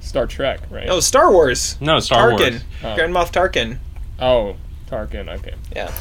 [0.00, 0.86] Star Trek, right?
[0.86, 1.80] No, Star Wars.
[1.80, 2.50] No, Star Tarkin.
[2.50, 2.62] Wars.
[2.82, 2.94] Oh.
[2.96, 3.78] Grand Moff Tarkin.
[4.18, 4.56] Oh,
[4.88, 5.28] Tarkin.
[5.38, 5.54] Okay.
[5.74, 5.92] Yeah.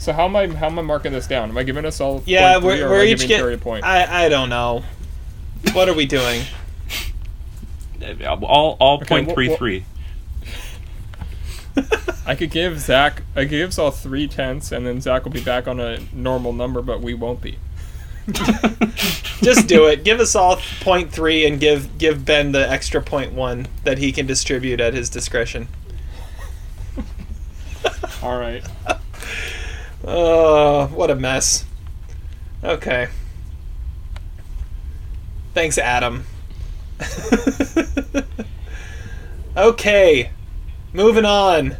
[0.00, 1.50] So how am I how am I marking this down?
[1.50, 2.22] Am I giving us all?
[2.24, 3.38] Yeah, point three, we're, or we're am each giving get.
[3.38, 3.84] Terry a point?
[3.84, 4.82] I I don't know.
[5.74, 6.42] What are we doing?
[8.26, 9.84] All all Okay, point wh- three wh- three.
[12.26, 13.24] I could give Zach.
[13.36, 15.98] I could give us all three tenths, and then Zach will be back on a
[16.14, 17.58] normal number, but we won't be.
[19.42, 20.02] Just do it.
[20.02, 24.12] Give us all point three, and give give Ben the extra point one that he
[24.12, 25.68] can distribute at his discretion.
[28.22, 28.64] All right.
[30.12, 31.64] Oh, what a mess.
[32.64, 33.06] Okay.
[35.54, 36.24] Thanks, Adam.
[39.56, 40.32] okay,
[40.92, 41.76] moving on.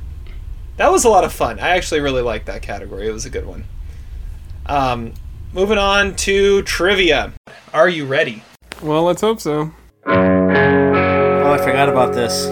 [0.77, 1.59] That was a lot of fun.
[1.59, 3.09] I actually really liked that category.
[3.09, 3.65] It was a good one.
[4.67, 5.15] Um,
[5.53, 7.33] moving on to trivia.
[7.75, 8.45] Are you ready?
[8.81, 9.73] Well, let's hope so.
[10.07, 12.47] Oh, I forgot about this.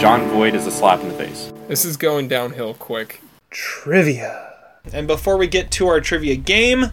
[0.00, 1.52] Jon Voight is a slap in the face.
[1.68, 3.20] This is going downhill quick.
[3.60, 4.52] Trivia.
[4.92, 6.92] And before we get to our trivia game,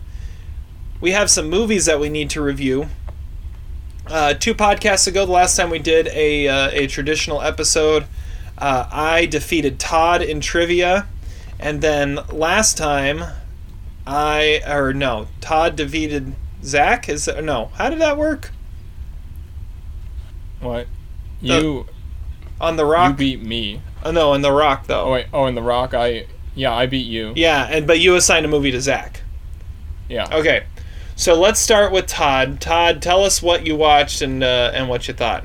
[1.01, 2.87] we have some movies that we need to review.
[4.07, 8.05] Uh, two podcasts ago, the last time we did a, uh, a traditional episode,
[8.57, 11.05] uh, I defeated Todd in trivia.
[11.59, 13.25] And then last time,
[14.07, 16.33] I, or no, Todd defeated
[16.63, 17.09] Zach?
[17.09, 18.51] Is that, no, how did that work?
[20.61, 20.87] What?
[21.41, 21.85] The- You
[22.61, 22.99] On the Rock?
[23.01, 23.17] you rock?
[23.17, 23.81] beat me.
[24.05, 25.03] oh, no, on the rock, though.
[25.07, 25.25] Oh wait.
[25.33, 25.93] Oh, in the Rock.
[25.93, 26.73] I yeah.
[26.73, 27.33] I beat you.
[27.35, 29.21] Yeah, and but you assigned a movie to Zach.
[30.09, 30.27] Yeah.
[30.31, 30.65] Okay,
[31.15, 32.59] so let's start with Todd.
[32.59, 35.43] Todd, tell us what you watched and uh, and what you thought.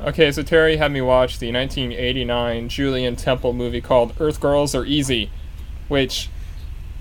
[0.00, 4.84] Okay, so Terry had me watch the 1989 Julien Temple movie called Earth Girls Are
[4.84, 5.28] Easy,
[5.88, 6.28] which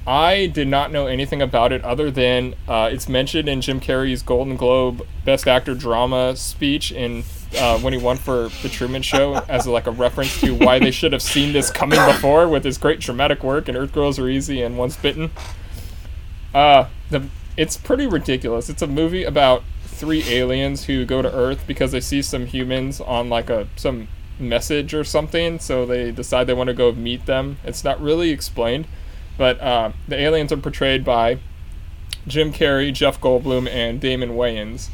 [0.07, 4.23] I did not know anything about it other than uh, it's mentioned in Jim Carrey's
[4.23, 7.23] Golden Globe Best Actor Drama speech in
[7.57, 10.91] uh, when he won for The Truman Show as like a reference to why they
[10.91, 14.27] should have seen this coming before with his great dramatic work and Earth Girls Are
[14.27, 15.31] Easy and Once Bitten.
[16.53, 18.69] Uh, the it's pretty ridiculous.
[18.69, 23.01] It's a movie about three aliens who go to Earth because they see some humans
[23.01, 24.07] on like a some
[24.39, 27.57] message or something, so they decide they want to go meet them.
[27.63, 28.87] It's not really explained,
[29.37, 31.39] but uh, the aliens are portrayed by
[32.27, 34.89] Jim Carrey, Jeff Goldblum, and Damon Wayans.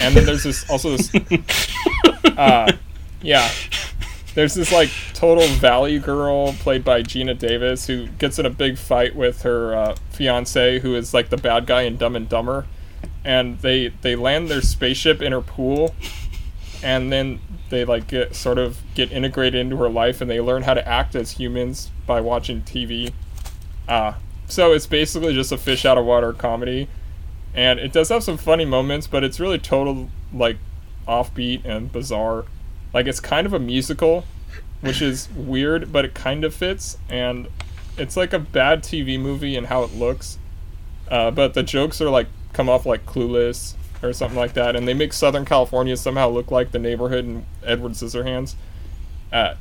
[0.00, 1.10] And then there's this also this,
[2.36, 2.72] uh,
[3.22, 3.50] yeah,
[4.34, 8.76] there's this like total valley girl played by Geena Davis who gets in a big
[8.78, 12.66] fight with her uh, fiance who is like the bad guy in Dumb and Dumber,
[13.24, 15.94] and they they land their spaceship in her pool,
[16.82, 17.40] and then
[17.70, 20.86] they like get sort of get integrated into her life and they learn how to
[20.86, 23.12] act as humans by watching TV.
[23.88, 24.14] Uh,
[24.48, 26.88] so it's basically just a fish out of water comedy,
[27.56, 30.58] and it does have some funny moments, but it's really total like
[31.08, 32.44] offbeat and bizarre.
[32.92, 34.24] Like it's kind of a musical,
[34.82, 37.48] which is weird, but it kind of fits, and
[37.96, 40.38] it's like a bad TV movie in how it looks.
[41.10, 44.86] Uh, but the jokes are like come off like clueless or something like that, and
[44.86, 48.54] they make Southern California somehow look like the neighborhood in Edward Scissorhands.
[49.32, 49.54] Uh,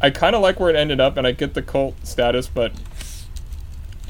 [0.00, 2.72] I kind of like where it ended up, and I get the cult status, but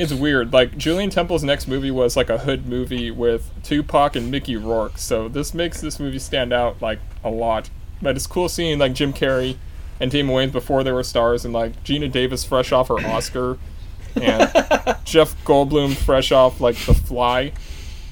[0.03, 0.53] it's weird.
[0.53, 4.99] Like Julien Temple's next movie was like a hood movie with Tupac and Mickey Rourke,
[4.99, 7.70] so this makes this movie stand out like a lot.
[8.03, 9.57] But it's cool seeing like Jim Carrey
[10.01, 13.59] and Damon Wayans before they were stars, and like Geena Davis fresh off her Oscar,
[14.16, 14.51] and
[15.05, 17.53] Jeff Goldblum fresh off like The Fly.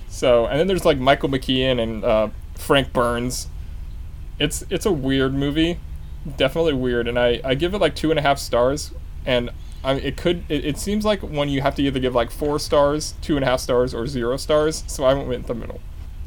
[0.08, 3.48] So and then there's like Michael McKean and uh, Frank Burns.
[4.38, 5.80] It's it's a weird movie,
[6.36, 8.92] definitely weird, and I I give it like two and a half stars,
[9.26, 9.50] and
[9.82, 10.44] I mean, it could.
[10.48, 13.44] It, it seems like when you have to either give like four stars, two and
[13.44, 14.84] a half stars, or zero stars.
[14.86, 15.80] So I went with the middle.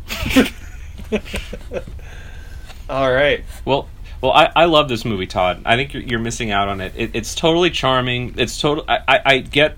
[2.89, 3.43] All right.
[3.65, 3.87] Well,
[4.21, 5.61] well, I, I love this movie, Todd.
[5.65, 6.93] I think you're, you're missing out on it.
[6.95, 7.11] it.
[7.13, 8.35] It's totally charming.
[8.37, 8.83] It's total.
[8.87, 9.77] I, I, I get.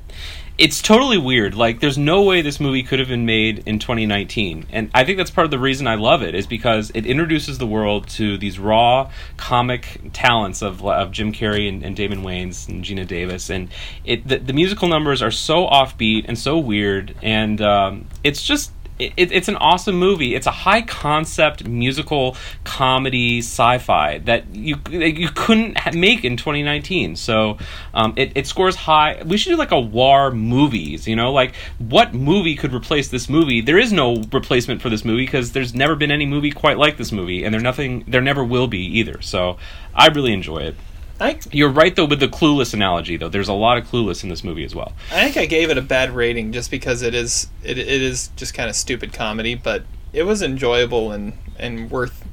[0.58, 1.54] It's totally weird.
[1.54, 5.18] Like, there's no way this movie could have been made in 2019, and I think
[5.18, 8.38] that's part of the reason I love it is because it introduces the world to
[8.38, 13.50] these raw comic talents of, of Jim Carrey and, and Damon Wayans and Geena Davis,
[13.50, 13.68] and
[14.06, 18.72] it the, the musical numbers are so offbeat and so weird, and um, it's just
[19.00, 20.36] it, it's an awesome movie.
[20.36, 27.16] It's a high concept musical comedy sci-fi that you you couldn't make in 2019.
[27.16, 27.58] So
[27.94, 29.22] um, it, it scores high.
[29.26, 31.08] We should do like a war movies.
[31.08, 33.62] You know, like what movie could replace this movie?
[33.62, 36.98] There is no replacement for this movie because there's never been any movie quite like
[36.98, 39.22] this movie, and there nothing there never will be either.
[39.22, 39.58] So
[39.94, 40.76] I really enjoy it.
[41.20, 43.30] I, You're right though with the clueless analogy though.
[43.30, 44.94] There's a lot of clueless in this movie as well.
[45.12, 48.30] I think I gave it a bad rating just because it is it, it is
[48.36, 52.26] just kind of stupid comedy, but it was enjoyable and and worth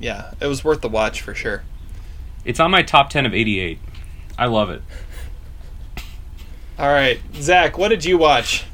[0.00, 1.62] yeah, it was worth the watch for sure.
[2.44, 3.78] It's on my top 10 of 88.
[4.38, 4.82] I love it.
[6.78, 8.64] All right, Zach, what did you watch?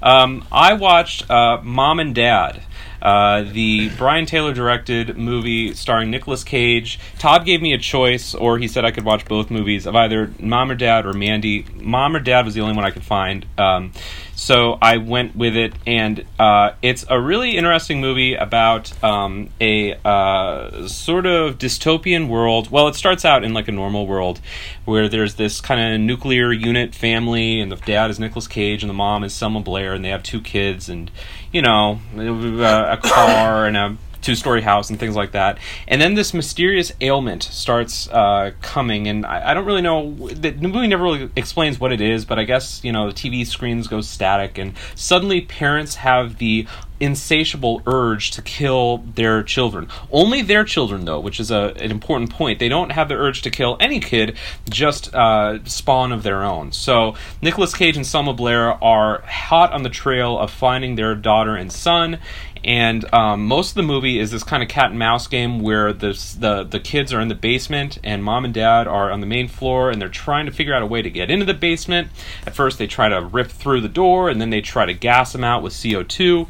[0.00, 2.62] Um, I watched uh, Mom and Dad,
[3.02, 6.98] uh, the Brian Taylor directed movie starring Nicolas Cage.
[7.18, 10.32] Todd gave me a choice, or he said I could watch both movies of either
[10.38, 11.66] Mom or Dad or Mandy.
[11.74, 13.46] Mom or Dad was the only one I could find.
[13.56, 13.92] Um,
[14.38, 19.94] so I went with it, and uh, it's a really interesting movie about um, a
[20.04, 22.70] uh, sort of dystopian world.
[22.70, 24.40] Well, it starts out in like a normal world
[24.84, 28.88] where there's this kind of nuclear unit family, and the dad is Nicolas Cage, and
[28.88, 31.10] the mom is Selma Blair, and they have two kids, and
[31.50, 35.58] you know, a, a car and a two story house and things like that.
[35.86, 40.12] And then this mysterious ailment starts uh, coming, and I, I, don't really know.
[40.14, 43.46] The movie never really explains what it is, but I guess, you know, the TV
[43.46, 46.66] screens go static, and suddenly parents have the
[47.00, 49.88] insatiable urge to kill their children.
[50.10, 52.58] Only their children, though, which is a, an important point.
[52.58, 54.36] They don't have the urge to kill any kid,
[54.68, 56.72] just uh, spawn of their own.
[56.72, 61.54] So Nicolas Cage and Selma Blair are hot on the trail of finding their daughter
[61.54, 62.18] and son.
[62.64, 65.92] And um, most of the movie is this kind of cat and mouse game where
[65.92, 69.26] the, the the kids are in the basement and mom and dad are on the
[69.26, 72.08] main floor and they're trying to figure out a way to get into the basement.
[72.46, 75.32] At first, they try to rip through the door and then they try to gas
[75.32, 76.48] them out with CO2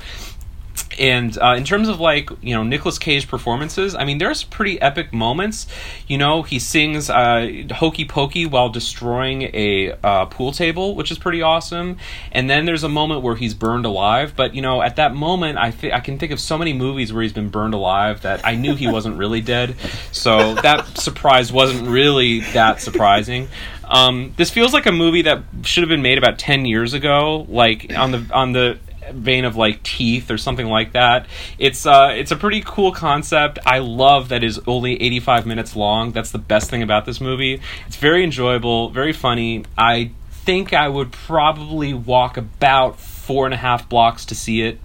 [0.99, 4.81] and uh, in terms of like you know Nicolas Cage performances, I mean there's pretty
[4.81, 5.67] epic moments.
[6.07, 11.19] You know he sings uh, "Hokey Pokey" while destroying a uh, pool table, which is
[11.19, 11.99] pretty awesome.
[12.33, 14.35] And then there's a moment where he's burned alive.
[14.37, 17.13] But you know at that moment, I th- I can think of so many movies
[17.13, 19.77] where he's been burned alive that I knew he wasn't really dead.
[20.13, 23.49] So that surprise wasn't really that surprising.
[23.85, 27.47] Um, this feels like a movie that should have been made about ten years ago,
[27.49, 28.79] like on the on the
[29.13, 31.27] vein of like teeth or something like that.
[31.59, 33.59] It's uh, it's a pretty cool concept.
[33.67, 36.13] I love that is only 85 minutes long.
[36.13, 37.61] That's the best thing about this movie.
[37.87, 39.65] It's very enjoyable, very funny.
[39.77, 44.81] I think I would probably walk about four and a half blocks to see it,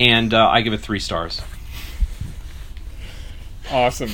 [0.00, 1.42] and uh, I give it three stars.
[3.70, 4.12] Awesome.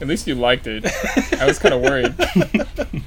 [0.00, 0.84] At least you liked it.
[1.40, 2.14] I was kind of worried.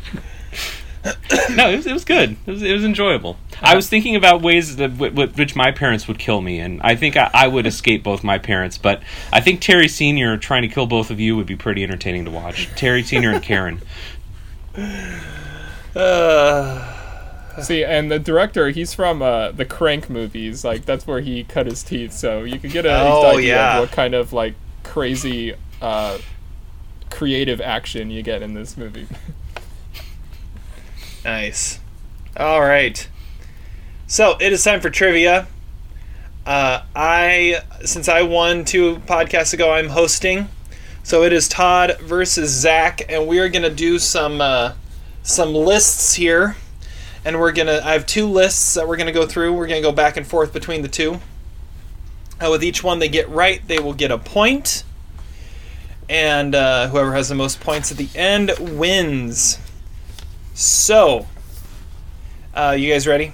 [1.56, 2.36] no, it was, it was good.
[2.46, 3.38] It was, it was enjoyable.
[3.62, 6.82] I was thinking about ways that w- w- which my parents would kill me, and
[6.84, 8.78] I think I, I would escape both my parents.
[8.78, 9.02] But
[9.32, 12.32] I think Terry Senior trying to kill both of you would be pretty entertaining to
[12.32, 12.70] watch.
[12.76, 13.82] Terry Senior and Karen.
[15.96, 20.66] Uh, See, and the director, he's from uh, the Crank movies.
[20.66, 22.12] Like that's where he cut his teeth.
[22.12, 23.78] So you could get a Oh, idea yeah.
[23.78, 26.18] of what kind of like crazy, uh,
[27.10, 29.08] creative action you get in this movie.
[31.26, 31.80] nice.
[32.38, 33.08] All right.
[34.08, 35.48] So it is time for trivia.
[36.46, 40.48] Uh, I since I won two podcasts ago, I'm hosting.
[41.04, 44.74] So it is Todd versus Zach, and we are gonna do some uh,
[45.24, 46.56] some lists here,
[47.26, 47.82] and we're gonna.
[47.84, 49.54] I have two lists that we're gonna go through.
[49.54, 51.20] We're gonna go back and forth between the two.
[52.40, 54.84] Uh, with each one they get right, they will get a point.
[56.10, 59.58] and uh, whoever has the most points at the end wins.
[60.56, 61.28] So,
[62.54, 63.34] uh, you guys ready?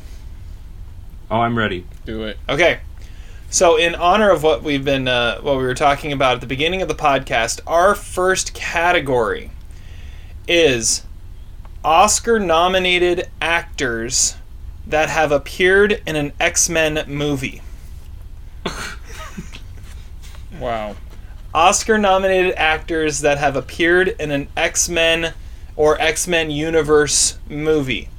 [1.30, 1.86] Oh, I'm ready.
[2.04, 2.38] Do it.
[2.50, 2.80] Okay.
[3.52, 6.48] So, in honor of what we've been, uh, what we were talking about at the
[6.48, 9.52] beginning of the podcast, our first category
[10.48, 11.06] is
[11.86, 14.36] Oscar-nominated actors
[14.88, 17.62] that have appeared in an X-Men movie.
[20.60, 20.96] Wow.
[21.56, 25.34] Oscar-nominated actors that have appeared in an X-Men
[25.76, 28.10] or X-Men universe movie.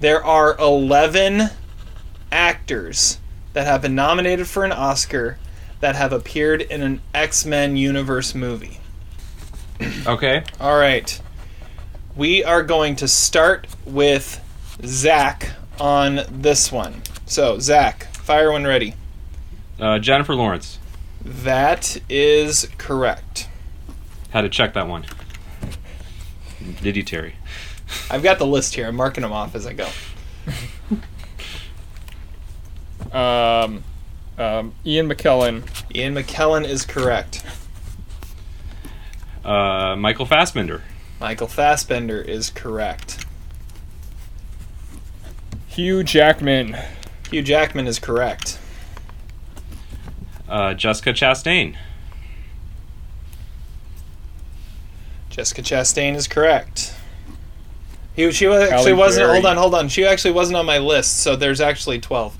[0.00, 1.50] There are 11
[2.32, 3.18] actors
[3.52, 5.38] that have been nominated for an Oscar
[5.80, 8.78] that have appeared in an X-Men universe movie.
[10.06, 10.42] Okay.
[10.60, 11.20] All right.
[12.14, 14.40] We are going to start with
[14.84, 17.02] Zach on this one.
[17.24, 18.94] So, Zach, fire when ready.
[19.78, 20.78] Uh, Jennifer Lawrence.
[21.24, 23.48] That is correct.
[24.30, 25.06] Had to check that one.
[26.82, 27.34] Did you, Terry?
[28.10, 28.86] I've got the list here.
[28.86, 29.88] I'm marking them off as I go.
[33.12, 33.82] Um,
[34.38, 35.64] um, Ian McKellen.
[35.94, 37.44] Ian McKellen is correct.
[39.44, 40.82] Uh, Michael Fassbender.
[41.18, 43.24] Michael Fassbender is correct.
[45.66, 46.76] Hugh Jackman.
[47.30, 48.58] Hugh Jackman is correct.
[50.48, 51.76] Uh, Jessica Chastain.
[55.30, 56.92] Jessica Chastain is correct.
[58.14, 59.28] He, she was, actually Halle wasn't.
[59.28, 59.32] Berry.
[59.34, 59.88] Hold on, hold on.
[59.88, 62.36] She actually wasn't on my list, so there's actually twelve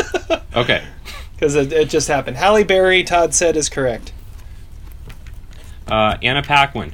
[0.56, 0.84] Okay.
[1.34, 2.36] because it, it just happened.
[2.36, 4.12] Halle Berry, Todd said, is correct.
[5.88, 6.92] Uh, Anna Paquin.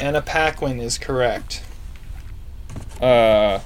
[0.00, 1.62] Anna Paquin is correct.
[3.00, 3.60] Uh,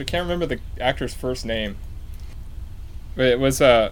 [0.00, 1.76] I can't remember the actor's first name.
[3.16, 3.90] But it was uh,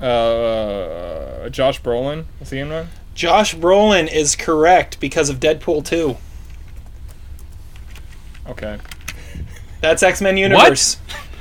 [0.00, 2.26] uh, Josh Brolin.
[2.38, 2.88] Was he in one?
[3.14, 6.16] Josh Brolin is correct because of Deadpool 2.
[8.48, 8.78] Okay.
[9.80, 10.98] That's X Men Universe.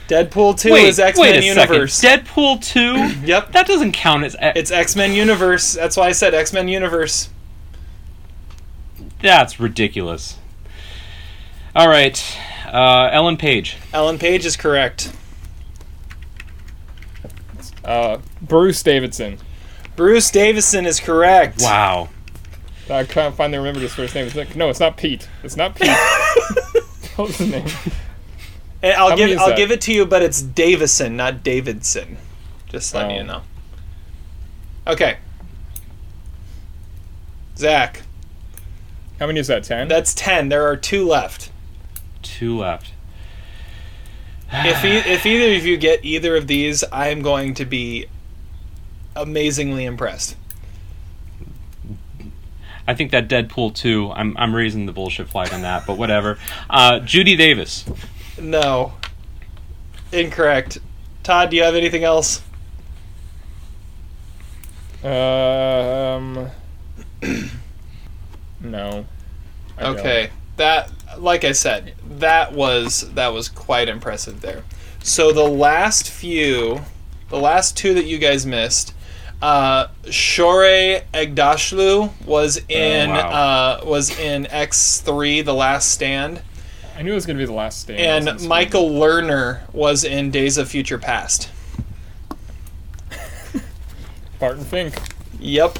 [0.07, 1.95] Deadpool 2 wait, is X Men Universe.
[1.95, 2.25] second.
[2.27, 3.25] Deadpool 2?
[3.25, 3.51] Yep.
[3.53, 4.35] That doesn't count as.
[4.37, 5.73] X- It's X Men Universe.
[5.73, 7.29] That's why I said X Men Universe.
[9.21, 10.37] That's ridiculous.
[11.75, 12.21] All right.
[12.67, 13.77] Uh, Ellen Page.
[13.93, 15.11] Ellen Page is correct.
[17.85, 19.37] Uh, Bruce Davidson.
[19.95, 21.61] Bruce Davison is correct.
[21.61, 22.09] Wow.
[22.89, 24.25] I can't finally remember his first name.
[24.27, 25.27] It's like, no, it's not Pete.
[25.43, 25.87] It's not Pete.
[27.15, 27.65] what was his name?
[28.81, 29.57] And I'll How give I'll that?
[29.57, 32.17] give it to you, but it's Davison, not Davidson.
[32.67, 33.15] Just letting Oh.
[33.19, 33.41] you know.
[34.87, 35.17] Okay.
[37.55, 38.01] Zach,
[39.19, 39.63] How many is that?
[39.63, 39.87] Ten.
[39.87, 40.49] that's ten.
[40.49, 41.51] There are two left.
[42.23, 42.91] Two left.
[44.51, 48.07] If e- if either of you get either of these, I am going to be
[49.15, 50.35] amazingly impressed.
[52.87, 56.37] I think that Deadpool 2, I'm, I'm raising the bullshit flag on that, but whatever.
[56.69, 57.85] Uh, Judy Davis.
[58.39, 58.93] No.
[60.11, 60.79] Incorrect.
[61.23, 62.41] Todd, do you have anything else?
[65.03, 66.49] Um.
[68.61, 69.05] no.
[69.77, 69.99] I don't.
[69.99, 70.29] Okay.
[70.57, 74.63] That like I said, that was that was quite impressive there.
[75.01, 76.81] So the last few
[77.29, 78.93] the last two that you guys missed,
[79.43, 83.29] uh Shohreh Aghdashloo was in wow.
[83.29, 86.41] uh was in X3 The Last Stand
[86.95, 88.27] I knew it was gonna be the last stand.
[88.27, 91.49] And in Michael Lerner was in Days of Future Past.
[94.39, 94.95] Barton Fink.
[95.39, 95.79] Yep.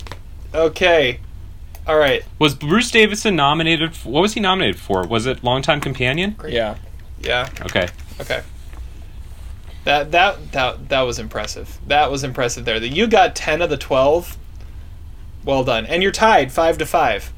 [0.54, 1.20] Okay.
[1.86, 2.24] All right.
[2.40, 3.96] Was Bruce Davison nominated?
[3.96, 5.06] For, what was he nominated for?
[5.06, 6.36] Was it Longtime Companion?
[6.48, 6.78] Yeah.
[7.22, 7.50] Yeah.
[7.62, 7.90] Okay.
[8.20, 8.42] Okay.
[9.84, 11.80] That that that that was impressive.
[11.88, 12.80] That was impressive there.
[12.80, 14.38] That you got ten of the twelve.
[15.44, 17.34] Well done, and you're tied five to five.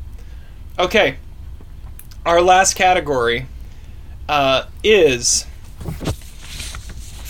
[0.78, 1.18] Okay.
[2.26, 3.48] Our last category
[4.28, 5.46] uh, is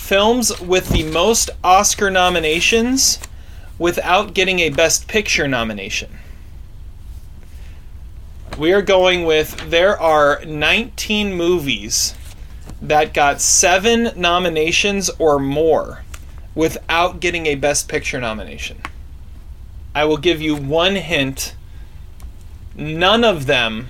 [0.06, 3.18] films with the most Oscar nominations
[3.78, 6.18] without getting a Best Picture nomination.
[8.58, 12.14] We are going with there are 19 movies
[12.82, 16.02] that got seven nominations or more
[16.54, 18.78] without getting a Best Picture nomination.
[19.94, 21.54] I will give you one hint.
[22.74, 23.88] None of them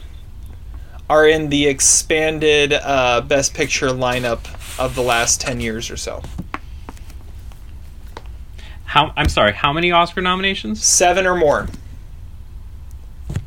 [1.09, 4.47] are in the expanded uh, Best Picture lineup
[4.79, 6.23] of the last 10 years or so.
[8.85, 10.83] How I'm sorry, how many Oscar nominations?
[10.85, 11.69] Seven or more.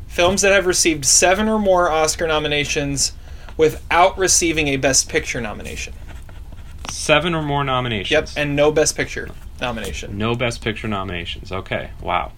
[0.06, 3.12] Films that have received seven or more Oscar nominations
[3.60, 5.92] without receiving a Best Picture nomination.
[6.88, 8.34] Seven or more nominations.
[8.34, 9.28] Yep, and no Best Picture
[9.60, 10.16] nomination.
[10.16, 11.52] No Best Picture nominations.
[11.52, 12.32] Okay, wow.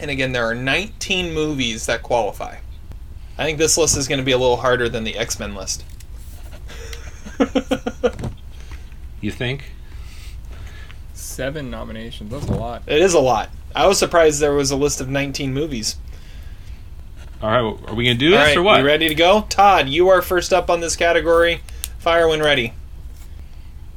[0.00, 2.56] And again, there are 19 movies that qualify.
[3.38, 5.54] I think this list is going to be a little harder than the X Men
[5.54, 5.84] list.
[9.20, 9.70] You think?
[11.14, 12.32] Seven nominations.
[12.32, 12.82] That's a lot.
[12.86, 13.50] It is a lot.
[13.74, 15.96] I was surprised there was a list of 19 movies.
[17.44, 18.80] All right, well, are we gonna do this All right, or what?
[18.80, 19.42] you ready to go?
[19.50, 21.60] Todd, you are first up on this category.
[21.98, 22.72] Fire when ready.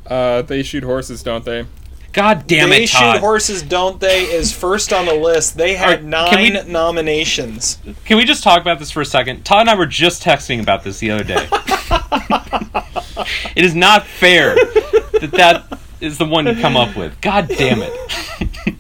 [0.06, 1.66] Uh, they shoot horses, don't they?
[2.12, 3.02] God damn they it, Todd!
[3.02, 4.24] They shoot horses, don't they?
[4.24, 5.56] Is first on the list.
[5.56, 7.78] They had Alright, can nine we- nominations.
[8.04, 9.46] Can we just talk about this for a second?
[9.46, 11.48] Todd and I were just texting about this the other day.
[13.56, 17.22] it is not fair that that is the one you come up with.
[17.22, 18.76] God damn it!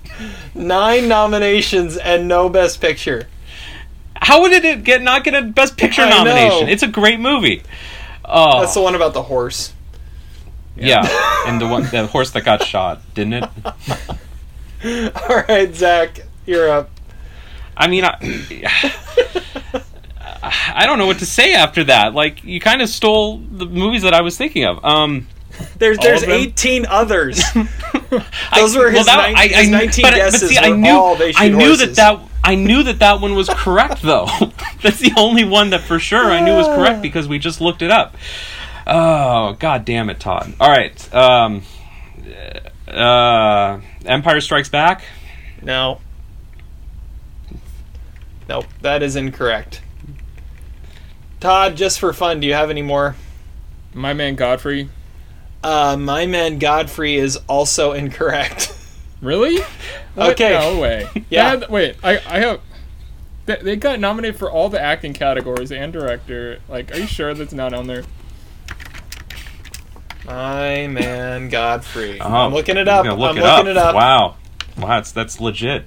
[0.53, 3.29] Nine nominations and no Best Picture.
[4.21, 6.23] How would it get not get a Best Picture I know.
[6.23, 6.69] nomination?
[6.69, 7.61] It's a great movie.
[8.25, 9.73] Oh, That's the one about the horse.
[10.75, 11.01] yeah,
[11.47, 13.49] and the one the horse that got shot, didn't it?
[15.29, 16.89] All right, Zach, you're up.
[17.75, 18.17] I mean, I,
[20.43, 22.13] I don't know what to say after that.
[22.13, 24.83] Like, you kind of stole the movies that I was thinking of.
[24.83, 25.27] Um,
[25.77, 27.39] There's there's of 18 others.
[27.55, 28.23] I-
[28.55, 30.49] Those were his, that- nine, his 19 but- but guesses.
[30.49, 31.95] see, I knew, I knew horses.
[31.95, 34.25] that that I knew that that one was correct though.
[34.81, 37.81] That's the only one that for sure I knew was correct because we just looked
[37.81, 38.15] it up.
[38.87, 40.53] Oh god damn it, Todd!
[40.57, 41.63] All right, um,
[42.87, 45.03] uh, Empire Strikes Back.
[45.61, 45.99] No.
[48.47, 49.81] Nope, that is incorrect.
[51.41, 53.17] Todd, just for fun, do you have any more?
[53.93, 54.87] My man Godfrey.
[55.61, 58.73] Uh, my man Godfrey is also incorrect.
[59.21, 59.59] Really?
[60.15, 60.31] What?
[60.31, 60.57] Okay.
[60.59, 61.07] No way.
[61.29, 61.57] Yeah.
[61.57, 62.61] That- wait, I I have.
[63.45, 66.59] They, they got nominated for all the acting categories and director.
[66.67, 68.03] Like, are you sure that's not on there?
[70.25, 72.19] my man Godfrey.
[72.19, 73.05] Oh, I'm looking it up.
[73.05, 73.95] gonna Look I'm it looking it up.
[73.95, 74.35] Wow,
[74.77, 75.85] wow, that's that's legit.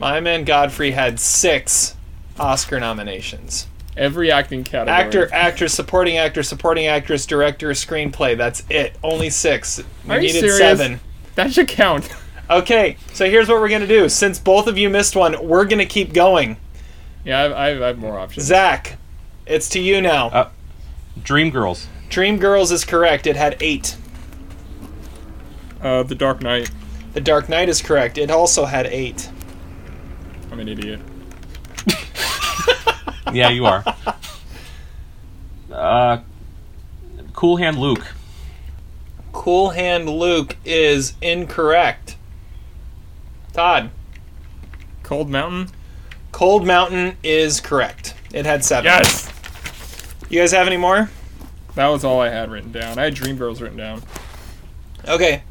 [0.00, 1.96] My man Godfrey had six
[2.38, 3.68] Oscar nominations.
[3.96, 4.96] Every acting category.
[4.96, 8.36] Actor, actress, supporting actor, supporting actress, director, screenplay.
[8.36, 8.96] That's it.
[9.04, 9.82] Only six.
[10.06, 10.56] We Are you needed serious?
[10.58, 10.98] seven.
[11.34, 12.08] That should count.
[12.50, 14.10] Okay, so here's what we're gonna do.
[14.10, 16.58] Since both of you missed one, we're gonna keep going.
[17.24, 18.44] Yeah, I have, I I have more options.
[18.44, 18.98] Zach,
[19.46, 20.26] it's to you now.
[20.28, 20.50] Uh,
[21.22, 23.26] Dream Girls is correct.
[23.26, 23.96] It had eight.
[25.80, 26.70] Uh, The Dark Knight.
[27.14, 28.18] The Dark Knight is correct.
[28.18, 29.30] It also had eight.
[30.50, 31.00] I'm an idiot.
[33.32, 33.82] Yeah, you are.
[35.72, 36.18] uh,
[37.32, 38.04] Cool Hand Luke.
[39.32, 42.16] Cool Hand Luke is incorrect.
[43.52, 43.90] Todd,
[45.02, 45.68] Cold Mountain.
[46.30, 48.14] Cold Mountain is correct.
[48.32, 48.84] It had seven.
[48.84, 49.30] Yes.
[50.30, 51.10] You guys have any more?
[51.74, 52.98] That was all I had written down.
[52.98, 54.02] I had Dreamgirls written down.
[55.06, 55.42] Okay.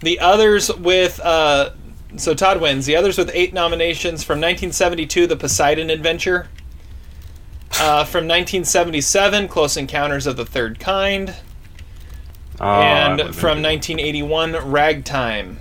[0.00, 1.70] The others with uh
[2.16, 2.86] so Todd wins.
[2.86, 6.48] The others with eight nominations from 1972, The Poseidon Adventure.
[7.80, 11.34] Uh, from 1977, Close Encounters of the Third Kind.
[12.62, 15.58] Oh, that and from 1981, Ragtime.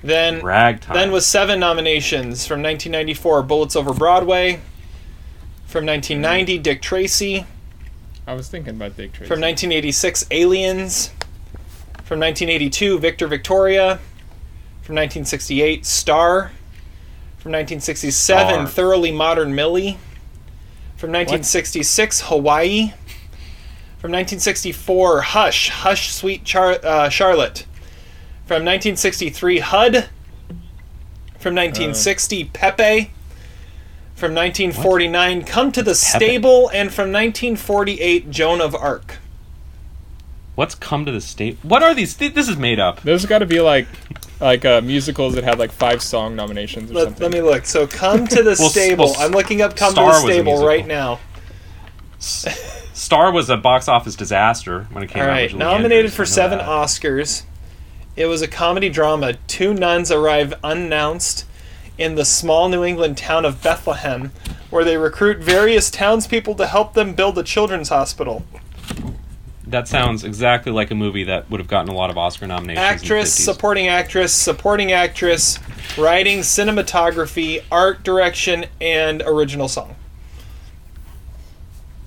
[0.00, 0.94] Then, Ragtime.
[0.94, 4.60] then with seven nominations from 1994, Bullets Over Broadway.
[5.66, 6.62] From 1990, hmm.
[6.62, 7.46] Dick Tracy.
[8.28, 9.28] I was thinking about Dick Tracy.
[9.28, 11.08] From 1986, Aliens.
[12.04, 13.96] From 1982, Victor Victoria.
[14.82, 16.52] From 1968, Star.
[17.38, 18.66] From 1967, Star.
[18.68, 19.98] Thoroughly Modern Millie.
[20.96, 22.92] From 1966, Hawaii.
[23.98, 27.66] From 1964, Hush, Hush, Sweet Char- uh, Charlotte.
[28.44, 29.94] From 1963, HUD.
[31.38, 33.10] From 1960, Pepe.
[34.14, 36.68] From 1949, Come to the Stable.
[36.72, 39.16] And from 1948, Joan of Arc.
[40.54, 41.58] What's come to the Stable?
[41.62, 42.14] What are these?
[42.14, 43.00] Th- This is made up.
[43.02, 43.86] There's got to be like,
[44.40, 47.22] like uh, musicals that had like five song nominations or Let, something.
[47.24, 47.66] let me look.
[47.66, 49.04] So, Come to the Well, s- Stable.
[49.06, 51.18] well, I'm looking up Come Star to the Stable right now.
[52.96, 55.32] Star was a box office disaster when it came All out.
[55.32, 56.66] right, nominated for seven that.
[56.66, 57.42] Oscars.
[58.16, 59.34] It was a comedy drama.
[59.46, 61.44] Two nuns arrive unannounced
[61.98, 64.32] in the small New England town of Bethlehem,
[64.70, 68.46] where they recruit various townspeople to help them build a children's hospital.
[69.66, 72.82] That sounds exactly like a movie that would have gotten a lot of Oscar nominations.
[72.82, 73.44] Actress, 50s.
[73.44, 75.58] supporting actress, supporting actress,
[75.98, 79.96] writing, cinematography, art direction, and original song.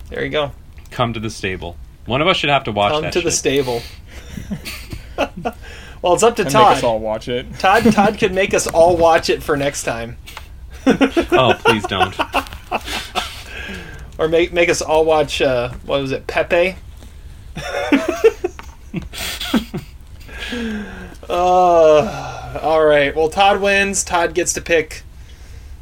[0.09, 0.51] There you go.
[0.91, 1.77] Come to the stable.
[2.05, 3.81] One of us should have to watch Come that to the stable.
[6.01, 6.69] well, it's up to And Todd.
[6.69, 7.53] make us all watch it.
[7.59, 10.17] Todd Todd could make us all watch it for next time,
[10.87, 12.15] oh, please don't.
[14.17, 15.41] or make make us all watch.
[15.41, 16.75] Uh, what was it, Pepe?
[21.29, 23.15] uh, all right.
[23.15, 24.03] Well, Todd wins.
[24.03, 25.03] Todd gets to pick.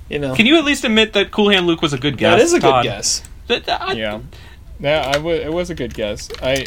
[0.09, 2.37] You know, Can you at least admit that Cool Hand Luke was a good guess?
[2.37, 2.83] that is a good Todd?
[2.83, 3.23] guess.
[3.47, 4.19] That- I- Yeah,
[4.79, 5.07] yeah.
[5.07, 6.29] I w- it was a good guess.
[6.41, 6.65] I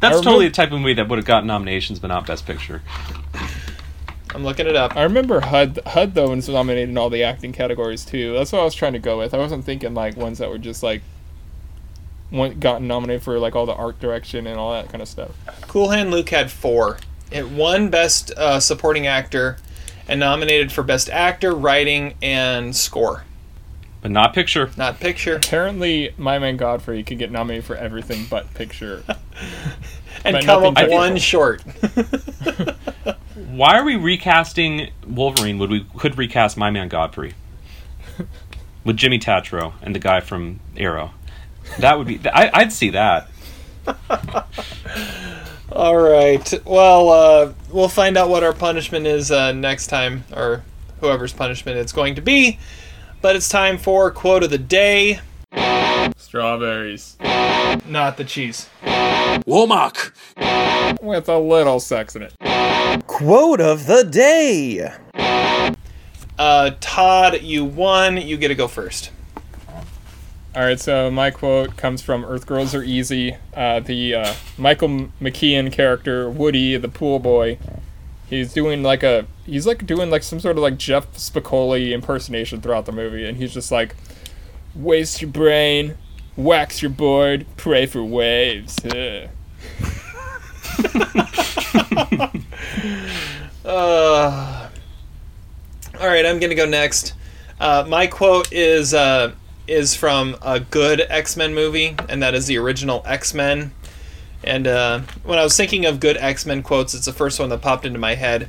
[0.00, 2.46] That's I totally the type of movie that would have gotten nominations, but not Best
[2.46, 2.82] Picture.
[4.34, 4.96] I'm looking it up.
[4.96, 8.34] I remember HUD HUD though was nominated in all the acting categories too.
[8.34, 9.32] That's what I was trying to go with.
[9.32, 11.02] I wasn't thinking like ones that were just like
[12.30, 15.30] one gotten nominated for like all the art direction and all that kind of stuff.
[15.62, 16.98] Cool Hand Luke had four.
[17.30, 19.56] It won Best uh, Supporting Actor,
[20.08, 23.24] and nominated for Best Actor, Writing, and Score.
[24.06, 24.70] But not Picture.
[24.76, 25.34] Not Picture.
[25.34, 29.02] Apparently, My Man Godfrey could get nominated for everything but picture.
[30.24, 31.60] And But come up nothing one short.
[33.34, 37.34] Why are we recasting Wolverine Would we could recast My Man Godfrey?
[38.84, 41.10] With Jimmy Tatro and the guy from Arrow.
[41.80, 42.20] That would be.
[42.32, 43.28] I, I'd see that.
[45.72, 46.54] All right.
[46.64, 50.62] Well, uh, we'll find out what our punishment is uh, next time, or
[51.00, 52.60] whoever's punishment it's going to be.
[53.26, 55.18] But it's time for quote of the day.
[56.16, 57.16] Strawberries
[57.84, 58.68] Not the cheese.
[58.84, 60.12] Womack!
[61.02, 62.34] with a little sex in it.
[63.08, 64.92] Quote of the day.
[66.38, 68.16] Uh, Todd, you won.
[68.16, 69.10] You get to go first.
[70.54, 73.36] All right, so my quote comes from Earth Girls Are Easy.
[73.56, 77.58] Uh, the uh, Michael McKean character, Woody, the pool boy,
[78.28, 82.60] he's doing like a he's like doing like some sort of like Jeff Spicoli impersonation
[82.60, 83.94] throughout the movie, and he's just like,
[84.74, 85.96] waste your brain,
[86.36, 88.78] wax your board, pray for waves.
[93.66, 94.68] Uh,
[96.00, 97.14] all right, I'm gonna go next.
[97.58, 99.32] Uh, my quote is uh,
[99.66, 103.72] is from a good X Men movie, and that is the original X Men.
[104.44, 107.48] And uh, when I was thinking of good X Men quotes, it's the first one
[107.48, 108.48] that popped into my head.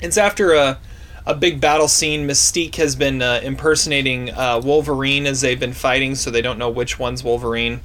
[0.00, 0.78] It's after a
[1.26, 2.26] a big battle scene.
[2.26, 6.70] Mystique has been uh, impersonating uh, Wolverine as they've been fighting, so they don't know
[6.70, 7.80] which one's Wolverine.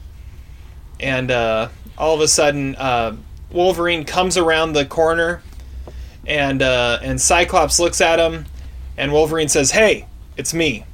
[1.00, 3.18] And uh, all of a sudden, uh,
[3.52, 5.42] Wolverine comes around the corner
[6.28, 8.46] and uh, and Cyclops looks at him,
[8.98, 10.08] and Wolverine says, "Hey,
[10.38, 10.86] it's me,"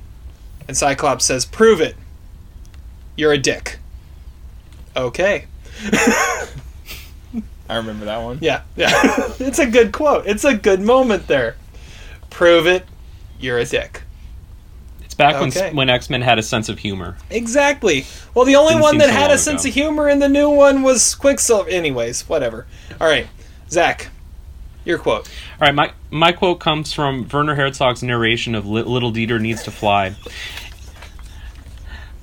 [0.68, 1.96] and Cyclops says, "Prove it.
[3.16, 3.80] You're a dick."
[4.96, 5.46] Okay.
[7.70, 8.40] I remember that one.
[8.42, 8.90] Yeah, yeah.
[9.40, 10.28] it's a good quote.
[10.28, 11.56] It's a good moment there.
[12.30, 12.86] Prove it.
[13.40, 14.04] You're a dick.
[15.04, 15.68] It's back Okay.
[15.68, 17.18] when when X Men had a sense of humor.
[17.30, 18.06] Exactly.
[18.34, 19.70] Well, the only Didn't one that so had long a sense ago.
[19.70, 21.70] of humor in the new one was Quicksilver.
[21.70, 22.66] Anyways, whatever.
[23.00, 23.28] All right,
[23.70, 24.10] Zach,
[24.86, 25.30] your quote.
[25.60, 29.72] All right, my my quote comes from Werner Herzog's narration of Little Dieter Needs to
[29.72, 30.16] Fly.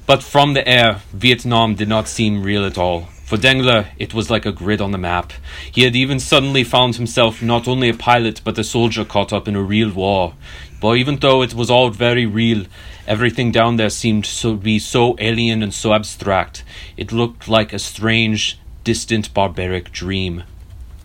[0.07, 3.09] But from the air, Vietnam did not seem real at all.
[3.29, 5.35] For Dengler, it was like a grid on the map.
[5.71, 9.47] He had even suddenly found himself not only a pilot, but a soldier caught up
[9.47, 10.33] in a real war.
[10.81, 12.65] But even though it was all very real,
[13.07, 16.65] everything down there seemed to be so alien and so abstract.
[16.97, 20.45] It looked like a strange, distant, barbaric dream.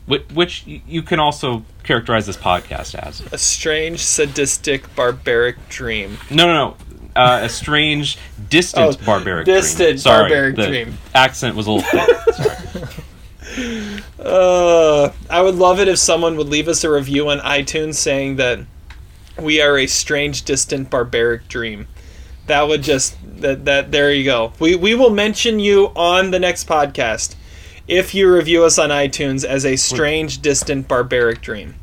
[0.06, 3.20] Which, which you can also characterize this podcast as.
[3.34, 6.20] A strange, sadistic, barbaric dream.
[6.30, 6.78] No, no, no.
[7.16, 8.18] Uh, a strange,
[8.50, 9.98] distant, Oh, barbaric distant, dream.
[10.00, 10.98] Sorry, barbaric the dream.
[11.14, 12.90] Accent was a little thick.
[14.20, 18.38] Uh, I would love it if someone would leave us a review on iTunes saying
[18.38, 18.60] that
[19.40, 21.88] we are a strange, distant, barbaric dream.
[22.48, 24.54] That would just that that there you go.
[24.60, 27.36] We we will mention you on the next podcast
[27.88, 31.76] if you review us on iTunes as a strange, distant, barbaric dream.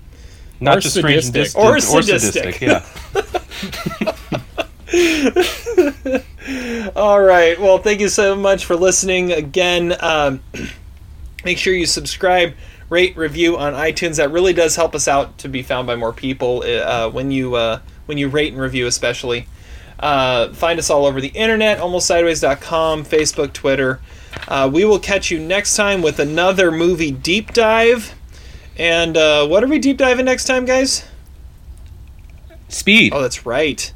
[0.61, 2.55] Not Or just strange distant, Or or sadistic.
[2.55, 2.61] sadistic.
[4.33, 4.41] Yeah.
[6.97, 7.61] All right.
[7.61, 9.95] Well, thank you so much for listening again.
[10.01, 10.43] Um,
[11.45, 12.55] make sure you subscribe,
[12.89, 14.17] rate, review on iTunes.
[14.17, 17.55] That really does help us out to be found by more people uh, when you
[17.55, 19.47] uh, when you rate and review, especially.
[20.01, 24.01] Uh, find us all over the internet, almostsideways.com, Facebook, Twitter.
[24.49, 28.15] Uh, we will catch you next time with another movie deep dive.
[28.79, 31.05] And uh, what are we deep diving next time, guys?
[32.69, 33.13] Speed.
[33.15, 33.93] Oh, that's right.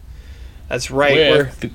[0.74, 1.14] That's right.
[1.30, 1.70] With-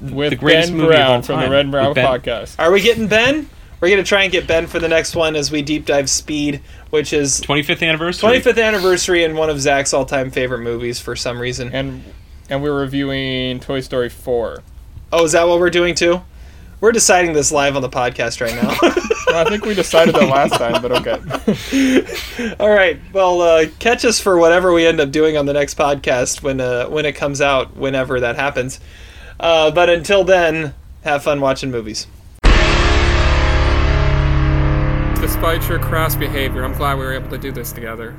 [0.00, 1.50] We're, With the greatest Ben movie Brown from the.
[1.50, 2.54] Red Brown podcast.
[2.58, 3.48] are we getting Ben?
[3.80, 6.08] We're going to try and get Ben for the next one as we deep dive
[6.10, 6.60] Speed,
[6.90, 8.28] which is 25th anniversary.
[8.40, 11.72] 25th anniversary and one of Zach's all time favorite movies for some reason.
[11.72, 12.02] And
[12.50, 14.62] and we're reviewing Toy Story 4.
[15.12, 16.22] Oh, is that what we're doing too?
[16.80, 18.76] We're deciding this live on the podcast right now.
[18.80, 18.94] Well,
[19.34, 22.54] I think we decided that last time, but okay.
[22.60, 22.98] All right.
[23.12, 26.60] Well, uh, catch us for whatever we end up doing on the next podcast when
[26.60, 28.80] uh, when it comes out, whenever that happens.
[29.38, 32.06] Uh, but until then, have fun watching movies.
[35.20, 38.16] Despite your crass behavior, I'm glad we were able to do this together.